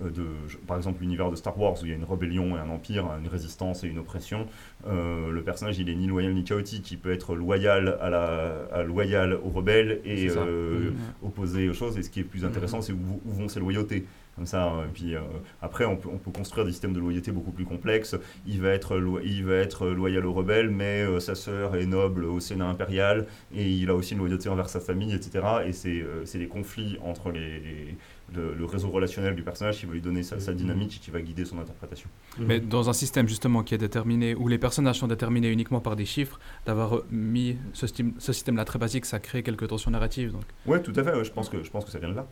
de, 0.00 0.24
je- 0.48 0.56
par 0.56 0.76
exemple 0.76 1.00
l'univers 1.02 1.30
de 1.30 1.36
Star 1.36 1.58
Wars 1.58 1.74
où 1.80 1.84
il 1.84 1.90
y 1.90 1.92
a 1.92 1.96
une 1.96 2.04
rébellion 2.04 2.56
et 2.56 2.60
un 2.60 2.68
empire, 2.70 3.06
une 3.20 3.28
résistance 3.28 3.84
et 3.84 3.88
une 3.88 3.98
oppression, 3.98 4.46
euh, 4.86 5.30
le 5.30 5.42
personnage 5.42 5.78
il 5.78 5.88
est 5.90 5.94
ni 5.94 6.06
loyal 6.06 6.32
ni 6.34 6.44
chaotique, 6.44 6.90
il 6.90 6.98
peut 6.98 7.12
être 7.12 7.34
loyal 7.36 7.98
à 8.00 8.10
la, 8.10 8.64
à 8.72 8.82
loyal 8.82 9.34
aux 9.34 9.50
rebelles 9.50 10.00
et 10.04 10.28
euh, 10.30 10.90
Mhm. 10.90 10.96
opposé 11.22 11.68
aux 11.68 11.74
choses. 11.74 11.98
Et 11.98 12.02
ce 12.02 12.10
qui 12.10 12.20
est 12.20 12.24
plus 12.24 12.44
intéressant, 12.44 12.80
c'est 12.80 12.92
où, 12.92 13.20
où 13.26 13.30
vont 13.32 13.48
ses 13.48 13.60
loyautés. 13.60 14.04
Comme 14.34 14.46
ça, 14.46 14.68
euh, 14.72 14.84
et 14.86 14.88
puis 14.94 15.14
euh, 15.14 15.20
après, 15.60 15.84
on 15.84 15.94
peut, 15.96 16.08
on 16.10 16.16
peut 16.16 16.30
construire 16.30 16.64
des 16.64 16.72
systèmes 16.72 16.94
de 16.94 16.98
loyauté 17.00 17.30
beaucoup 17.32 17.50
plus 17.50 17.66
complexes. 17.66 18.16
Il 18.46 18.62
va 18.62 18.70
être, 18.70 18.96
lo- 18.96 19.20
il 19.22 19.44
va 19.44 19.56
être 19.56 19.88
loyal 19.88 20.24
aux 20.24 20.32
rebelles, 20.32 20.70
mais 20.70 21.02
euh, 21.02 21.20
sa 21.20 21.34
sœur 21.34 21.76
est 21.76 21.84
noble 21.84 22.24
au 22.24 22.40
Sénat 22.40 22.66
impérial, 22.66 23.26
et 23.54 23.68
il 23.70 23.90
a 23.90 23.94
aussi 23.94 24.14
une 24.14 24.20
loyauté 24.20 24.48
envers 24.48 24.70
sa 24.70 24.80
famille, 24.80 25.14
etc. 25.14 25.44
Et 25.66 25.72
c'est 25.74 26.00
euh, 26.00 26.24
c'est 26.24 26.38
les 26.38 26.46
conflits 26.48 26.96
entre 27.04 27.30
les, 27.30 27.94
le, 28.34 28.54
le 28.54 28.64
réseau 28.64 28.90
relationnel 28.90 29.34
du 29.34 29.42
personnage 29.42 29.78
qui 29.78 29.86
va 29.86 29.92
lui 29.92 30.00
donner 30.00 30.22
sa, 30.22 30.40
sa 30.40 30.52
dynamique 30.52 30.96
et 30.96 30.98
qui 31.00 31.10
va 31.10 31.20
guider 31.20 31.44
son 31.44 31.58
interprétation. 31.58 32.08
Mais 32.38 32.60
dans 32.60 32.88
un 32.88 32.92
système 32.92 33.28
justement 33.28 33.62
qui 33.62 33.74
est 33.74 33.78
déterminé, 33.78 34.34
où 34.34 34.48
les 34.48 34.58
personnages 34.58 34.98
sont 34.98 35.08
déterminés 35.08 35.48
uniquement 35.50 35.80
par 35.80 35.96
des 35.96 36.04
chiffres, 36.04 36.38
d'avoir 36.66 37.02
mis 37.10 37.56
ce, 37.72 37.86
système-là 37.86 38.64
très 38.64 38.78
basique, 38.78 39.04
ça 39.04 39.18
crée 39.18 39.42
quelques 39.42 39.68
tensions 39.68 39.90
narratives. 39.90 40.32
Donc. 40.32 40.44
Ouais, 40.66 40.80
tout 40.82 40.92
à 40.96 41.04
fait, 41.04 41.14
ouais, 41.14 41.24
je, 41.24 41.32
pense 41.32 41.48
que, 41.48 41.62
je 41.62 41.70
pense 41.70 41.84
que 41.84 41.90
ça 41.90 41.98
vient 41.98 42.10
de 42.10 42.14
là. 42.16 42.26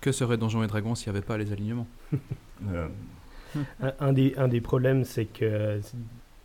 Que 0.00 0.12
serait 0.12 0.36
Donjons 0.36 0.62
et 0.62 0.66
Dragons 0.66 0.94
s'il 0.94 1.10
n'y 1.10 1.18
avait 1.18 1.26
pas 1.26 1.38
les 1.38 1.52
alignements? 1.52 1.86
Euh, 2.72 2.88
Un, 3.82 3.92
un 4.00 4.12
des, 4.14 4.34
un 4.38 4.48
des 4.48 4.62
problèmes, 4.62 5.04
c'est 5.04 5.26
que 5.26 5.78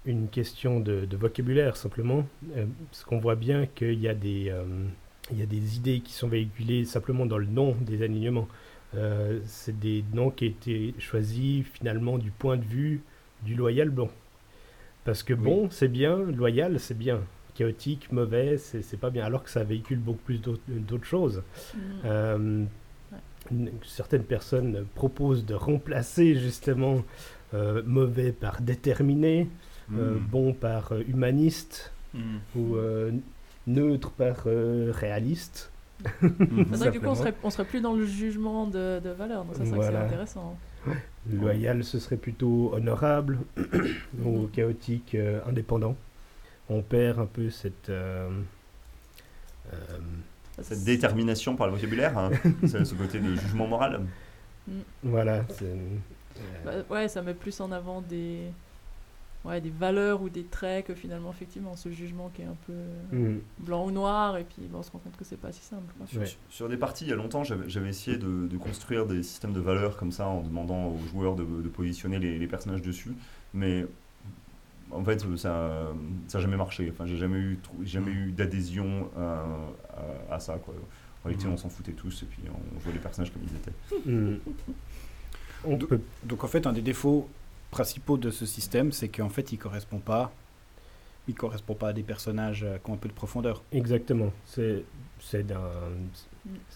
une 0.06 0.28
question 0.28 0.80
de, 0.80 1.06
de 1.06 1.18
vocabulaire 1.18 1.78
simplement. 1.78 2.26
Euh, 2.56 2.66
parce 2.90 3.04
qu'on 3.04 3.20
voit 3.20 3.36
bien 3.36 3.66
qu'il 3.66 4.00
y, 4.00 4.08
a 4.08 4.14
des, 4.14 4.50
euh, 4.50 4.64
il 5.32 5.40
y 5.40 5.42
a 5.42 5.46
des 5.46 5.78
idées 5.78 6.00
qui 6.00 6.14
sont 6.14 6.28
véhiculées 6.28 6.86
simplement 6.86 7.26
dans 7.26 7.38
le 7.38 7.46
nom 7.46 7.76
des 7.82 8.02
alignements. 8.04 8.48
Euh, 8.96 9.40
c'est 9.46 9.80
des 9.80 10.04
noms 10.14 10.32
qui 10.32 10.46
ont 10.46 10.48
été 10.50 10.94
choisis 11.00 11.66
finalement 11.66 12.18
du 12.18 12.32
point 12.32 12.58
de 12.58 12.64
vue 12.66 13.02
du 13.44 13.56
loyal 13.56 13.90
blanc. 13.90 14.10
Parce 15.06 15.24
que 15.24 15.34
bon, 15.34 15.70
c'est 15.72 15.88
bien, 15.88 16.18
loyal, 16.18 16.80
c'est 16.80 16.98
bien. 16.98 17.22
Chaotique, 17.56 18.12
mauvais, 18.12 18.58
c'est 18.58 18.82
c'est 18.82 18.98
pas 18.98 19.10
bien. 19.10 19.26
Alors 19.26 19.44
que 19.44 19.50
ça 19.50 19.64
véhicule 19.64 20.00
beaucoup 20.00 20.24
plus 20.26 20.40
d'autres 20.42 21.06
choses. 21.06 21.42
Mhm. 21.74 21.82
Euh, 22.06 22.64
certaines 23.86 24.24
personnes 24.24 24.86
proposent 24.96 25.46
de 25.46 25.54
remplacer 25.56 26.36
justement 26.36 27.04
euh, 27.54 27.82
mauvais 27.86 28.32
par 28.32 28.62
déterminé, 28.62 29.48
euh, 29.94 30.16
Mm. 30.16 30.20
bon 30.30 30.54
par 30.54 30.94
humaniste 31.08 31.92
Hmm. 32.14 32.40
ou 32.58 32.76
euh, 32.76 33.12
neutre 33.68 34.12
par 34.12 34.44
euh, 34.46 34.92
réaliste. 34.94 35.72
C'est 36.22 36.76
vrai 36.78 36.88
que 36.88 36.92
du 36.94 37.00
coup, 37.00 37.08
on 37.08 37.16
serait, 37.16 37.34
on 37.44 37.50
serait 37.50 37.66
plus 37.66 37.82
dans 37.82 37.94
le 37.94 38.06
jugement 38.06 38.68
de, 38.68 39.00
de 39.04 39.10
valeur. 39.10 39.44
Donc 39.46 39.56
ça, 39.56 39.64
c'est 39.64 39.70
vrai 39.72 39.80
que 39.80 39.84
Voilà. 39.84 40.00
c'est 40.00 40.06
intéressant. 40.06 40.58
Loyal, 41.32 41.84
ce 41.84 42.00
serait 42.00 42.18
plutôt 42.18 42.72
honorable 42.74 43.40
ou 44.24 44.40
Mhm. 44.42 44.50
chaotique, 44.52 45.16
euh, 45.16 45.40
indépendant. 45.48 45.96
On 46.70 46.82
perd 46.82 47.20
un 47.20 47.26
peu 47.26 47.50
cette. 47.50 47.90
euh, 47.90 48.30
euh, 49.74 49.78
cette 50.62 50.84
détermination 50.84 51.56
par 51.56 51.68
le 51.68 51.74
vocabulaire, 51.74 52.18
hein, 52.18 52.30
ce 52.68 52.94
côté 52.96 53.20
de 53.20 53.36
jugement 53.36 53.68
moral. 53.68 54.02
voilà. 55.04 55.44
c'est- 55.50 55.76
Bah, 56.66 56.72
ouais, 56.90 57.08
ça 57.08 57.22
met 57.22 57.34
plus 57.34 57.60
en 57.62 57.72
avant 57.72 58.02
des, 58.02 58.42
ouais, 59.46 59.60
des 59.62 59.70
valeurs 59.72 60.22
ou 60.22 60.30
des 60.30 60.44
traits 60.44 60.86
que 60.88 60.94
finalement, 60.96 61.32
effectivement, 61.32 61.76
ce 61.76 61.90
jugement 61.92 62.30
qui 62.34 62.42
est 62.44 62.46
un 62.46 62.58
peu 62.68 62.74
Mhm. 63.16 63.42
blanc 63.60 63.86
ou 63.86 63.92
noir, 63.92 64.38
et 64.38 64.44
puis 64.44 64.68
bah, 64.72 64.78
on 64.80 64.84
se 64.84 64.92
rend 64.92 65.00
compte 65.00 65.18
que 65.18 65.26
c'est 65.26 65.40
pas 65.40 65.52
si 65.52 65.62
simple. 65.62 65.92
quoi. 65.98 66.08
Sur, 66.08 66.38
sur 66.50 66.70
des 66.70 66.78
parties, 66.78 67.06
il 67.06 67.10
y 67.10 67.14
a 67.14 67.16
longtemps, 67.16 67.44
j'avais 67.44 67.90
essayé 67.90 68.18
de, 68.18 68.48
de 68.48 68.58
construire 68.58 69.06
des 69.06 69.24
systèmes 69.24 69.54
de 69.54 69.60
valeurs 69.60 69.98
comme 69.98 70.12
ça 70.12 70.28
en 70.28 70.42
demandant 70.42 70.88
aux 70.88 71.00
joueurs 71.12 71.36
de, 71.36 71.44
de 71.44 71.70
positionner 71.70 72.20
les, 72.20 72.38
les 72.38 72.48
personnages 72.48 72.82
dessus. 72.82 73.14
Mais 73.54 73.86
en 74.92 75.04
fait, 75.04 75.24
ça 75.38 75.88
n'a 76.34 76.40
jamais 76.40 76.58
marché. 76.58 76.90
Enfin, 76.92 77.06
j'ai 77.06 77.18
jamais 77.18 77.38
eu, 77.40 77.60
jamais 77.84 78.12
eu 78.12 78.32
d'adhésion 78.32 79.10
à, 79.18 79.46
à- 80.32 80.36
à 80.36 80.40
ça. 80.40 80.56
Quoi. 80.58 80.74
En 81.24 81.28
réalité, 81.28 81.48
Mhm. 81.48 81.54
on 81.54 81.58
s'en 81.58 81.70
foutait 81.70 81.92
tous 81.94 82.24
et 82.24 82.26
puis 82.26 82.42
on 82.50 82.80
jouait 82.82 82.94
les 82.94 83.00
personnages 83.00 83.32
comme 83.32 83.44
ils 83.44 83.56
étaient. 83.56 84.42
On 85.64 85.78
Do- 85.78 85.86
peut- 85.88 86.02
Donc 86.24 86.44
en 86.44 86.48
fait, 86.48 86.66
un 86.66 86.74
des 86.74 86.82
défauts 86.82 87.30
principaux 87.72 88.18
de 88.18 88.30
ce 88.30 88.46
système, 88.46 88.92
c'est 88.92 89.08
qu'en 89.08 89.30
fait, 89.30 89.52
il 89.52 89.58
correspond 89.58 90.00
pas, 90.00 90.32
il 91.28 91.36
correspond 91.36 91.76
pas 91.76 91.90
à 91.90 91.94
des 91.94 92.04
personnages 92.04 92.64
euh, 92.64 92.78
qui 92.78 92.92
ont 92.92 92.96
un 92.96 92.98
peu 92.98 93.10
de 93.10 93.14
profondeur. 93.14 93.64
Exactement. 93.72 94.32
C'est 94.46 94.84
c'est 95.20 95.46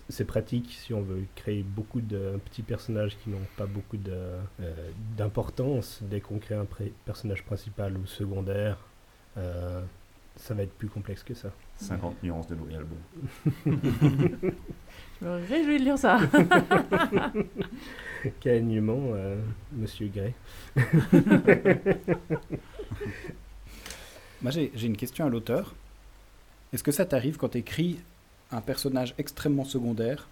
c'est 0.09 0.25
pratique 0.25 0.71
si 0.71 0.93
on 0.93 1.01
veut 1.01 1.23
créer 1.35 1.63
beaucoup 1.63 1.99
de 1.99 2.39
petits 2.45 2.61
personnages 2.61 3.17
qui 3.17 3.29
n'ont 3.31 3.47
pas 3.57 3.65
beaucoup 3.65 3.97
euh, 4.07 4.39
d'importance. 5.17 5.99
Dès 6.03 6.21
qu'on 6.21 6.37
crée 6.37 6.55
un 6.55 6.67
personnage 7.05 7.43
principal 7.43 7.97
ou 7.97 8.05
secondaire, 8.05 8.77
euh, 9.37 9.81
ça 10.35 10.53
va 10.53 10.63
être 10.63 10.73
plus 10.73 10.89
complexe 10.89 11.23
que 11.23 11.33
ça. 11.33 11.51
50 11.77 12.23
nuances 12.23 12.47
de 12.47 12.55
Loyal 12.55 12.85
Bon. 12.85 12.97
Je 15.21 15.25
me 15.25 15.47
réjouis 15.47 15.79
de 15.79 15.83
lire 15.83 15.97
ça. 15.97 16.19
Quel 18.39 18.57
alignement, 18.57 18.99
euh, 19.13 19.41
Monsieur 19.71 20.07
Gray? 20.07 20.33
Moi, 24.41 24.51
j'ai 24.51 24.71
j'ai 24.75 24.87
une 24.87 24.97
question 24.97 25.25
à 25.25 25.29
l'auteur. 25.29 25.73
Est-ce 26.73 26.83
que 26.83 26.91
ça 26.91 27.05
t'arrive 27.05 27.37
quand 27.37 27.49
tu 27.49 27.59
écris 27.59 27.99
un 28.51 28.61
personnage 28.61 29.15
extrêmement 29.17 29.63
secondaire 29.63 30.27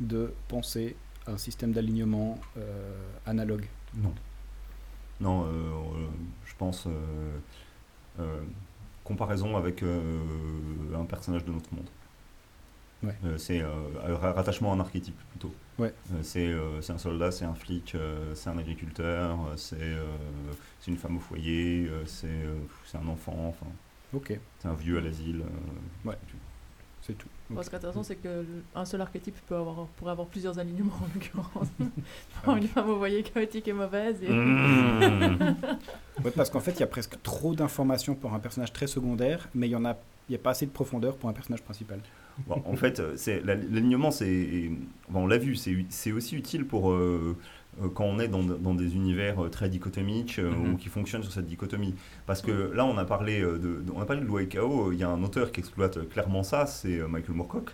de 0.00 0.32
penser 0.48 0.96
à 1.26 1.32
un 1.32 1.38
système 1.38 1.72
d'alignement 1.72 2.38
euh, 2.56 2.94
analogue? 3.26 3.66
Non. 3.94 4.14
Non, 5.20 5.44
euh, 5.44 5.48
euh, 5.48 6.06
je 6.46 6.54
pense. 6.56 6.88
Comparaison 9.04 9.56
avec 9.56 9.82
euh, 9.82 10.18
un 10.94 11.04
personnage 11.04 11.44
de 11.44 11.52
notre 11.52 11.72
monde. 11.74 11.88
Ouais. 13.02 13.14
Euh, 13.24 13.36
c'est 13.36 13.60
euh, 13.60 14.16
rattachement 14.16 14.72
à 14.72 14.76
un 14.76 14.80
archétype 14.80 15.18
plutôt. 15.30 15.54
Ouais. 15.78 15.92
Euh, 16.14 16.22
c'est 16.80 16.92
un 16.92 16.98
soldat, 16.98 17.30
c'est 17.30 17.44
un 17.44 17.54
flic, 17.54 17.96
c'est 18.34 18.48
un 18.48 18.58
agriculteur, 18.58 19.38
c'est 19.56 19.76
une 20.88 20.96
femme 20.96 21.18
au 21.18 21.20
foyer, 21.20 21.90
c'est 22.06 22.28
un 22.94 23.06
enfant, 23.08 23.48
enfin, 23.48 23.66
Ok, 24.14 24.38
c'est 24.58 24.68
un 24.68 24.74
vieux 24.74 24.98
à 24.98 25.00
l'asile. 25.00 25.44
Ouais. 26.04 26.16
c'est 27.02 27.18
tout. 27.18 27.28
C'est 27.48 27.48
tout. 27.48 27.54
Bon, 27.54 27.58
Ok. 27.60 27.64
ce 27.64 27.70
qui 27.70 27.74
est 27.74 27.78
intéressant, 27.78 28.02
c'est 28.02 28.16
qu'un 28.16 28.84
seul 28.84 29.00
archétype 29.00 29.36
peut 29.46 29.56
avoir, 29.56 29.86
pourrait 29.96 30.12
avoir 30.12 30.26
plusieurs 30.28 30.58
alignements 30.58 30.92
en 31.00 31.06
l'occurrence. 31.14 31.68
Avoir 32.42 32.56
une 32.56 32.68
femme 32.68 32.90
au 32.90 32.98
foyer 32.98 33.22
chaotique 33.22 33.68
et 33.68 33.72
mauvaise. 33.72 34.22
Et... 34.22 34.28
Mmh. 34.30 35.56
Ouais, 36.24 36.30
parce 36.30 36.48
qu'en 36.48 36.60
fait, 36.60 36.72
il 36.72 36.80
y 36.80 36.84
a 36.84 36.86
presque 36.86 37.20
trop 37.22 37.54
d'informations 37.54 38.14
pour 38.14 38.34
un 38.34 38.38
personnage 38.38 38.72
très 38.72 38.86
secondaire, 38.86 39.48
mais 39.54 39.66
il 39.66 39.70
y 39.72 39.76
en 39.76 39.84
a, 39.84 39.96
il 40.28 40.32
y 40.32 40.36
a 40.36 40.38
pas 40.38 40.50
assez 40.50 40.64
de 40.64 40.70
profondeur 40.70 41.16
pour 41.16 41.28
un 41.28 41.32
personnage 41.32 41.62
principal. 41.62 41.98
Bon, 42.46 42.62
en 42.66 42.76
fait, 42.76 43.00
euh, 43.00 43.16
l'alignement, 43.44 44.10
c'est, 44.10 44.70
on 45.12 45.26
l'a 45.26 45.38
vu, 45.38 45.56
c'est 45.56 46.12
aussi 46.12 46.36
utile 46.36 46.66
pour 46.66 46.92
euh, 46.92 47.36
quand 47.94 48.04
on 48.04 48.18
est 48.18 48.28
dans, 48.28 48.42
dans 48.42 48.74
des 48.74 48.94
univers 48.94 49.44
euh, 49.44 49.48
très 49.48 49.68
dichotomiques 49.68 50.38
euh, 50.38 50.50
Mhm. 50.50 50.74
ou 50.74 50.76
qui 50.76 50.88
fonctionnent 50.88 51.22
sur 51.22 51.32
cette 51.32 51.46
dichotomie. 51.46 51.94
Parce 52.26 52.40
que 52.42 52.72
là, 52.74 52.84
on 52.84 52.96
a 52.98 53.04
parlé 53.04 53.40
euh, 53.42 53.58
de, 53.58 53.80
de- 53.82 53.92
on 53.94 54.00
a 54.00 54.04
parlé 54.06 54.22
de 54.22 54.26
loi 54.26 54.42
et 54.42 54.46
chaos. 54.48 54.92
Il 54.92 54.98
y 54.98 55.02
a 55.04 55.08
un 55.08 55.22
auteur 55.22 55.50
qui 55.52 55.60
exploite 55.60 55.96
euh, 55.96 56.04
clairement 56.04 56.42
ça, 56.42 56.66
c'est 56.66 56.98
euh, 57.00 57.08
Michael 57.08 57.34
Moorcock. 57.36 57.70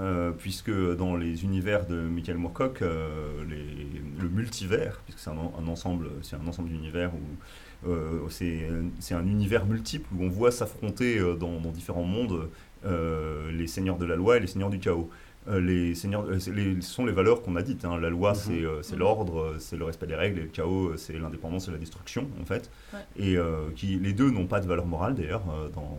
Euh, 0.00 0.30
puisque 0.30 0.70
dans 0.96 1.16
les 1.16 1.44
univers 1.44 1.84
de 1.86 1.96
Michael 2.00 2.38
Moorcock, 2.38 2.80
euh, 2.80 3.44
les- 3.46 4.00
le 4.22 4.28
multivers, 4.30 5.00
puisque 5.04 5.18
c'est 5.18 5.28
un, 5.28 5.36
en- 5.36 5.52
un 5.62 5.68
ensemble, 5.68 6.08
c'est 6.22 6.34
un 6.36 6.46
ensemble 6.48 6.70
d'univers 6.70 7.10
où 7.14 7.88
euh, 7.90 8.20
c'est 8.28 9.14
un 9.14 9.26
univers 9.26 9.66
multiple 9.66 10.08
où 10.16 10.22
on 10.24 10.28
voit 10.30 10.50
s'affronter 10.50 11.18
euh, 11.18 11.34
dans, 11.34 11.60
dans 11.60 11.70
différents 11.72 12.04
mondes 12.04 12.48
euh, 12.86 13.50
les 13.52 13.66
seigneurs 13.66 13.98
de 13.98 14.06
la 14.06 14.16
loi 14.16 14.38
et 14.38 14.40
les 14.40 14.46
seigneurs 14.46 14.70
du 14.70 14.78
chaos. 14.78 15.10
Euh, 15.48 15.60
les 15.60 15.96
seigneurs, 15.96 16.24
euh, 16.28 16.38
les- 16.54 16.80
sont 16.82 17.04
les 17.04 17.12
valeurs 17.12 17.42
qu'on 17.42 17.56
a 17.56 17.62
dites. 17.62 17.84
hein. 17.84 17.98
La 17.98 18.10
loi, 18.10 18.30
Mhm. 18.30 18.36
c'est 18.36 18.64
euh, 18.64 18.80
c'est 18.82 18.92
Mhm. 18.92 18.98
l'ordre, 19.00 19.56
c'est 19.58 19.76
le 19.76 19.84
respect 19.84 20.06
des 20.06 20.14
règles, 20.14 20.38
et 20.38 20.42
le 20.42 20.48
chaos, 20.48 20.96
c'est 20.96 21.14
l'indépendance 21.18 21.66
et 21.66 21.72
la 21.72 21.78
destruction, 21.78 22.28
en 22.40 22.44
fait. 22.44 22.70
Ouais. 22.92 23.00
Et 23.16 23.36
euh, 23.36 23.68
qui, 23.74 23.98
les 23.98 24.12
deux 24.12 24.30
n'ont 24.30 24.46
pas 24.46 24.60
de 24.60 24.66
valeur 24.68 24.86
morale, 24.86 25.14
d'ailleurs, 25.16 25.42
dans, 25.74 25.98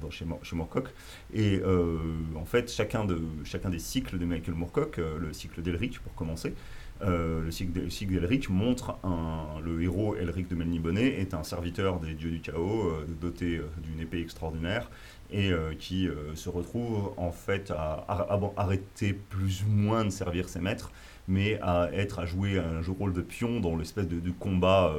dans- 0.00 0.10
chez, 0.10 0.26
chez 0.42 0.56
Moorcock. 0.56 0.88
Et 1.32 1.60
euh, 1.64 1.98
en 2.34 2.44
fait, 2.44 2.68
chacun, 2.70 3.04
de, 3.04 3.20
chacun 3.44 3.70
des 3.70 3.78
cycles 3.78 4.18
de 4.18 4.24
Michael 4.24 4.54
Moorcock, 4.56 4.96
le 4.96 5.32
cycle 5.32 5.62
d'Elric, 5.62 6.00
pour 6.00 6.12
commencer, 6.16 6.52
euh, 7.02 7.42
le 7.42 7.50
cycle, 7.50 7.72
de- 7.72 7.80
le 7.82 7.90
cycle 7.90 8.12
d'Elric 8.12 8.48
montre 8.50 8.96
un, 9.04 9.60
le 9.64 9.82
héros 9.82 10.16
Elric 10.16 10.48
de 10.48 10.54
Melniboné 10.54 11.20
est 11.20 11.34
un 11.34 11.42
serviteur 11.42 11.98
des 12.00 12.14
dieux 12.14 12.30
du 12.30 12.40
chaos, 12.40 12.88
euh, 12.90 13.06
doté 13.20 13.56
euh, 13.56 13.64
d'une 13.82 14.00
épée 14.00 14.20
extraordinaire, 14.20 14.90
et 15.32 15.52
euh, 15.52 15.74
qui 15.78 16.08
se 16.34 16.48
retrouve 16.48 17.12
en 17.16 17.30
fait 17.30 17.70
à, 17.70 18.04
à- 18.08 18.34
à 18.34 18.52
arrêter 18.56 19.12
plus 19.12 19.62
ou 19.64 19.70
moins 19.70 20.04
de 20.04 20.10
servir 20.10 20.48
ses 20.48 20.60
maîtres, 20.60 20.90
mais 21.28 21.58
à 21.62 21.88
être 21.92 22.18
à 22.18 22.26
jouer 22.26 22.58
un 22.58 22.82
jeu 22.82 22.92
rôle 22.92 23.12
de 23.12 23.22
pion 23.22 23.60
dans 23.60 23.76
l'espèce 23.76 24.08
de, 24.08 24.18
de 24.18 24.30
combat 24.32 24.92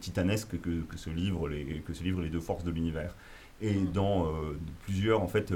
titanesque 0.00 0.60
que, 0.60 0.80
que 0.82 0.96
se 0.98 1.10
livrent 1.10 1.48
les, 1.48 1.82
que 1.86 1.92
se 1.94 2.02
livrent 2.02 2.20
les 2.22 2.30
deux 2.30 2.40
forces 2.40 2.64
de 2.64 2.72
l'univers. 2.72 3.14
Et 3.62 3.74
dans 3.94 4.26
euh, 4.26 4.58
plusieurs, 4.84 5.22
en 5.22 5.28
fait, 5.28 5.52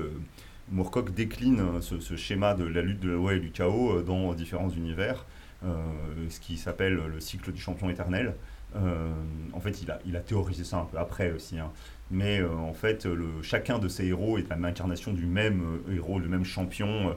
Moorcock 0.70 1.12
décline 1.12 1.60
euh, 1.60 1.80
ce, 1.80 1.98
ce 1.98 2.14
schéma 2.16 2.54
de 2.54 2.64
la 2.64 2.82
lutte 2.82 3.00
de 3.00 3.08
la 3.08 3.16
loi 3.16 3.34
et 3.34 3.40
du 3.40 3.50
chaos 3.50 4.02
dans 4.02 4.32
différents 4.34 4.70
univers, 4.70 5.26
ce 5.62 6.40
qui 6.40 6.56
s'appelle 6.56 6.94
le 6.94 7.20
cycle 7.20 7.52
du 7.52 7.60
champion 7.60 7.90
éternel. 7.90 8.34
Euh, 8.76 9.10
en 9.52 9.58
fait, 9.60 9.82
il 9.82 9.90
a, 9.90 9.98
il 10.06 10.16
a 10.16 10.20
théorisé 10.20 10.62
ça 10.62 10.78
un 10.78 10.84
peu 10.84 10.96
après 10.98 11.32
aussi. 11.32 11.58
hein. 11.58 11.70
Mais 12.12 12.40
euh, 12.40 12.52
en 12.54 12.72
fait, 12.72 13.04
le, 13.04 13.42
chacun 13.42 13.78
de 13.80 13.88
ces 13.88 14.06
héros 14.06 14.38
est 14.38 14.48
la 14.48 14.56
incarnation 14.68 15.12
du 15.12 15.26
même 15.26 15.80
euh, 15.88 15.94
héros, 15.96 16.18
le 16.20 16.28
même 16.28 16.44
champion, 16.44 17.10
euh, 17.10 17.12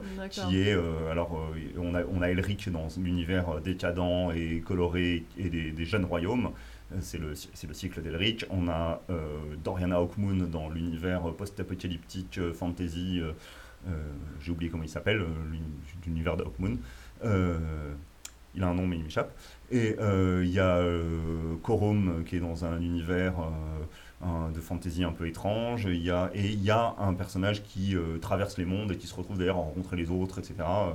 qui 0.50 0.58
est. 0.60 0.72
euh, 0.74 1.10
alors, 1.12 1.36
euh, 1.36 1.78
on, 1.78 1.94
a, 1.94 2.02
on 2.12 2.22
a 2.22 2.30
Elric 2.30 2.68
dans 2.70 2.88
l'univers 2.98 3.48
euh, 3.50 3.60
décadent 3.60 4.32
et 4.34 4.60
coloré 4.62 5.24
et 5.38 5.48
des, 5.48 5.70
des 5.70 5.84
jeunes 5.84 6.04
royaumes. 6.04 6.50
Euh, 6.92 6.96
C'est 7.00 7.18
le, 7.18 7.28
le 7.30 7.74
cycle 7.74 8.02
d'Elric. 8.02 8.46
On 8.50 8.66
a 8.68 9.00
euh, 9.10 9.26
Doriana 9.62 9.96
Hawkmoon 9.98 10.46
dans 10.50 10.68
l'univers 10.68 11.28
euh, 11.28 11.32
post-apocalyptique, 11.32 12.38
euh, 12.38 12.52
fantasy. 12.52 13.20
euh, 13.20 13.32
euh, 13.88 13.92
J'ai 14.40 14.50
oublié 14.50 14.70
comment 14.72 14.82
il 14.84 14.88
s'appelle, 14.88 15.20
euh, 15.20 15.26
l'uni- 15.52 15.62
l'univers 16.04 16.36
de 16.36 16.42
Hawkmoon. 16.44 16.78
Euh, 18.54 18.58
Il 18.58 18.62
a 18.62 18.68
un 18.68 18.74
nom, 18.74 18.86
mais 18.86 18.96
il 18.96 19.04
m'échappe. 19.04 19.36
Et 19.70 19.96
euh, 19.98 20.42
il 20.44 20.52
y 20.52 20.60
a 20.60 20.76
euh, 20.76 21.56
Korum, 21.62 22.24
qui 22.26 22.36
est 22.36 22.40
dans 22.40 22.64
un 22.64 22.80
univers 22.80 23.34
euh, 24.22 24.50
de 24.50 24.60
fantasy 24.60 25.04
un 25.04 25.12
peu 25.12 25.26
étrange. 25.26 25.84
Y 25.84 26.10
a, 26.10 26.30
et 26.34 26.46
il 26.46 26.62
y 26.62 26.70
a 26.70 26.94
un 26.98 27.14
personnage 27.14 27.62
qui 27.62 27.96
euh, 27.96 28.18
traverse 28.18 28.58
les 28.58 28.64
mondes 28.64 28.92
et 28.92 28.96
qui 28.96 29.06
se 29.06 29.14
retrouve 29.14 29.38
d'ailleurs 29.38 29.56
à 29.58 29.60
rencontrer 29.60 29.96
les 29.96 30.10
autres, 30.10 30.38
etc. 30.38 30.54
euh, 30.60 30.92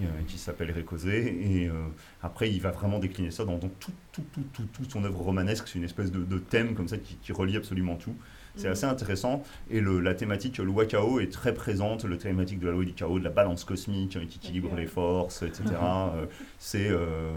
euh, 0.00 0.22
qui 0.28 0.38
s'appelle 0.38 0.70
Récosé. 0.70 1.62
Et 1.62 1.68
euh, 1.68 1.88
après, 2.22 2.50
il 2.50 2.60
va 2.60 2.70
vraiment 2.70 2.98
décliner 2.98 3.30
ça 3.30 3.44
dans, 3.44 3.58
dans 3.58 3.68
tout, 3.68 3.92
tout, 4.12 4.24
tout, 4.52 4.64
tout, 4.72 4.84
son 4.88 5.04
œuvre 5.04 5.20
romanesque. 5.20 5.68
C'est 5.68 5.78
une 5.78 5.84
espèce 5.84 6.12
de, 6.12 6.38
thème 6.38 6.74
comme 6.74 6.88
ça 6.88 6.96
qui 6.98 7.32
relie 7.32 7.56
absolument 7.56 7.96
tout. 7.96 8.16
C'est 8.56 8.66
Mhm. 8.66 8.72
assez 8.72 8.86
intéressant. 8.86 9.42
Et 9.70 9.80
le, 9.80 10.00
la 10.00 10.14
thématique 10.14 10.58
loi 10.58 10.84
chaos 10.86 11.20
est 11.20 11.32
très 11.32 11.54
présente. 11.54 12.04
La 12.04 12.16
thématique 12.16 12.58
de 12.60 12.66
la 12.66 12.72
loi 12.72 12.84
du 12.84 12.92
chaos, 12.92 13.18
de 13.18 13.24
la 13.24 13.30
balance 13.30 13.64
cosmique 13.64 14.16
hein, 14.16 14.26
qui 14.28 14.38
équilibre 14.38 14.74
les 14.76 14.86
forces, 14.86 15.42
etc. 15.42 15.64
Euh, 15.80 16.26
c'est 16.58 16.88
euh, 16.88 17.30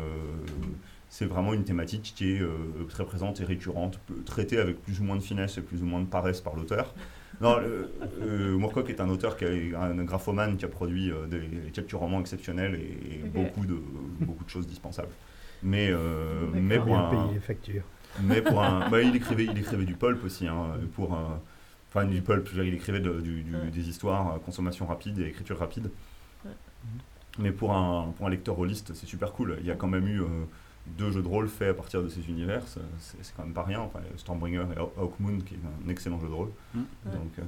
c'est 1.09 1.25
vraiment 1.25 1.53
une 1.53 1.63
thématique 1.63 2.13
qui 2.15 2.33
est 2.33 2.41
euh, 2.41 2.49
très 2.89 3.05
présente 3.05 3.39
et 3.39 3.45
récurrente, 3.45 3.99
traitée 4.25 4.57
avec 4.57 4.81
plus 4.81 4.99
ou 4.99 5.03
moins 5.03 5.15
de 5.15 5.21
finesse 5.21 5.59
et 5.59 5.61
plus 5.61 5.83
ou 5.83 5.85
moins 5.85 5.99
de 6.01 6.07
paresse 6.07 6.41
par 6.41 6.55
l'auteur. 6.55 6.91
Non, 7.39 7.57
euh, 7.59 7.87
euh, 8.21 8.57
Moorcock 8.57 8.89
est 8.89 8.99
un 8.99 9.09
auteur 9.09 9.37
qui 9.37 9.45
est 9.45 9.75
un 9.75 9.95
graphomane 10.03 10.57
qui 10.57 10.65
a 10.65 10.67
produit 10.67 11.11
euh, 11.11 11.27
des, 11.27 11.71
captures 11.71 11.99
romans 11.99 12.19
exceptionnels 12.19 12.75
et, 12.75 13.27
beaucoup, 13.27 13.65
de, 13.65 13.75
beaucoup 14.21 14.43
de 14.43 14.49
choses 14.49 14.67
dispensables. 14.67 15.11
Mais, 15.61 15.89
euh, 15.91 16.47
mais 16.53 16.79
pour 16.79 16.97
un, 16.97 17.09
payer 17.09 17.33
les 17.35 17.39
factures. 17.39 17.83
Mais 18.21 18.41
pour 18.41 18.61
un, 18.63 18.89
bah, 18.89 19.01
il 19.01 19.15
écrivait, 19.15 19.45
il 19.45 19.57
écrivait 19.57 19.85
du 19.85 19.95
pulp 19.95 20.23
aussi. 20.23 20.47
Hein, 20.47 20.67
pour 20.95 21.13
un, 21.13 21.39
enfin 21.89 22.05
du 22.05 22.21
pulp, 22.21 22.47
il 22.55 22.73
écrivait 22.73 22.99
de- 22.99 23.21
du- 23.21 23.43
du- 23.43 23.55
Ouais. 23.55 23.69
des 23.71 23.89
histoires, 23.89 24.35
euh, 24.35 24.39
consommation 24.39 24.85
rapide 24.85 25.19
et 25.19 25.27
écriture 25.27 25.57
rapide. 25.59 25.89
Ouais. 26.45 26.51
Mais 27.39 27.51
pour 27.51 27.73
un, 27.73 28.13
pour 28.17 28.27
un 28.27 28.29
lecteur 28.29 28.55
rôliste, 28.55 28.93
c'est 28.93 29.05
super 29.07 29.31
cool. 29.31 29.57
Il 29.61 29.65
y 29.65 29.71
a 29.71 29.75
quand 29.75 29.87
même 29.87 30.07
eu 30.07 30.21
euh, 30.21 30.27
deux 30.97 31.11
jeux 31.11 31.21
de 31.23 31.27
rôle 31.27 31.47
faits 31.47 31.69
à 31.69 31.73
partir 31.73 32.03
de 32.03 32.09
ces 32.09 32.27
univers. 32.29 32.61
C'est 32.67 33.17
quand 33.35 33.43
même 33.43 33.53
pas 33.53 33.63
rien. 33.63 33.79
Enfin, 33.79 33.99
Stormbringer 34.17 34.65
et 34.75 34.79
Haw- 34.79 34.91
Hawkmoon, 34.97 35.39
qui 35.39 35.55
est 35.55 35.59
un 35.85 35.89
excellent 35.89 36.19
jeu 36.19 36.27
de 36.27 36.33
rôle. 36.33 36.49
Mm. 36.75 36.79
Donc, 37.05 37.39
euh, 37.39 37.43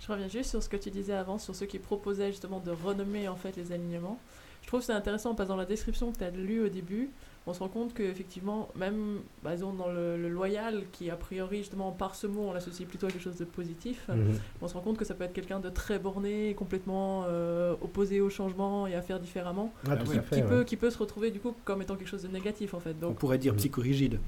Je 0.00 0.10
reviens 0.10 0.28
juste 0.28 0.50
sur 0.50 0.62
ce 0.62 0.68
que 0.68 0.76
tu 0.76 0.90
disais 0.90 1.12
avant, 1.14 1.38
sur 1.38 1.54
ceux 1.54 1.66
qui 1.66 1.78
proposaient 1.78 2.30
justement 2.30 2.58
de 2.60 2.70
renommer 2.72 3.28
en 3.28 3.36
fait 3.36 3.56
les 3.56 3.70
alignements. 3.72 4.18
Je 4.62 4.66
trouve 4.68 4.80
que 4.80 4.86
c'est 4.86 4.92
intéressant 4.92 5.34
parce 5.34 5.48
que 5.48 5.52
dans 5.52 5.56
la 5.58 5.64
description 5.66 6.10
que 6.12 6.18
tu 6.18 6.24
as 6.24 6.30
lue 6.30 6.60
au 6.64 6.68
début, 6.68 7.10
on 7.46 7.52
se 7.52 7.58
rend 7.58 7.68
compte 7.68 7.92
qu'effectivement, 7.94 8.68
même 8.76 9.20
bah, 9.42 9.54
disons, 9.54 9.72
dans 9.72 9.88
le, 9.88 10.16
le 10.16 10.28
loyal, 10.28 10.84
qui 10.92 11.10
a 11.10 11.16
priori 11.16 11.58
justement 11.58 11.90
par 11.92 12.14
ce 12.14 12.26
mot 12.28 12.42
on 12.42 12.52
l'associe 12.52 12.88
plutôt 12.88 13.06
à 13.06 13.10
quelque 13.10 13.22
chose 13.22 13.36
de 13.38 13.44
positif, 13.44 14.08
Mhm. 14.08 14.38
on 14.60 14.68
se 14.68 14.74
rend 14.74 14.80
compte 14.80 14.96
que 14.96 15.04
ça 15.04 15.14
peut 15.14 15.24
être 15.24 15.32
quelqu'un 15.32 15.58
de 15.58 15.68
très 15.68 15.98
borné, 15.98 16.54
complètement 16.54 17.24
euh, 17.26 17.74
opposé 17.80 18.20
au 18.20 18.30
changement 18.30 18.86
et 18.86 18.94
à 18.94 19.02
faire 19.02 19.18
différemment, 19.18 19.72
Ah, 19.90 19.96
tout 19.96 20.10
qui, 20.10 20.18
à 20.18 20.22
fait, 20.22 20.36
qui 20.36 20.42
ouais. 20.42 20.48
peut, 20.48 20.64
qui 20.64 20.76
peut 20.76 20.90
se 20.90 20.98
retrouver 20.98 21.30
du 21.30 21.40
coup 21.40 21.52
comme 21.64 21.82
étant 21.82 21.96
quelque 21.96 22.08
chose 22.08 22.22
de 22.22 22.28
négatif 22.28 22.74
en 22.74 22.80
fait. 22.80 22.94
On 23.02 23.08
Donc 23.08 23.18
pourrait 23.18 23.38
dire 23.38 23.56
psychorigide. 23.56 24.20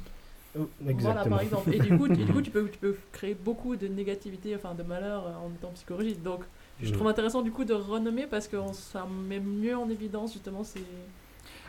Oh, 0.58 0.68
voilà 0.98 1.24
par 1.24 1.40
exemple. 1.40 1.72
Et 1.74 1.80
du 1.80 1.96
coup, 1.96 2.06
et 2.06 2.10
du 2.10 2.26
coup 2.32 2.40
tu, 2.40 2.50
peux, 2.50 2.68
tu 2.68 2.78
peux 2.78 2.96
créer 3.12 3.34
beaucoup 3.34 3.76
de 3.76 3.88
négativité, 3.88 4.54
enfin 4.54 4.74
de 4.74 4.82
malheur 4.84 5.26
euh, 5.26 5.34
en 5.34 5.52
étant 5.52 5.70
psychorigide. 5.72 6.22
Donc 6.22 6.44
je 6.80 6.88
Mhm. 6.88 6.92
trouve 6.94 7.06
intéressant 7.08 7.42
du 7.42 7.50
coup 7.52 7.64
de 7.64 7.74
renommer 7.74 8.26
parce 8.26 8.48
que 8.48 8.56
on- 8.56 8.72
ça 8.72 9.06
met 9.06 9.40
mieux 9.40 9.76
en 9.76 9.88
évidence 9.88 10.32
justement 10.32 10.62
ces, 10.64 10.84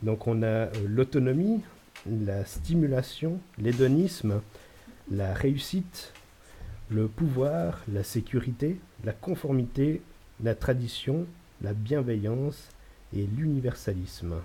Donc 0.04 0.28
on 0.28 0.44
a 0.44 0.68
l'autonomie, 0.86 1.62
la 2.06 2.46
stimulation, 2.46 3.40
l'hédonisme, 3.58 4.42
la 5.10 5.34
réussite, 5.34 6.14
le 6.90 7.08
pouvoir, 7.08 7.82
la 7.92 8.04
sécurité, 8.04 8.78
la 9.06 9.14
conformité, 9.14 10.02
la 10.44 10.54
tradition, 10.56 11.26
la 11.62 11.74
bienveillance 11.74 12.70
et 13.16 13.26
l'universalisme. 13.26 14.36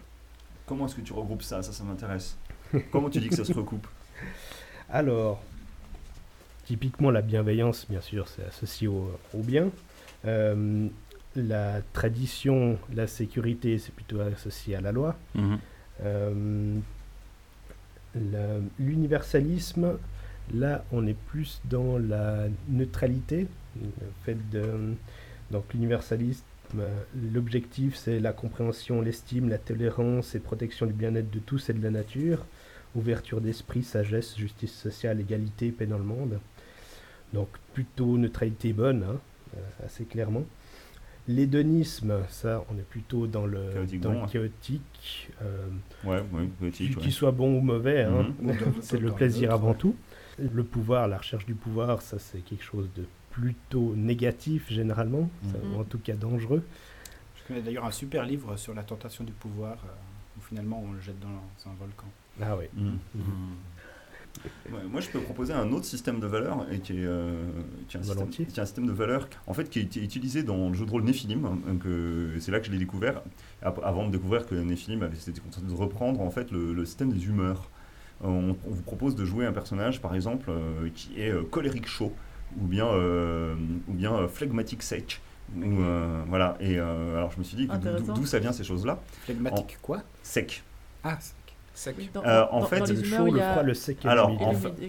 comment 0.67 0.87
est-ce 0.87 0.95
que 0.97 1.01
tu 1.03 1.13
regroupes 1.13 1.43
ça? 1.43 1.63
Ça, 1.63 1.73
ça 1.73 1.85
m'intéresse. 1.85 2.39
Comment 2.91 3.11
tu 3.11 3.21
dis 3.21 3.29
que 3.29 3.37
ça 3.37 3.45
se 3.45 3.53
recoupe 3.53 3.87
Alors, 4.91 5.43
typiquement 6.65 7.11
la 7.11 7.23
bienveillance, 7.23 7.87
bien 7.89 8.01
sûr, 8.01 8.29
c'est 8.29 8.45
associé 8.45 8.89
au, 8.89 9.11
au 9.35 9.43
bien. 9.43 9.71
Euh, 10.25 10.87
la 11.37 11.81
tradition, 11.93 12.79
la 12.95 13.07
sécurité, 13.07 13.79
c'est 13.79 13.95
plutôt 13.95 14.21
associé 14.21 14.77
à 14.77 14.81
la 14.81 14.93
loi. 14.93 15.17
Mhm. 15.35 15.59
Euh, 16.05 16.75
L'universalisme, 18.79 19.99
là, 20.55 20.85
on 20.93 21.05
est 21.07 21.17
plus 21.27 21.61
dans 21.65 21.99
la 21.99 22.45
neutralité. 22.69 23.49
Le 23.81 23.89
fait 24.25 24.37
de, 24.51 24.95
donc 25.51 25.65
l'universalisme, 25.75 26.45
l'objectif, 27.33 27.97
c'est 27.97 28.21
la 28.21 28.33
compréhension, 28.33 29.01
l'estime, 29.01 29.49
la 29.49 29.59
tolérance 29.59 30.37
et 30.37 30.39
protection 30.39 30.87
du 30.87 30.93
bien-être 30.93 31.31
de 31.31 31.41
tous 31.41 31.71
et 31.71 31.73
de 31.73 31.83
la 31.83 31.91
nature. 31.91 32.45
Ouverture 32.95 33.41
d'esprit, 33.41 33.83
sagesse, 33.83 34.37
justice 34.37 34.73
sociale, 34.73 35.21
égalité, 35.21 35.71
paix 35.73 35.87
dans 35.87 35.99
le 35.99 36.05
monde. 36.05 36.39
Donc 37.33 37.49
plutôt 37.73 38.17
neutralité 38.17 38.73
bonne, 38.73 39.03
hein, 39.03 39.19
euh, 39.57 39.87
assez 39.87 40.05
clairement. 40.05 40.45
L'hédonisme, 41.27 42.19
ça, 42.29 42.63
on 42.71 42.77
est 42.79 42.83
plutôt 42.87 43.27
dans 43.27 43.47
le 43.47 43.71
Chaotique 43.73 44.01
dans 44.01 44.13
bon, 44.13 44.23
le 44.23 44.29
chaotique. 44.29 45.31
euh, 45.43 45.67
Ouais, 46.05 46.23
ouais, 46.33 46.47
petit, 46.61 46.91
qu'il 46.91 46.99
ouais. 46.99 47.11
soit 47.11 47.33
bon 47.33 47.57
ou 47.57 47.61
mauvais, 47.61 48.03
hein, 48.03 48.27
Mhm. 48.41 48.55
C'est 48.83 49.01
le 49.01 49.11
plaisir 49.11 49.53
avant 49.53 49.73
tout. 49.75 49.97
Le 50.39 50.63
pouvoir, 50.65 51.09
la 51.09 51.19
recherche 51.19 51.47
du 51.47 51.55
pouvoir, 51.55 52.03
ça 52.03 52.19
c'est 52.19 52.41
quelque 52.45 52.65
chose 52.65 52.89
de 52.95 53.07
plutôt 53.31 53.95
négatif 53.97 54.71
généralement, 54.71 55.31
ça, 55.51 55.59
Mhm. 55.59 55.75
ou 55.77 55.81
en 55.81 55.85
tout 55.85 55.99
cas 55.99 56.15
dangereux. 56.15 56.63
Je 57.37 57.43
connais 57.49 57.63
d'ailleurs 57.63 57.85
un 57.87 57.91
super 57.91 58.25
livre 58.27 58.57
sur 58.57 58.75
la 58.75 58.83
tentation 58.83 59.25
du 59.25 59.33
pouvoir, 59.33 59.79
euh, 59.85 59.89
où 60.39 60.43
finalement 60.43 60.83
on 60.87 60.93
le 60.93 61.01
jette 61.01 61.19
dans 61.21 61.71
un 61.71 61.75
volcan. 61.79 62.07
Ah 62.43 62.57
oui. 62.57 62.65
Mhm. 62.75 62.99
Ouais, 64.71 64.81
moi, 64.91 65.01
je 65.01 65.09
peux 65.09 65.21
proposer 65.21 65.53
un 65.53 65.71
autre 65.73 65.85
système 65.85 66.19
de 66.19 66.27
valeurs 66.27 66.67
et 66.71 66.81
qui 66.81 66.95
est, 66.95 67.05
euh, 67.05 67.47
qui 67.89 67.97
est 67.97 68.01
un, 68.01 68.03
système, 68.03 68.19
Volontiers. 68.19 68.47
qui 68.47 68.59
est 68.59 68.63
un 68.63 68.67
système 68.67 68.87
de 68.87 68.93
valeurs 68.93 69.29
en 69.47 69.55
fait 69.55 69.71
qui 69.71 69.79
a 69.79 69.83
été 69.83 70.03
utilisé 70.03 70.43
dans 70.43 70.69
le 70.69 70.75
jeu 70.75 70.85
de 70.85 70.91
rôle 70.91 71.05
Nephilim. 71.05 71.45
hein, 71.47 71.59
donc, 71.67 71.87
euh, 71.87 72.37
c'est 72.41 72.51
là 72.51 72.59
que 72.61 72.67
je 72.67 72.73
l'ai 72.73 72.79
découvert. 72.79 73.23
Avant 73.63 74.07
de 74.07 74.11
découvrir 74.11 74.47
que 74.47 74.55
Nephilim 74.57 75.03
avait 75.03 75.17
été 75.17 75.41
content 75.41 75.61
de 75.63 75.73
reprendre 75.73 76.21
en 76.21 76.31
fait 76.31 76.51
le, 76.51 76.75
le 76.75 76.85
système 76.85 77.13
des 77.13 77.25
humeurs. 77.27 77.71
Euh, 78.23 78.27
On, 78.27 78.57
on 78.67 78.71
vous 78.71 78.83
propose 78.83 79.15
de 79.17 79.25
jouer 79.25 79.47
un 79.47 79.53
personnage, 79.53 80.01
par 80.01 80.15
exemple, 80.15 80.51
euh, 80.51 80.89
qui 80.95 81.21
est 81.21 81.31
euh, 81.31 81.43
colérique 81.45 81.87
chaud 81.87 82.13
ou 82.61 82.67
bien, 82.67 82.87
euh, 82.87 83.55
ou 83.89 83.93
bien 83.93 84.15
euh. 84.15 84.29
Ou, 85.57 85.81
euh, 85.83 86.23
voilà, 86.27 86.57
et 86.59 86.79
euh, 86.79 87.17
alors 87.17 87.31
je 87.31 87.39
me 87.39 87.45
suis 87.45 87.57
dit 87.57 87.69
d'où 88.15 88.25
ça 88.25 88.39
vient 88.39 88.53
ces 88.53 88.65
choses-là? 88.65 89.01
Phlegmatique 89.25 89.79
quoi? 89.83 90.03
Sec. 90.23 90.63
Ah, 91.03 91.19
sec. 91.75 91.97
Dans- 92.13 92.25
Euh, 92.25 92.45
en 92.51 92.61
dans- 92.61 92.67
fait, 92.67 92.79
dans 92.81 92.85
les 92.87 92.93
le 92.95 93.07
humeurs, 93.07 93.27
chaud, 93.27 93.33
le 93.35 93.41
a- 93.43 93.51
froid, 93.53 93.63
le 93.63 93.75
sec 93.75 94.05
et 94.05 94.09
Alors, 94.09 94.31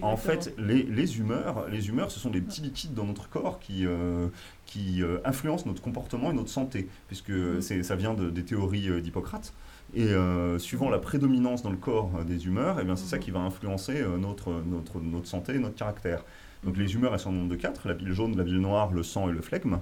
en, 0.02 0.16
fait, 0.16 0.54
les, 0.58 0.82
les 0.84 1.18
humeurs, 1.18 1.66
les 1.70 1.88
humeurs, 1.88 2.10
ce 2.10 2.18
sont 2.20 2.30
des 2.30 2.40
petits 2.40 2.60
liquides 2.62 2.94
dans 2.94 3.04
notre 3.04 3.28
corps 3.28 3.58
qui, 3.60 3.86
euh, 3.86 4.28
qui 4.66 5.02
euh, 5.02 5.18
influencent 5.24 5.66
notre 5.66 5.82
comportement 5.82 6.30
et 6.30 6.34
notre 6.34 6.48
santé, 6.50 6.88
puisque 7.08 7.32
c'est, 7.60 7.82
ça 7.82 7.96
vient 7.96 8.14
de- 8.14 8.30
des 8.30 8.44
théories 8.44 9.00
d'Hippocrate. 9.02 9.52
Et 9.94 10.02
euh, 10.08 10.58
suivant 10.58 10.90
la 10.90 10.98
prédominance 10.98 11.62
dans 11.62 11.70
le 11.70 11.76
corps 11.76 12.10
euh, 12.18 12.24
des 12.24 12.46
humeurs, 12.46 12.78
eh 12.80 12.84
bien, 12.84 12.96
c'est 12.96 13.06
ça 13.06 13.16
Mhm. 13.18 13.22
qui 13.22 13.30
va 13.30 13.40
influencer 13.40 14.00
euh, 14.00 14.16
notre, 14.18 14.50
notre, 14.66 15.00
notre 15.00 15.26
santé 15.28 15.54
et 15.54 15.58
notre 15.58 15.76
caractère. 15.76 16.24
Donc 16.64 16.76
Mhm. 16.76 16.82
les 16.82 16.94
humeurs, 16.94 17.12
elles 17.14 17.20
sont 17.20 17.30
au 17.30 17.32
nombre 17.34 17.48
de 17.50 17.54
quatre, 17.56 17.86
la 17.86 17.94
bile 17.94 18.12
jaune, 18.12 18.36
la 18.36 18.42
bile 18.44 18.58
noire, 18.60 18.92
le 18.92 19.02
sang 19.02 19.28
et 19.28 19.32
le 19.32 19.40
flegme. 19.42 19.78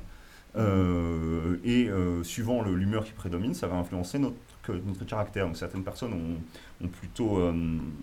Euh, 0.57 1.57
et 1.65 1.89
euh, 1.89 2.23
suivant 2.23 2.63
le- 2.63 2.75
l'humeur 2.75 3.05
qui 3.05 3.13
prédomine, 3.13 3.55
ça 3.55 3.67
va 3.67 3.77
influencer 3.77 4.19
notre, 4.19 4.37
que- 4.67 4.73
notre 4.73 5.05
caractère. 5.05 5.47
Donc 5.47 5.57
certaines 5.57 5.85
personnes 5.85 6.13
ont, 6.13 6.85
ont 6.85 6.89
plutôt, 6.89 7.39
euh, 7.39 7.53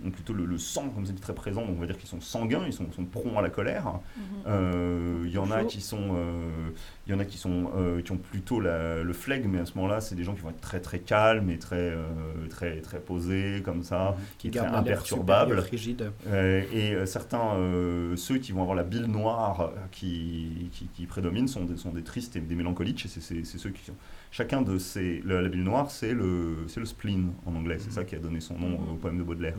ont 0.05 0.11
plutôt 0.11 0.33
le, 0.33 0.45
le 0.45 0.57
sang, 0.57 0.89
comme 0.89 1.05
c'est 1.05 1.13
dit, 1.13 1.21
très 1.21 1.35
présent, 1.35 1.61
donc 1.65 1.75
on 1.77 1.81
va 1.81 1.85
dire 1.87 1.97
qu'ils 1.97 2.09
sont 2.09 2.21
sanguins, 2.21 2.63
ils 2.65 2.73
sont, 2.73 2.91
sont 2.91 3.05
prompts 3.05 3.37
à 3.37 3.41
la 3.41 3.49
colère. 3.49 3.85
Mhm. 3.85 4.23
Euh, 4.47 5.23
Il 5.25 5.31
y 5.31 5.37
en 5.37 5.51
a 5.51 5.63
qui 5.65 5.81
sont, 5.81 6.15
euh, 6.15 6.69
il 7.07 7.11
y 7.11 7.15
en 7.15 7.19
a 7.19 7.25
qui 7.25 7.37
sont, 7.37 7.71
euh, 7.75 8.01
qui 8.01 8.11
ont 8.11 8.17
plutôt 8.17 8.59
la- 8.59 9.03
le 9.03 9.13
flegme, 9.13 9.49
mais 9.51 9.59
à 9.59 9.65
ce 9.65 9.73
moment-là, 9.75 10.01
c'est 10.01 10.15
des 10.15 10.23
gens 10.23 10.33
qui 10.33 10.41
vont 10.41 10.49
être 10.49 10.61
très 10.61 10.79
très 10.79 10.99
calmes 10.99 11.49
et 11.49 11.57
très 11.57 11.75
euh, 11.91 12.03
très 12.49 12.81
très 12.81 12.99
posés 12.99 13.61
comme 13.63 13.83
ça, 13.83 14.15
Qui 14.37 14.49
très 14.49 14.59
garde 14.61 14.69
l'air 14.69 14.79
imperturbables. 14.79 15.59
rigide. 15.59 16.11
Euh, 16.27 16.63
et 16.73 16.93
euh, 16.93 17.05
certains, 17.05 17.55
euh, 17.55 18.15
ceux 18.15 18.37
qui 18.37 18.51
vont 18.51 18.61
avoir 18.61 18.75
la 18.75 18.83
bile 18.83 19.05
noire 19.05 19.61
euh, 19.61 19.77
qui, 19.91 20.69
qui, 20.71 20.87
qui 20.87 21.05
prédomine 21.05 21.47
sont 21.47 21.65
des, 21.65 21.77
sont 21.77 21.91
des 21.91 22.03
tristes 22.03 22.35
et 22.35 22.39
des 22.41 22.55
mélancoliques. 22.55 23.05
Et 23.05 23.07
c'est- 23.07 23.21
c'est 23.21 23.43
c'est 23.43 23.57
ceux 23.57 23.69
qui 23.69 23.83
sont. 23.85 23.95
Chacun 24.31 24.61
de 24.61 24.77
ces. 24.77 25.21
La, 25.25 25.41
la 25.41 25.49
bile 25.49 25.63
noire, 25.63 25.91
c'est 25.91 26.13
le, 26.13 26.65
c'est 26.67 26.79
le 26.79 26.85
spleen 26.85 27.33
en 27.45 27.55
anglais. 27.55 27.77
C'est 27.79 27.91
ça 27.91 28.03
qui 28.05 28.15
a 28.15 28.19
donné 28.19 28.39
son 28.39 28.57
nom 28.57 28.79
au 28.93 28.95
poème 28.95 29.17
de 29.17 29.23
Baudelaire. 29.23 29.57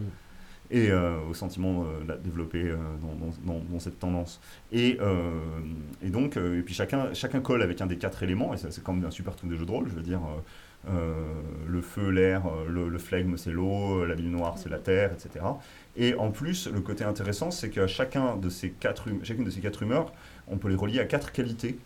Et 0.70 0.90
euh, 0.90 1.18
au 1.30 1.34
sentiment 1.34 1.84
euh, 1.84 2.18
développé 2.18 2.62
euh, 2.64 2.76
dans, 3.02 3.14
dans- 3.14 3.54
dans- 3.60 3.64
dans 3.64 3.78
cette 3.80 3.98
tendance. 3.98 4.40
Et, 4.72 4.98
et 6.02 6.08
donc, 6.10 6.36
et 6.38 6.62
puis 6.62 6.74
chacun, 6.74 7.12
chacun 7.14 7.40
colle 7.40 7.62
avec 7.62 7.80
un 7.80 7.86
des 7.86 7.98
quatre 7.98 8.22
éléments, 8.22 8.54
et 8.54 8.56
ça, 8.56 8.70
c'est 8.70 8.82
comme 8.84 9.04
un 9.04 9.10
super 9.10 9.36
truc 9.36 9.50
de 9.50 9.56
jeu 9.56 9.66
de 9.66 9.70
rôle, 9.70 9.88
je 9.88 9.94
veux 9.94 10.02
dire. 10.02 10.20
le 11.68 11.80
feu, 11.82 12.10
l'air, 12.10 12.42
le, 12.68 12.88
le 12.88 12.98
flegme, 12.98 13.36
c'est 13.36 13.52
l'eau, 13.52 14.04
la 14.04 14.14
bile 14.14 14.30
noire, 14.30 14.58
c'est 14.58 14.68
la 14.68 14.78
terre, 14.78 15.12
etc. 15.12 15.44
Et 15.96 16.14
en 16.14 16.30
plus, 16.30 16.68
le 16.68 16.80
côté 16.80 17.04
intéressant, 17.04 17.50
c'est 17.50 17.70
qu'à 17.70 17.86
chacun 17.86 18.36
de 18.36 18.48
ces 18.48 18.70
quatre 18.70 19.08
chacune 19.22 19.44
de 19.44 19.50
ces 19.50 19.60
quatre 19.60 19.82
humeurs, 19.82 20.12
on 20.48 20.56
peut 20.58 20.68
les 20.68 20.74
relier 20.76 21.00
à 21.00 21.04
quatre 21.04 21.32
qualités, 21.32 21.78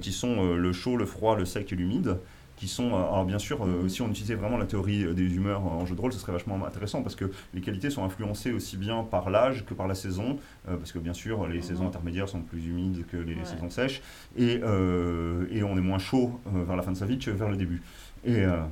qui 0.00 0.12
sont 0.12 0.44
euh, 0.44 0.56
le 0.56 0.72
chaud, 0.72 0.96
le 0.96 1.06
froid, 1.06 1.36
le 1.36 1.44
sec 1.44 1.72
et 1.72 1.76
l'humide, 1.76 2.18
qui 2.56 2.66
sont, 2.66 2.88
euh, 2.92 2.96
alors 2.96 3.24
bien 3.24 3.38
sûr, 3.38 3.64
euh, 3.64 3.86
si 3.88 4.02
on 4.02 4.08
utilisait 4.10 4.34
vraiment 4.34 4.58
la 4.58 4.66
théorie 4.66 5.04
euh, 5.04 5.14
des 5.14 5.32
humeurs 5.36 5.62
en 5.62 5.86
jeu 5.86 5.94
de 5.94 6.00
rôle, 6.00 6.12
ce 6.12 6.18
serait 6.18 6.32
vachement 6.32 6.60
intéressant, 6.66 7.02
parce 7.02 7.14
que 7.14 7.30
les 7.54 7.60
qualités 7.60 7.88
sont 7.88 8.02
influencées 8.02 8.52
aussi 8.52 8.76
bien 8.76 9.04
par 9.04 9.30
l'âge 9.30 9.64
que 9.64 9.74
par 9.74 9.86
la 9.86 9.94
saison, 9.94 10.38
euh, 10.68 10.76
parce 10.76 10.90
que 10.90 10.98
bien 10.98 11.14
sûr, 11.14 11.46
les 11.46 11.62
saisons 11.62 11.86
intermédiaires 11.86 12.28
sont 12.28 12.40
plus 12.40 12.66
humides 12.66 13.04
que 13.06 13.16
les 13.16 13.36
Ouais. 13.36 13.44
saisons 13.44 13.70
sèches, 13.70 14.02
et, 14.36 14.58
euh, 14.64 15.46
et 15.52 15.62
on 15.62 15.76
est 15.76 15.80
moins 15.80 16.00
chaud 16.00 16.40
euh, 16.48 16.64
vers 16.64 16.74
la 16.74 16.82
fin 16.82 16.90
de 16.90 16.96
sa 16.96 17.06
vie 17.06 17.18
que 17.18 17.30
vers 17.30 17.48
le 17.48 17.56
début. 17.56 17.80
Et 18.24 18.40
euh, 18.44 18.62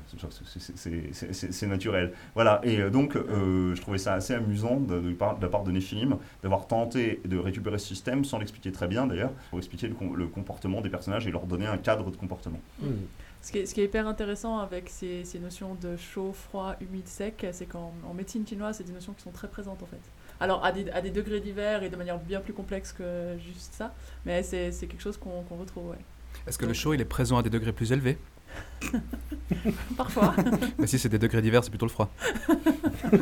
c'est- 1.51 1.66
naturel. 1.66 2.12
Voilà, 2.34 2.61
et 2.64 2.80
euh, 2.80 2.90
donc 2.90 3.16
euh, 3.16 3.74
je 3.74 3.80
trouvais 3.80 3.99
ça 3.99 4.14
assez 4.14 4.34
amusant 4.34 4.80
de, 4.80 5.01
de 5.01 5.12
par- 5.12 5.36
de 5.38 5.42
la 5.42 5.49
part 5.49 5.64
de 5.64 5.72
Nephilim 5.72 6.16
d'avoir 6.42 6.66
tenté 6.66 7.20
de 7.24 7.38
récupérer 7.38 7.78
ce 7.78 7.86
système 7.88 8.24
sans 8.24 8.38
l'expliquer 8.38 8.72
très 8.72 8.88
bien 8.88 9.07
d'ailleurs, 9.07 9.32
pour 9.51 9.59
expliquer 9.59 9.88
le, 9.88 9.94
com- 9.94 10.14
le 10.16 10.26
comportement 10.26 10.80
des 10.80 10.90
personnages 10.90 11.26
et 11.26 11.30
leur 11.30 11.47
donner 11.47 11.66
un 11.66 11.78
cadre 11.78 12.11
de 12.11 12.16
comportement. 12.16 12.61
Ce 13.42 13.53
qui, 13.53 13.59
est, 13.59 13.66
ce 13.66 13.74
qui 13.74 13.80
est 13.80 13.84
hyper 13.84 14.09
intéressant 14.09 14.59
avec 14.59 14.88
ces, 14.88 15.24
ces 15.24 15.38
notions 15.38 15.76
de 15.80 15.97
chaud, 15.97 16.32
froid, 16.32 16.74
humide, 16.80 17.07
sec, 17.07 17.47
c'est 17.53 17.66
qu'en 17.66 17.92
en 18.09 18.14
médecine 18.14 18.44
chinoise, 18.47 18.76
c'est 18.78 18.84
des 18.84 18.92
notions 18.92 19.12
qui 19.12 19.22
sont 19.22 19.30
très 19.30 19.49
présentes 19.49 19.82
en 19.82 19.86
fait. 19.86 20.01
Alors 20.40 20.64
à 20.64 20.72
des, 20.72 20.90
à 20.90 21.01
des 21.01 21.11
degrés 21.11 21.40
divers 21.40 21.82
et 21.82 21.88
de 21.88 21.97
manière 21.97 22.18
bien 22.18 22.40
plus 22.40 22.53
complexe 22.53 22.92
que 22.92 23.36
juste 23.38 23.74
ça, 23.74 23.94
mais 24.24 24.42
c'est 24.42 24.70
quelque 24.86 25.03
chose 25.03 25.16
qu'on 25.16 25.42
retrouve, 25.57 25.90
ouais. 25.90 25.97
Est-ce 26.47 26.59
que 26.59 26.66
le 26.66 26.74
chaud 26.74 26.92
il 26.94 27.01
est 27.01 27.05
présent 27.07 27.38
à 27.38 27.42
des 27.42 27.51
degrés 27.51 27.72
plus 27.72 27.92
élevés? 27.92 28.18
Parfois. 29.97 30.34
Mais 30.78 30.86
si 30.86 30.99
c'est 30.99 31.09
des 31.09 31.18
degrés 31.18 31.42
divers, 31.42 31.64
c'est 31.64 31.70
plutôt 31.70 31.86
le 31.86 31.90
froid. 31.90 32.11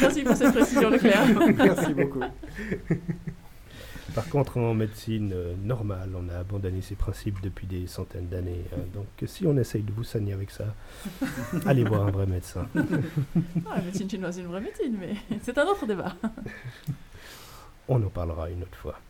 Merci 0.00 0.22
pour 0.22 0.34
cette 0.36 0.54
précision, 0.54 0.88
Leclerc. 0.90 1.26
Merci 1.56 1.92
beaucoup. 1.92 2.22
Par 4.14 4.28
contre, 4.28 4.58
en 4.58 4.74
médecine 4.74 5.32
euh, 5.34 5.54
normale, 5.64 6.10
on 6.14 6.28
a 6.28 6.38
abandonné 6.38 6.80
ces 6.82 6.94
principes 6.94 7.40
depuis 7.42 7.66
des 7.66 7.88
centaines 7.88 8.28
d'années. 8.28 8.64
hein. 8.72 8.78
donc, 8.94 9.06
si 9.28 9.44
on 9.46 9.56
essaye 9.56 9.82
de 9.82 9.90
vous 9.92 10.04
soigner 10.04 10.32
avec 10.32 10.50
ça, 10.52 10.72
allez 11.66 11.82
voir 11.82 12.06
un 12.06 12.12
vrai 12.12 12.26
médecin. 12.26 12.66
Ah, 12.76 13.76
la 13.76 13.82
médecine 13.82 14.08
chinoise, 14.08 14.36
c'est 14.36 14.42
une 14.42 14.46
vraie 14.46 14.60
médecine, 14.60 14.96
mais 14.98 15.14
c'est 15.42 15.58
un 15.58 15.64
autre 15.66 15.84
débat. 15.86 16.14
On 17.88 18.02
en 18.02 18.08
parlera 18.08 18.48
une 18.50 18.62
autre 18.62 18.78
fois. 18.78 19.00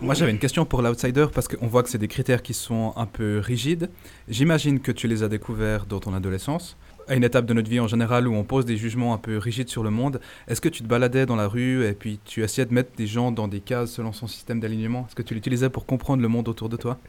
Moi 0.00 0.14
j'avais 0.14 0.30
une 0.30 0.38
question 0.38 0.64
pour 0.64 0.82
l'outsider 0.82 1.26
parce 1.32 1.48
qu'on 1.48 1.66
voit 1.66 1.82
que 1.82 1.88
c'est 1.88 1.98
des 1.98 2.08
critères 2.08 2.42
qui 2.42 2.54
sont 2.54 2.92
un 2.96 3.06
peu 3.06 3.38
rigides. 3.38 3.90
J'imagine 4.28 4.80
que 4.80 4.92
tu 4.92 5.08
les 5.08 5.22
as 5.22 5.28
découverts 5.28 5.86
dans 5.86 6.00
ton 6.00 6.14
adolescence. 6.14 6.76
À 7.06 7.14
une 7.14 7.24
étape 7.24 7.44
de 7.44 7.52
notre 7.52 7.68
vie 7.68 7.80
en 7.80 7.86
général 7.86 8.26
où 8.26 8.34
on 8.34 8.44
pose 8.44 8.64
des 8.64 8.76
jugements 8.76 9.12
un 9.12 9.18
peu 9.18 9.36
rigides 9.36 9.68
sur 9.68 9.82
le 9.82 9.90
monde, 9.90 10.20
est-ce 10.48 10.60
que 10.60 10.70
tu 10.70 10.82
te 10.82 10.88
baladais 10.88 11.26
dans 11.26 11.36
la 11.36 11.46
rue 11.46 11.86
et 11.86 11.92
puis 11.92 12.18
tu 12.24 12.42
essayais 12.42 12.66
de 12.66 12.72
mettre 12.72 12.96
des 12.96 13.06
gens 13.06 13.30
dans 13.30 13.46
des 13.46 13.60
cases 13.60 13.92
selon 13.92 14.12
son 14.12 14.26
système 14.26 14.58
d'alignement? 14.58 15.04
Est-ce 15.06 15.14
que 15.14 15.22
tu 15.22 15.34
l'utilisais 15.34 15.68
pour 15.68 15.86
comprendre 15.86 16.22
le 16.22 16.28
monde 16.28 16.48
autour 16.48 16.68
de 16.68 16.76
toi? 16.76 16.98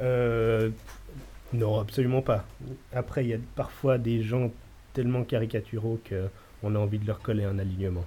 Euh, 0.00 0.70
non, 1.52 1.80
absolument 1.80 2.22
pas. 2.22 2.44
Après, 2.92 3.24
il 3.24 3.30
y 3.30 3.34
a 3.34 3.38
parfois 3.56 3.98
des 3.98 4.22
gens 4.22 4.52
tellement 4.92 5.24
caricaturaux 5.24 5.98
qu'on 6.08 6.74
a 6.76 6.78
envie 6.78 7.00
de 7.00 7.06
leur 7.06 7.18
coller 7.18 7.42
un 7.42 7.58
alignement. 7.58 8.04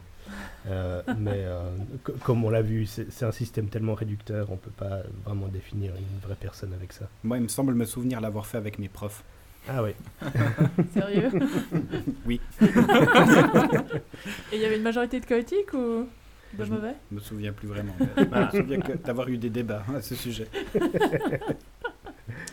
Euh, 0.67 1.01
mais 1.17 1.43
euh, 1.45 1.61
co- 2.03 2.13
comme 2.23 2.43
on 2.45 2.49
l'a 2.49 2.61
vu, 2.61 2.85
c'est 2.85 3.23
un 3.23 3.31
système 3.31 3.67
tellement 3.67 3.93
réducteur, 3.95 4.51
on 4.51 4.57
peut 4.57 4.69
pas 4.71 4.99
vraiment 5.25 5.47
définir 5.47 5.93
une 5.95 6.19
vraie 6.25 6.35
personne 6.39 6.73
avec 6.73 6.93
ça. 6.93 7.07
Moi, 7.23 7.37
il 7.37 7.43
me 7.43 7.47
semble 7.47 7.73
me 7.73 7.85
souvenir 7.85 8.21
l'avoir 8.21 8.45
fait 8.45 8.57
avec 8.57 8.77
mes 8.79 8.89
profs. 8.89 9.23
Ah 9.69 9.83
oui. 9.83 9.91
Sérieux? 10.93 11.29
Oui. 12.25 12.39
Et 14.51 14.55
il 14.55 14.59
y 14.59 14.65
avait 14.65 14.77
une 14.77 14.83
majorité 14.83 15.19
de 15.19 15.25
chaotiques 15.25 15.73
ou 15.73 16.07
de 16.57 16.63
Je 16.65 16.71
mauvais? 16.71 16.93
me 17.11 17.19
souviens 17.19 17.53
plus 17.53 17.67
vraiment. 17.67 17.93
mais 17.99 18.07
Je 18.17 18.57
me 18.57 18.61
souviens 18.63 18.79
que 18.79 18.93
d'avoir 18.93 19.27
eu 19.29 19.37
des 19.37 19.49
débats 19.49 19.83
à 19.95 20.01
ce 20.01 20.15
sujet. 20.15 20.47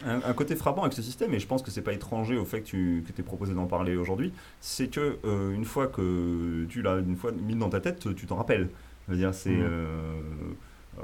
Un, 0.09 0.21
un 0.25 0.33
côté 0.33 0.57
frappant 0.57 0.83
avec 0.83 0.95
ce 0.95 1.03
système, 1.03 1.35
et 1.35 1.39
je 1.39 1.47
pense 1.47 1.63
que 1.63 1.71
c'est 1.71 1.83
pas 1.83 1.93
étranger 1.93 2.37
au 2.37 2.45
fait 2.45 2.61
que 2.63 2.67
tu 2.67 3.05
que 3.07 3.21
aies 3.21 3.25
proposé 3.25 3.55
d'en 3.55 3.67
parler 3.67 3.97
aujourd'hui, 3.97 4.33
c'est 4.61 4.89
que 4.89 5.19
euh, 5.25 5.53
une 5.55 5.65
fois 5.65 5.87
que 5.87 6.65
tu 6.69 6.83
l'as 6.83 6.99
une 6.99 7.17
fois 7.17 7.31
mis 7.33 7.55
dans 7.55 7.69
ta 7.69 7.81
tête, 7.81 8.15
tu 8.17 8.27
t'en 8.27 8.37
rappelles. 8.37 8.69
Je 9.07 9.13
veux 9.13 9.19
dire, 9.19 9.35
c'est 9.35 9.51
Mhm. 9.51 9.63
euh, 9.63 10.21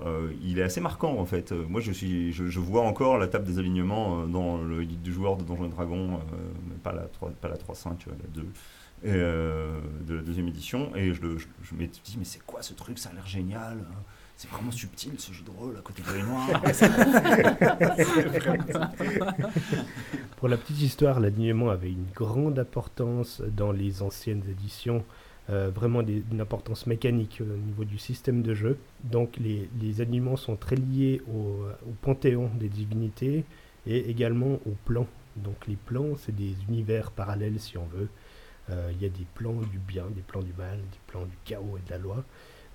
euh, 0.05 0.33
il 0.43 0.59
est 0.59 0.63
assez 0.63 0.81
marquant 0.81 1.19
en 1.19 1.25
fait. 1.25 1.53
Moi, 1.53 1.81
je 1.81 1.93
suis, 1.93 2.33
je, 2.33 2.47
je 2.49 2.61
vois 2.61 2.83
encore 2.83 3.17
la 3.19 3.29
table 3.29 3.45
des 3.45 3.59
alignements 3.59 4.27
dans 4.27 4.59
le 4.59 4.83
guide 4.83 5.03
du 5.03 5.13
joueur 5.13 5.37
de 5.37 5.45
Donjons 5.45 5.67
et 5.67 5.69
Dragons, 5.69 6.19
mais 6.69 6.75
pas 6.83 6.93
la 6.93 7.03
3, 7.03 7.31
pas 7.41 7.49
la 7.49 7.57
3.5, 7.57 7.91
euh, 8.09 8.11
la 8.11 8.43
2. 8.43 8.43
Et, 8.43 9.11
euh, 9.13 9.81
de 10.07 10.15
la 10.15 10.23
deuxième 10.23 10.49
édition 10.49 10.95
et 10.97 11.13
je, 11.13 11.21
le, 11.21 11.37
je, 11.39 11.47
je 11.63 11.75
me 11.75 11.87
dis 11.87 12.17
mais 12.19 12.25
c'est 12.25 12.43
quoi 12.45 12.63
ce 12.63 12.73
truc? 12.73 12.99
Ça 12.99 13.11
a 13.11 13.13
l'air 13.13 13.27
génial 13.27 13.79
hein. 13.79 14.03
C'est 14.37 14.51
vraiment 14.51 14.73
subtil 14.73 15.13
ce 15.19 15.33
jeu 15.33 15.45
de 15.45 15.51
rôle 15.51 15.77
à 15.77 15.81
côté 15.81 16.03
de 16.03 16.09
l'œil 16.09 16.23
noir 16.25 16.63
Pour 20.37 20.49
la 20.49 20.57
petite 20.57 20.81
histoire, 20.83 21.21
l'alignement 21.21 21.71
avait 21.71 21.91
une 21.91 22.07
grande 22.15 22.59
importance 22.59 23.43
dans 23.57 23.73
les 23.73 24.03
anciennes 24.03 24.43
éditions, 24.51 25.05
euh, 25.51 25.71
vraiment 25.75 26.03
des- 26.03 26.23
une 26.33 26.41
importance 26.41 26.87
mécanique 26.87 27.41
euh, 27.41 27.55
au 27.55 27.59
niveau 27.59 27.85
du 27.85 27.99
système 27.99 28.43
de 28.43 28.55
jeu. 28.55 28.79
Donc 29.05 29.37
les, 29.39 29.69
les 29.81 30.01
alignements 30.01 30.37
sont 30.37 30.57
très 30.57 30.77
liés 30.77 31.23
au, 31.33 31.63
au 31.87 31.93
panthéon 32.03 32.51
des 32.59 32.69
divinités 32.69 33.45
et 33.87 34.11
également 34.11 34.59
aux 34.67 34.77
plans. 34.85 35.07
Donc 35.37 35.57
les 35.69 35.77
plans, 35.77 36.17
c'est 36.19 36.35
des 36.35 36.55
univers 36.69 37.11
parallèles 37.11 37.61
si 37.61 37.79
on 37.79 37.87
veut. 37.87 38.09
Euh, 38.71 38.91
Il 38.95 39.03
y 39.03 39.07
a 39.07 39.11
des 39.11 39.27
plans 39.35 39.61
du 39.71 39.79
bien, 39.79 40.05
des 40.15 40.23
plans 40.23 40.43
du 40.43 40.53
mal, 40.57 40.79
des 40.79 40.99
plans 41.07 41.25
du 41.25 41.37
chaos 41.45 41.77
et 41.79 41.87
de 41.87 41.91
la 41.91 41.99
loi, 41.99 42.25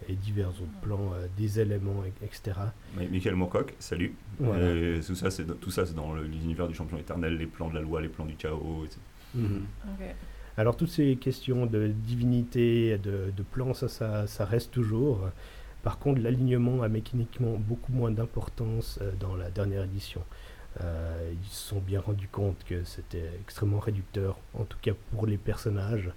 et 0.07 0.13
divers 0.13 0.49
autres 0.49 0.79
plans 0.81 1.11
euh, 1.13 1.27
des 1.37 1.59
éléments, 1.59 2.03
et- 2.05 2.25
etc. 2.25 2.57
Mais 2.97 3.07
Michael 3.07 3.35
Moorcock, 3.35 3.73
salut. 3.79 4.13
Voilà. 4.39 4.71
Et 4.73 4.99
tout 5.05 5.15
ça, 5.15 5.29
c'est 5.29 5.45
dans- 5.45 5.55
tout 5.55 5.71
ça, 5.71 5.85
c'est 5.85 5.93
dans 5.95 6.13
le- 6.13 6.23
l'univers 6.23 6.67
du 6.67 6.73
champion 6.75 6.97
éternel, 6.97 7.37
les 7.37 7.45
plans 7.47 7.69
de 7.69 7.75
la 7.75 7.81
loi, 7.81 8.01
les 8.01 8.07
plans 8.09 8.25
du 8.25 8.35
chaos, 8.35 8.83
etc. 8.85 8.99
Mhm. 9.35 9.65
Alors 10.57 10.75
toutes 10.75 10.89
ces 10.89 11.15
questions 11.15 11.65
de 11.65 11.87
divinité, 11.87 12.97
de, 12.97 13.31
de 13.35 13.43
plans, 13.43 13.73
ça, 13.73 13.87
ça, 13.87 14.27
ça 14.27 14.45
reste 14.45 14.71
toujours. 14.71 15.29
Par 15.83 15.99
contre, 15.99 16.21
l'alignement 16.21 16.81
a 16.81 16.89
mécaniquement 16.89 17.55
beaucoup 17.57 17.91
moins 17.93 18.11
d'importance 18.11 18.99
euh, 19.01 19.11
dans 19.19 19.35
la 19.35 19.49
dernière 19.49 19.83
édition. 19.83 20.21
Euh, 20.81 21.31
ils 21.41 21.47
se 21.49 21.69
sont 21.69 21.79
bien 21.79 22.01
rendus 22.01 22.27
compte 22.27 22.57
que 22.65 22.83
c'était 22.83 23.29
extrêmement 23.41 23.79
réducteur, 23.79 24.37
en 24.53 24.65
tout 24.65 24.77
cas 24.81 24.91
pour 25.11 25.25
les 25.25 25.37
personnages. 25.37 26.09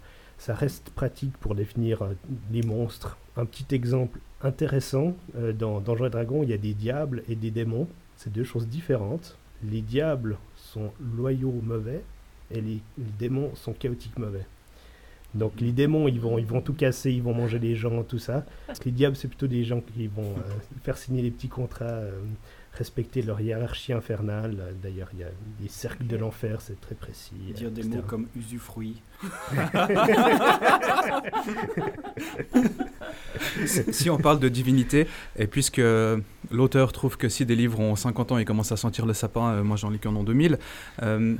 Ça 0.43 0.55
reste 0.55 0.90
pratique 0.90 1.36
pour 1.38 1.55
définir 1.55 2.03
euh, 2.03 2.14
les 2.51 2.62
monstres. 2.62 3.16
Un 3.36 3.47
petit 3.47 3.72
exemple 3.72 4.18
intéressant, 4.43 5.14
euh, 5.36 5.53
dans 5.53 5.80
Donjons 5.80 6.07
et 6.07 6.11
Dragons, 6.11 6.43
il 6.43 6.51
y 6.51 6.53
a 6.53 6.59
des 6.59 6.74
diables 6.74 7.22
et 7.28 7.36
des 7.36 7.53
démons. 7.53 7.86
C'est 8.16 8.32
deux 8.32 8.43
choses 8.43 8.66
différentes. 8.66 9.38
Les 9.62 9.82
diables 9.82 10.36
sont 10.57 10.90
loyaux 11.16 11.61
mauvais 11.62 12.03
et 12.51 12.61
les 12.61 12.80
démons 12.97 13.55
sont 13.55 13.72
chaotiques 13.72 14.18
mauvais. 14.18 14.45
Donc 15.35 15.61
les 15.61 15.72
démons, 15.72 16.09
ils 16.09 16.20
vont, 16.20 16.39
ils 16.39 16.47
vont 16.47 16.61
tout 16.61 16.74
casser, 16.74 17.11
ils 17.12 17.22
vont 17.22 17.35
manger 17.35 17.59
les 17.59 17.74
gens, 17.74 18.03
tout 18.03 18.18
ça. 18.18 18.45
Les 18.85 18.91
diables, 18.93 19.16
c'est 19.16 19.28
plutôt 19.28 19.47
des 19.47 19.64
gens 19.64 19.80
qui 19.80 20.07
vont 20.07 20.22
euh, 20.22 20.53
faire 20.85 20.97
signer 20.99 21.22
des 21.22 21.30
petits 21.30 21.49
contrats, 21.49 21.85
euh, 21.87 22.12
respecter 22.74 23.22
leur 23.22 23.41
hiérarchie 23.41 23.93
infernale. 23.95 24.57
Euh, 24.61 24.72
D'ailleurs, 24.83 25.09
il 25.14 25.20
y 25.20 25.24
a 25.24 25.28
des 25.61 25.68
cercles 25.68 26.07
de 26.07 26.16
l'enfer, 26.16 26.61
c'est 26.61 26.80
très 26.80 26.95
précis. 26.95 27.33
euh, 27.51 27.53
Dire 27.55 27.70
des 27.70 27.80
etc. 27.83 27.97
mots 27.97 28.03
comme 28.07 28.26
usufruit. 28.37 29.01
si 33.66 34.11
on 34.11 34.18
parle 34.18 34.39
de 34.41 34.49
divinité, 34.49 35.07
et 35.37 35.47
puisque 35.47 35.80
l'auteur 36.51 36.93
trouve 36.93 37.16
que 37.16 37.28
si 37.28 37.47
des 37.47 37.57
livres 37.57 37.80
ont 37.80 37.97
50 37.97 38.33
ans 38.33 38.39
et 38.39 38.45
commencent 38.45 38.72
à 38.72 38.76
sentir 38.76 39.07
le 39.07 39.14
sapin, 39.14 39.53
euh, 39.53 39.62
moi 39.62 39.76
j'en 39.76 39.91
lis 39.91 39.99
qu'en 39.99 40.14
an 40.16 40.24
2000, 40.24 40.59
euh, 41.03 41.37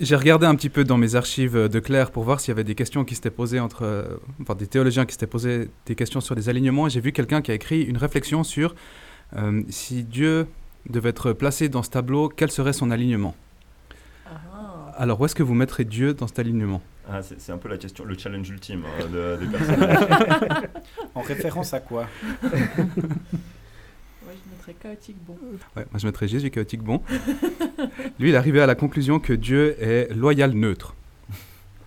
j'ai 0.00 0.16
regardé 0.16 0.46
un 0.46 0.54
petit 0.54 0.68
peu 0.70 0.84
dans 0.84 0.96
mes 0.96 1.14
archives 1.14 1.68
de 1.68 1.78
Claire 1.80 2.10
pour 2.10 2.24
voir 2.24 2.40
s'il 2.40 2.48
y 2.48 2.52
avait 2.52 2.64
des 2.64 2.74
questions 2.74 3.04
qui 3.04 3.14
s'étaient 3.14 3.30
posées 3.30 3.60
entre, 3.60 3.82
euh, 3.84 4.16
enfin 4.40 4.54
des 4.54 4.66
théologiens 4.66 5.04
qui 5.06 5.12
s'étaient 5.12 5.26
posés 5.26 5.68
des 5.86 5.94
questions 5.94 6.20
sur 6.20 6.34
les 6.34 6.48
alignements, 6.48 6.86
et 6.86 6.90
j'ai 6.90 7.00
vu 7.00 7.12
quelqu'un 7.12 7.42
qui 7.42 7.50
a 7.50 7.54
écrit 7.54 7.82
une 7.82 7.96
réflexion 7.98 8.42
sur 8.44 8.74
euh, 9.36 9.62
si 9.68 10.02
Dieu 10.04 10.46
devait 10.88 11.10
être 11.10 11.32
placé 11.32 11.68
dans 11.68 11.82
ce 11.82 11.90
tableau, 11.90 12.28
quel 12.28 12.50
serait 12.50 12.72
son 12.72 12.90
alignement? 12.90 13.34
Alors 14.96 15.20
où 15.20 15.24
est-ce 15.24 15.34
que 15.34 15.42
vous 15.42 15.54
mettrez 15.54 15.84
Dieu 15.84 16.12
dans 16.14 16.26
cet 16.26 16.38
alignement? 16.38 16.82
Ah, 17.10 17.22
c'est 17.22 17.40
c'est 17.40 17.50
un 17.50 17.56
peu 17.58 17.68
la 17.68 17.78
question, 17.78 18.04
le 18.04 18.16
challenge 18.16 18.48
ultime 18.50 18.82
hein, 18.84 19.06
de- 19.12 19.38
des 19.40 19.46
personnages. 19.46 20.68
En 21.14 21.20
référence 21.22 21.72
à 21.74 21.80
quoi? 21.80 22.06
mettrais 24.68 24.88
chaotique 24.88 25.16
bon. 25.26 25.36
Ouais, 25.76 25.86
moi 25.90 25.98
je 25.98 26.06
mettrais 26.06 26.28
Jésus 26.28 26.50
chaotique 26.50 26.82
bon. 26.82 27.02
Lui, 28.18 28.28
il 28.28 28.34
est 28.34 28.36
arrivé 28.36 28.60
à 28.60 28.66
la 28.66 28.74
conclusion 28.74 29.18
que 29.18 29.32
Dieu 29.32 29.76
est 29.82 30.12
loyal 30.14 30.52
neutre. 30.52 30.94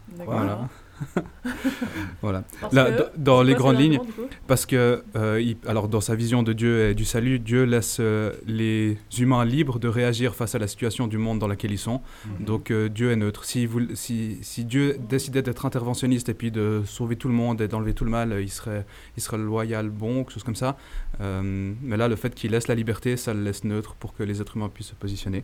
D'accord. 0.09 0.33
Voilà. 0.33 0.69
voilà. 2.21 2.43
Là, 2.71 2.89
dans 3.17 3.43
les 3.43 3.53
grandes 3.53 3.79
lignes, 3.79 3.99
parce 4.47 4.65
que, 4.65 5.03
euh, 5.15 5.41
il- 5.41 5.57
alors 5.67 5.87
dans 5.87 6.01
sa 6.01 6.15
vision 6.15 6.43
de 6.43 6.53
Dieu 6.53 6.89
et 6.89 6.95
du 6.95 7.05
salut, 7.05 7.39
Dieu 7.39 7.63
laisse 7.63 7.97
euh, 7.99 8.33
les 8.45 8.97
humains 9.17 9.45
libres 9.45 9.79
de 9.79 9.87
réagir 9.87 10.35
face 10.35 10.55
à 10.55 10.59
la 10.59 10.67
situation 10.67 11.07
du 11.07 11.17
monde 11.17 11.39
dans 11.39 11.47
laquelle 11.47 11.71
ils 11.71 11.77
sont. 11.77 12.01
Mhm. 12.39 12.45
Donc 12.45 12.71
euh, 12.71 12.89
Dieu 12.89 13.11
est 13.11 13.15
neutre. 13.15 13.45
Si, 13.45 13.65
vous, 13.65 13.81
si, 13.95 14.37
si 14.41 14.65
Dieu 14.65 14.97
décidait 15.09 15.41
d'être 15.41 15.65
interventionniste 15.65 16.29
et 16.29 16.33
puis 16.33 16.51
de 16.51 16.83
sauver 16.85 17.15
tout 17.15 17.27
le 17.27 17.33
monde 17.33 17.61
et 17.61 17.67
d'enlever 17.67 17.93
tout 17.93 18.05
le 18.05 18.11
mal, 18.11 18.37
il 18.41 18.49
serait, 18.49 18.85
il 19.17 19.21
serait 19.23 19.37
loyal, 19.37 19.89
bon, 19.89 20.23
quelque 20.23 20.33
chose 20.33 20.43
comme 20.43 20.55
ça. 20.55 20.77
Euh, 21.21 21.73
mais 21.81 21.97
là, 21.97 22.07
le 22.07 22.15
fait 22.15 22.33
qu'il 22.33 22.51
laisse 22.51 22.67
la 22.67 22.75
liberté, 22.75 23.17
ça 23.17 23.33
le 23.33 23.43
laisse 23.43 23.63
neutre 23.63 23.95
pour 23.95 24.13
que 24.13 24.23
les 24.23 24.41
êtres 24.41 24.57
humains 24.57 24.69
puissent 24.69 24.87
se 24.89 24.95
positionner. 24.95 25.43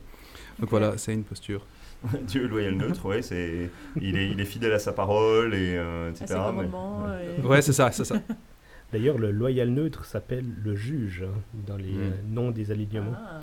Donc 0.59 0.69
voilà, 0.69 0.97
c'est 0.97 1.13
une 1.13 1.23
posture. 1.23 1.65
Dieu 2.27 2.47
loyal 2.47 2.75
neutre, 2.75 3.05
ouais, 3.05 3.21
c'est 3.21 3.69
il 3.99 4.17
est, 4.17 4.29
il 4.31 4.39
est 4.39 4.45
fidèle 4.45 4.73
à 4.73 4.79
sa 4.79 4.91
parole 4.93 5.53
et 5.53 5.75
euh, 5.77 6.09
etc. 6.09 6.33
À 6.33 6.49
ses 6.51 6.57
mais- 6.57 7.43
et- 7.43 7.45
Ouais, 7.45 7.61
c'est 7.61 7.73
ça, 7.73 7.91
c'est 7.91 8.05
ça. 8.05 8.15
D'ailleurs, 8.91 9.17
le 9.17 9.31
loyal 9.31 9.69
neutre 9.69 10.03
s'appelle 10.05 10.45
le 10.63 10.75
juge 10.75 11.23
hein, 11.25 11.31
dans 11.67 11.77
les 11.77 11.91
Mm. 11.93 11.99
euh, 12.01 12.09
noms 12.27 12.51
des 12.51 12.71
alignements. 12.71 13.13
Ah, 13.15 13.39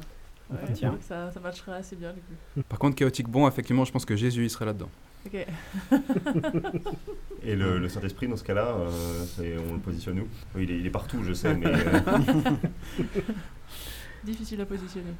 ouais, 0.50 0.72
Tiens. 0.74 0.96
ça, 1.00 1.30
ça 1.30 1.40
matcherait 1.40 1.72
assez 1.76 1.96
bien 1.96 2.12
du 2.12 2.20
coup. 2.20 2.62
Par 2.68 2.78
contre, 2.78 2.96
chaotique 2.96 3.28
bon, 3.28 3.46
effectivement, 3.48 3.84
je 3.84 3.92
pense 3.92 4.04
que 4.04 4.16
Jésus, 4.16 4.44
il 4.44 4.50
serait 4.50 4.66
là-dedans. 4.66 4.90
Ok. 5.26 5.46
Et 7.42 7.56
le, 7.56 7.78
le 7.78 7.88
Saint-Esprit, 7.88 8.28
dans 8.28 8.36
ce 8.36 8.44
cas-là, 8.44 8.74
euh, 8.76 9.58
on 9.70 9.74
le 9.74 9.78
positionne 9.80 10.20
où? 10.20 10.28
Oui, 10.54 10.64
il 10.64 10.70
est, 10.70 10.78
il 10.78 10.86
est 10.86 10.90
partout, 10.90 11.22
je 11.24 11.32
sais, 11.32 11.54
mais 11.54 11.66
euh, 11.66 12.00
Difficile 14.24 14.60
à 14.60 14.66
positionner. 14.66 15.10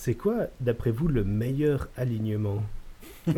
C'est 0.00 0.14
quoi, 0.14 0.46
d'après 0.60 0.92
vous, 0.92 1.08
le 1.08 1.24
meilleur 1.24 1.88
alignement 1.94 2.62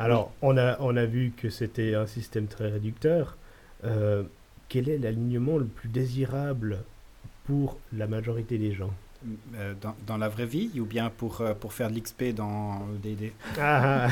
Alors, 0.00 0.32
on 0.40 0.56
a, 0.56 0.80
on 0.80 0.96
a 0.96 1.04
vu 1.04 1.30
que 1.36 1.50
c'était 1.50 1.94
un 1.94 2.06
système 2.06 2.46
très 2.46 2.70
réducteur. 2.70 3.36
Euh, 3.84 4.22
quel 4.70 4.88
est 4.88 4.96
l'alignement 4.96 5.58
le 5.58 5.66
plus 5.66 5.90
désirable 5.90 6.78
pour 7.44 7.78
la 7.92 8.06
majorité 8.06 8.56
des 8.56 8.72
gens? 8.72 8.94
Euh, 9.56 9.74
dans, 9.78 9.94
dans 10.06 10.16
la 10.16 10.30
vraie 10.30 10.46
vie 10.46 10.80
ou 10.80 10.86
bien 10.86 11.10
pour, 11.10 11.42
euh, 11.42 11.52
pour 11.52 11.74
faire 11.74 11.90
de 11.90 11.98
l'XP 11.98 12.34
dans 12.34 12.86
D&D 13.02 13.34
Ah, 13.58 14.08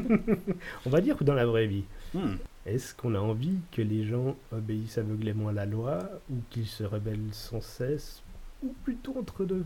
On 0.86 0.90
va 0.90 1.02
dire 1.02 1.18
que 1.18 1.24
dans 1.24 1.34
la 1.34 1.44
vraie 1.44 1.66
vie. 1.66 1.84
Hmm. 2.14 2.36
Est-ce 2.64 2.94
qu'on 2.94 3.14
a 3.14 3.18
envie 3.18 3.58
que 3.70 3.82
les 3.82 4.06
gens 4.06 4.34
obéissent 4.50 4.96
aveuglément 4.96 5.48
à 5.48 5.52
la 5.52 5.66
loi 5.66 6.08
ou 6.30 6.36
qu'ils 6.48 6.66
se 6.66 6.84
rebellent 6.84 7.32
sans 7.32 7.60
cesse 7.60 8.22
ou 8.66 8.74
plutôt 8.84 9.14
entre 9.18 9.44
deux 9.44 9.64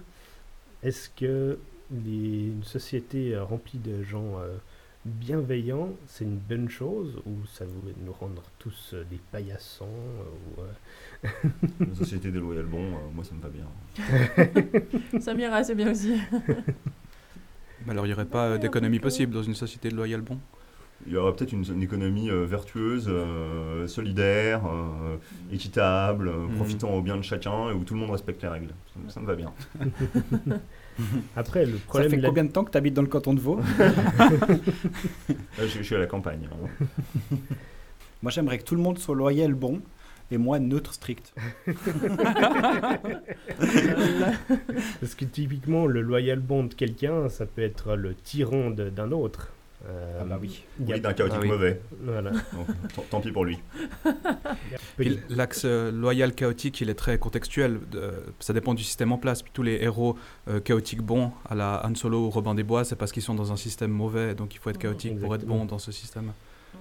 Est-ce 0.82 1.10
que 1.10 1.58
les- 1.92 2.46
une 2.48 2.64
société 2.64 3.34
euh, 3.34 3.44
remplie 3.44 3.78
de 3.78 4.02
gens 4.02 4.38
euh, 4.38 4.56
bienveillants, 5.04 5.90
c'est 6.06 6.24
une 6.24 6.36
bonne 6.38 6.68
chose 6.68 7.16
ou 7.26 7.46
ça 7.46 7.64
va 7.64 7.70
nous 8.04 8.12
rendre 8.12 8.42
tous 8.58 8.92
euh, 8.94 9.04
des 9.10 9.18
paillassons 9.32 9.88
ou, 9.88 10.60
euh, 10.60 11.28
une 11.80 11.94
société 11.94 12.30
déloyale, 12.30 12.66
bon, 12.66 12.84
euh, 12.84 12.98
moi 13.14 13.24
ça 13.24 13.34
me 13.34 13.40
va 13.40 13.48
bien. 13.48 13.66
Ça 15.20 15.34
m'ira 15.34 15.56
assez 15.56 15.74
bien 15.74 15.90
aussi. 15.90 16.14
Alors, 17.88 18.04
il 18.06 18.10
n'y 18.10 18.14
aurait 18.14 18.26
pas 18.26 18.46
euh, 18.50 18.58
d'économie 18.58 19.00
possible 19.00 19.32
dans 19.32 19.42
une 19.42 19.54
société 19.54 19.88
de 19.88 19.96
loyal 19.96 20.20
bon? 20.20 20.38
Il 21.06 21.12
y 21.14 21.16
aurait 21.16 21.32
peut-être 21.34 21.52
une, 21.52 21.64
une 21.64 21.82
économie 21.82 22.28
euh, 22.30 22.44
vertueuse, 22.44 23.06
euh, 23.08 23.86
solidaire, 23.88 24.60
euh, 24.66 25.16
équitable, 25.52 26.28
euh, 26.28 26.46
Mhm. 26.46 26.54
profitant 26.56 26.90
au 26.94 27.00
bien 27.00 27.16
de 27.16 27.22
chacun 27.22 27.70
et 27.70 27.72
où 27.72 27.84
tout 27.84 27.94
le 27.94 28.00
monde 28.00 28.10
respecte 28.10 28.42
les 28.42 28.48
règles. 28.48 28.68
Ça, 28.92 29.00
me- 29.02 29.08
ça 29.08 29.20
me 29.20 29.26
va 29.26 29.34
bien. 29.34 29.52
Après, 31.36 31.64
le 31.64 31.72
Ça 31.78 31.84
problème... 31.86 32.10
fait 32.10 32.16
là- 32.18 32.28
combien 32.28 32.44
de 32.44 32.50
temps 32.52 32.64
que 32.64 32.70
tu 32.70 32.76
habites 32.78 32.92
dans 32.94 33.00
le 33.02 33.08
canton 33.08 33.32
de 33.32 33.40
Vaud 33.40 33.60
Là, 33.78 33.88
je, 35.58 35.66
je 35.68 35.82
suis 35.82 35.94
à 35.94 35.98
la 35.98 36.06
campagne. 36.06 36.48
hein. 36.52 37.36
Moi, 38.22 38.30
j'aimerais 38.30 38.58
que 38.58 38.64
tout 38.64 38.74
le 38.74 38.82
monde 38.82 38.98
soit 38.98 39.14
loyal, 39.14 39.54
bon, 39.54 39.80
et 40.30 40.36
moi, 40.36 40.58
neutre, 40.58 40.92
strict. 40.92 41.32
Parce 45.00 45.14
que 45.14 45.24
typiquement, 45.24 45.86
le 45.86 46.02
loyal 46.02 46.40
bond 46.40 46.64
de 46.64 46.74
quelqu'un, 46.74 47.28
ça 47.28 47.46
peut 47.46 47.62
être 47.62 47.96
le 47.96 48.14
tyran 48.14 48.70
de- 48.70 48.90
d'un 48.90 49.12
autre. 49.12 49.52
Euh, 49.88 50.18
Ah 50.20 50.24
bah 50.24 50.38
oui. 50.40 50.62
il 50.78 50.88
y 50.88 50.92
a- 50.92 50.96
Oui, 50.96 51.00
d'un 51.00 51.12
chaotique 51.14 51.38
Ah 51.38 51.42
oui. 51.42 51.48
mauvais. 51.48 51.80
Voilà. 52.02 52.30
Donc, 52.52 53.08
tant, 53.10 53.20
pis 53.20 53.32
pour 53.32 53.44
lui. 53.46 53.58
L'axe 55.30 55.62
euh, 55.64 55.90
loyal 55.90 56.34
chaotique, 56.34 56.80
il 56.80 56.90
est 56.90 56.94
très 56.94 57.18
contextuel. 57.18 57.80
ça 58.40 58.52
dépend 58.52 58.74
du 58.74 58.82
système 58.84 59.12
en 59.12 59.18
place. 59.18 59.42
Puis 59.42 59.52
tous 59.54 59.62
les 59.62 59.82
héros 59.82 60.16
euh, 60.48 60.60
chaotiques 60.60 61.00
bons, 61.02 61.32
à 61.48 61.54
la 61.54 61.84
Han 61.86 61.94
Solo 61.94 62.26
ou 62.26 62.30
Robin 62.30 62.54
des 62.54 62.62
Bois, 62.62 62.84
c'est 62.84 62.96
parce 62.96 63.10
qu'ils 63.12 63.22
sont 63.22 63.34
dans 63.34 63.52
un 63.52 63.56
système 63.56 63.90
mauvais. 63.90 64.34
Donc 64.34 64.54
il 64.54 64.58
faut 64.58 64.70
être 64.70 64.78
chaotique 64.78 65.18
pour 65.18 65.34
être 65.34 65.46
bon 65.46 65.64
dans 65.64 65.78
ce 65.78 65.92
système. 65.92 66.32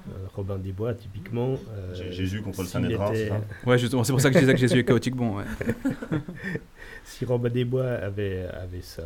Euh, 0.09 0.11
Robin 0.35 0.57
des 0.57 0.71
Bois, 0.71 0.93
typiquement. 0.93 1.55
euh, 1.73 2.11
Jésus 2.11 2.41
contre 2.41 2.59
le 2.61 2.65
s'il 2.65 2.73
Sanhédrin, 2.73 3.07
était- 3.11 3.23
c'est 3.25 3.29
ça 3.29 3.41
Ouais, 3.65 3.77
justement, 3.77 4.03
c'est 4.03 4.11
pour 4.13 4.21
ça 4.21 4.29
que 4.29 4.35
je 4.35 4.39
disais 4.41 4.53
que 4.53 4.59
Jésus 4.59 4.79
est 4.79 4.83
chaotique 4.83 5.15
bon. 5.15 5.37
ouais. 5.37 5.43
si 7.03 7.25
Robin 7.25 7.49
des 7.49 7.65
Bois 7.65 7.87
avait, 7.89 8.45
avait 8.45 8.81
sa, 8.81 9.03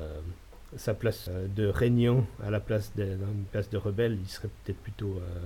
sa 0.77 0.93
place 0.93 1.27
euh, 1.29 1.47
de 1.47 1.67
régnant 1.67 2.25
à 2.43 2.49
la 2.49 2.59
place 2.59 2.91
de, 2.95 3.03
une 3.03 3.45
place 3.51 3.69
de 3.69 3.77
rebelle, 3.77 4.17
il 4.21 4.29
serait 4.29 4.49
peut-être 4.63 4.79
plutôt 4.79 5.17
euh, 5.17 5.39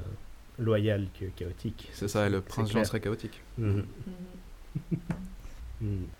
loyal 0.59 1.07
que 1.19 1.25
chaotique. 1.25 1.89
C'est 1.93 2.07
ça, 2.07 2.27
et 2.27 2.29
le 2.29 2.41
prince 2.41 2.71
Jean 2.71 2.83
serait 2.83 2.99
chaotique. 2.99 3.41
Mhm. 3.57 3.85
Hmm. 5.81 6.05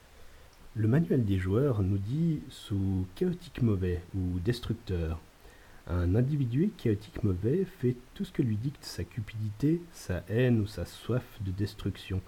Le 0.75 0.87
manuel 0.87 1.25
des 1.25 1.39
joueurs 1.39 1.81
nous 1.81 1.97
dit 1.97 2.41
sous 2.49 3.07
chaotique 3.15 3.63
mauvais 3.63 3.99
ou 4.15 4.37
destructeur. 4.45 5.19
Un 5.87 6.13
individu 6.13 6.69
chaotique 6.77 7.23
mauvais 7.23 7.65
fait 7.79 7.95
tout 8.13 8.25
ce 8.25 8.31
que 8.31 8.43
lui 8.43 8.57
dicte 8.57 8.83
sa 8.83 9.03
cupidité, 9.03 9.81
sa 9.91 10.23
haine 10.29 10.59
ou 10.59 10.67
sa 10.67 10.85
soif 10.85 11.23
de 11.41 11.49
destruction. 11.49 12.21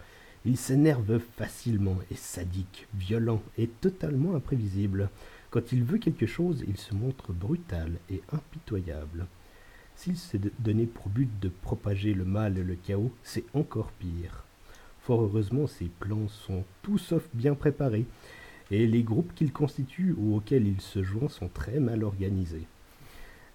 Il 0.45 0.57
s'énerve 0.57 1.19
facilement, 1.37 1.99
est 2.09 2.17
sadique, 2.17 2.87
violent 2.95 3.43
et 3.59 3.67
totalement 3.67 4.35
imprévisible. 4.35 5.09
Quand 5.49 5.71
il 5.71 5.83
veut 5.83 5.97
quelque 5.97 6.27
chose, 6.27 6.63
il 6.67 6.77
se 6.77 6.93
montre 6.93 7.33
brutal 7.33 7.97
et 8.09 8.21
impitoyable. 8.31 9.25
S'il 9.95 10.15
s'est 10.15 10.39
donné 10.59 10.85
pour 10.85 11.09
but 11.09 11.29
de 11.41 11.49
propager 11.49 12.13
le 12.13 12.23
mal 12.23 12.57
et 12.57 12.63
le 12.63 12.75
chaos, 12.75 13.11
c'est 13.23 13.45
encore 13.53 13.91
pire. 13.93 14.45
Fort 15.01 15.23
heureusement, 15.23 15.65
ses 15.65 15.89
plans 15.99 16.27
sont 16.27 16.63
tout 16.83 16.99
sauf 16.99 17.27
bien 17.33 17.55
préparés, 17.55 18.05
et 18.69 18.85
les 18.85 19.01
groupes 19.01 19.33
qu'il 19.33 19.51
constitue 19.51 20.13
ou 20.17 20.35
auxquels 20.35 20.67
il 20.67 20.81
se 20.81 21.01
joint 21.01 21.29
sont 21.29 21.49
très 21.49 21.79
mal 21.79 22.03
organisés. 22.03 22.67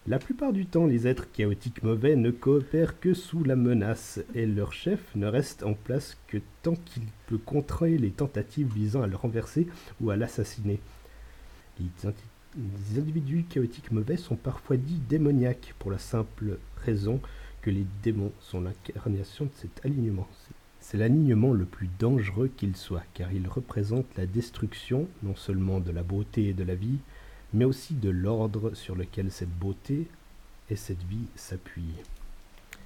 La 0.07 0.19
plupart 0.19 0.53
du 0.53 0.67
temps, 0.67 0.87
les 0.87 1.07
êtres 1.07 1.31
chaotiques 1.33 1.83
mauvais 1.83 2.17
ne 2.17 2.31
coopèrent 2.31 3.01
que 3.01 3.15
sous 3.15 3.45
la 3.45 3.57
menace, 3.57 4.21
et 4.35 4.45
leur 4.45 4.73
chef 4.73 5.01
ne 5.15 5.27
reste 5.27 5.63
en 5.63 5.75
place 5.75 6.19
que 6.27 6.39
tant 6.63 6.75
qu'il 6.75 7.05
peut 7.27 7.39
contrer 7.39 7.97
les 7.97 8.11
tentatives 8.11 8.71
visant 8.75 9.03
à 9.03 9.07
le 9.07 9.17
renverser 9.17 9.69
ou 10.01 10.11
à 10.11 10.17
l'assassiner. 10.17 10.81
Les 11.81 12.99
individus 12.99 13.45
chaotiques 13.49 13.91
mauvais 13.91 14.17
sont 14.17 14.37
parfois 14.37 14.77
dits 14.77 15.01
démoniaques 15.09 15.75
pour 15.79 15.91
la 15.91 15.99
simple 15.99 16.59
raison 16.85 17.21
que 17.63 17.71
les 17.71 17.87
démons 18.03 18.33
sont 18.41 18.61
l'incarnation 18.61 19.47
de 19.47 19.51
cet 19.55 19.85
alignement. 19.85 20.29
C'est 20.81 20.99
l'alignement 20.99 21.53
le 21.53 21.65
plus 21.65 21.89
dangereux 21.99 22.51
qu'il 22.57 22.77
soit, 22.77 23.05
car 23.15 23.33
il 23.33 23.49
représente 23.49 24.07
la 24.17 24.27
destruction 24.27 25.09
non 25.23 25.35
seulement 25.35 25.81
de 25.81 25.91
la 25.91 26.03
beauté 26.03 26.49
et 26.49 26.53
de 26.53 26.63
la 26.63 26.75
vie, 26.75 26.99
mais 27.55 27.65
aussi 27.65 27.95
de 27.95 28.11
l'ordre 28.11 28.75
sur 28.75 28.95
lequel 28.95 29.33
cette 29.33 29.57
beauté 29.59 30.07
et 30.69 30.77
cette 30.77 31.03
vie 31.05 31.27
s'appuient. 31.37 32.03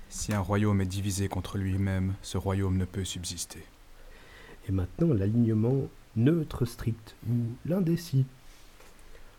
Si 0.09 0.32
un 0.32 0.41
royaume 0.41 0.80
est 0.80 0.86
divisé 0.86 1.28
contre 1.28 1.59
lui-même, 1.59 2.14
ce 2.22 2.39
royaume 2.39 2.78
ne 2.78 2.84
peut 2.84 3.05
subsister. 3.05 3.64
Et 4.68 4.72
maintenant, 4.72 5.12
l'alignement 5.12 5.89
neutre 6.16 6.64
strict, 6.64 7.16
ou 7.28 7.34
l'indécis. 7.66 8.24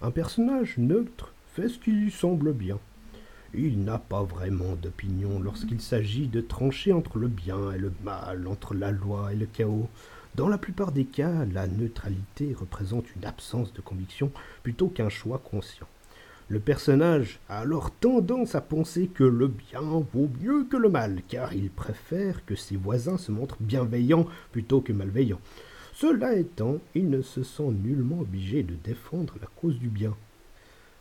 Un 0.01 0.11
personnage 0.11 0.77
neutre 0.77 1.33
fait 1.53 1.67
ce 1.67 1.77
qui 1.77 1.91
lui 1.91 2.09
semble 2.09 2.53
bien. 2.53 2.79
Il 3.53 3.83
n'a 3.83 3.97
pas 3.97 4.23
vraiment 4.23 4.75
d'opinion 4.81 5.41
lorsqu'il 5.41 5.81
s'agit 5.81 6.27
de 6.27 6.39
trancher 6.39 6.93
entre 6.93 7.17
le 7.17 7.27
bien 7.27 7.73
et 7.73 7.77
le 7.77 7.91
mal, 8.05 8.47
entre 8.47 8.75
la 8.75 8.91
loi 8.91 9.33
et 9.33 9.35
le 9.35 9.45
chaos. 9.45 9.89
Dans 10.35 10.47
la 10.47 10.57
plupart 10.57 10.93
des 10.93 11.03
cas, 11.03 11.43
la 11.51 11.67
neutralité 11.67 12.55
représente 12.57 13.13
une 13.13 13.25
absence 13.25 13.73
de 13.73 13.81
conviction 13.81 14.31
plutôt 14.63 14.87
qu'un 14.87 15.09
choix 15.09 15.37
conscient. 15.37 15.87
Le 16.47 16.61
personnage 16.61 17.41
a 17.49 17.59
alors 17.59 17.91
tendance 17.91 18.55
à 18.55 18.61
penser 18.61 19.07
que 19.07 19.25
le 19.25 19.49
bien 19.49 19.81
vaut 19.81 20.29
mieux 20.41 20.63
que 20.63 20.77
le 20.77 20.87
mal, 20.87 21.23
car 21.27 21.53
il 21.53 21.69
préfère 21.69 22.45
que 22.45 22.55
ses 22.55 22.77
voisins 22.77 23.17
se 23.17 23.33
montrent 23.33 23.57
bienveillants 23.59 24.27
plutôt 24.53 24.79
que 24.79 24.93
malveillants. 24.93 25.41
Cela 25.99 26.33
étant, 26.33 26.77
il 26.95 27.09
ne 27.09 27.21
se 27.21 27.43
sent 27.43 27.71
nullement 27.71 28.21
obligé 28.21 28.63
de 28.63 28.75
défendre 28.75 29.33
la 29.41 29.47
cause 29.59 29.77
du 29.79 29.89
bien. 29.89 30.15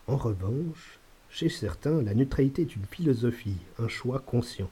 En 0.09 0.16
revanche, 0.16 0.99
chez 1.30 1.49
certains, 1.49 2.03
la 2.03 2.14
neutralité 2.14 2.62
est 2.62 2.74
une 2.74 2.84
philosophie, 2.84 3.59
un 3.78 3.86
choix 3.86 4.18
conscient. 4.18 4.68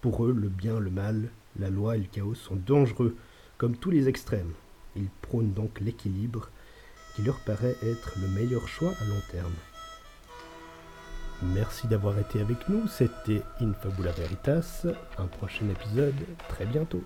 Pour 0.00 0.24
eux, 0.24 0.32
le 0.32 0.48
bien, 0.48 0.80
le 0.80 0.88
mal, 0.88 1.28
la 1.58 1.68
loi 1.68 1.98
et 1.98 2.00
le 2.00 2.06
chaos 2.06 2.34
sont 2.34 2.56
dangereux, 2.56 3.16
comme 3.58 3.76
tous 3.76 3.90
les 3.90 4.08
extrêmes. 4.08 4.54
Ils 4.96 5.10
prônent 5.20 5.52
donc 5.52 5.78
l'équilibre, 5.80 6.48
qui 7.14 7.20
leur 7.20 7.38
paraît 7.40 7.76
être 7.82 8.18
le 8.22 8.28
meilleur 8.28 8.66
choix 8.68 8.94
à 8.98 9.04
long 9.04 9.20
terme. 9.30 9.52
Merci 11.54 11.86
d'avoir 11.86 12.18
été 12.18 12.40
avec 12.40 12.66
nous, 12.70 12.86
c'était 12.88 13.42
Infabula 13.60 14.12
Veritas, 14.12 14.86
un 15.18 15.26
prochain 15.26 15.68
épisode 15.68 16.14
très 16.48 16.64
bientôt. 16.64 17.02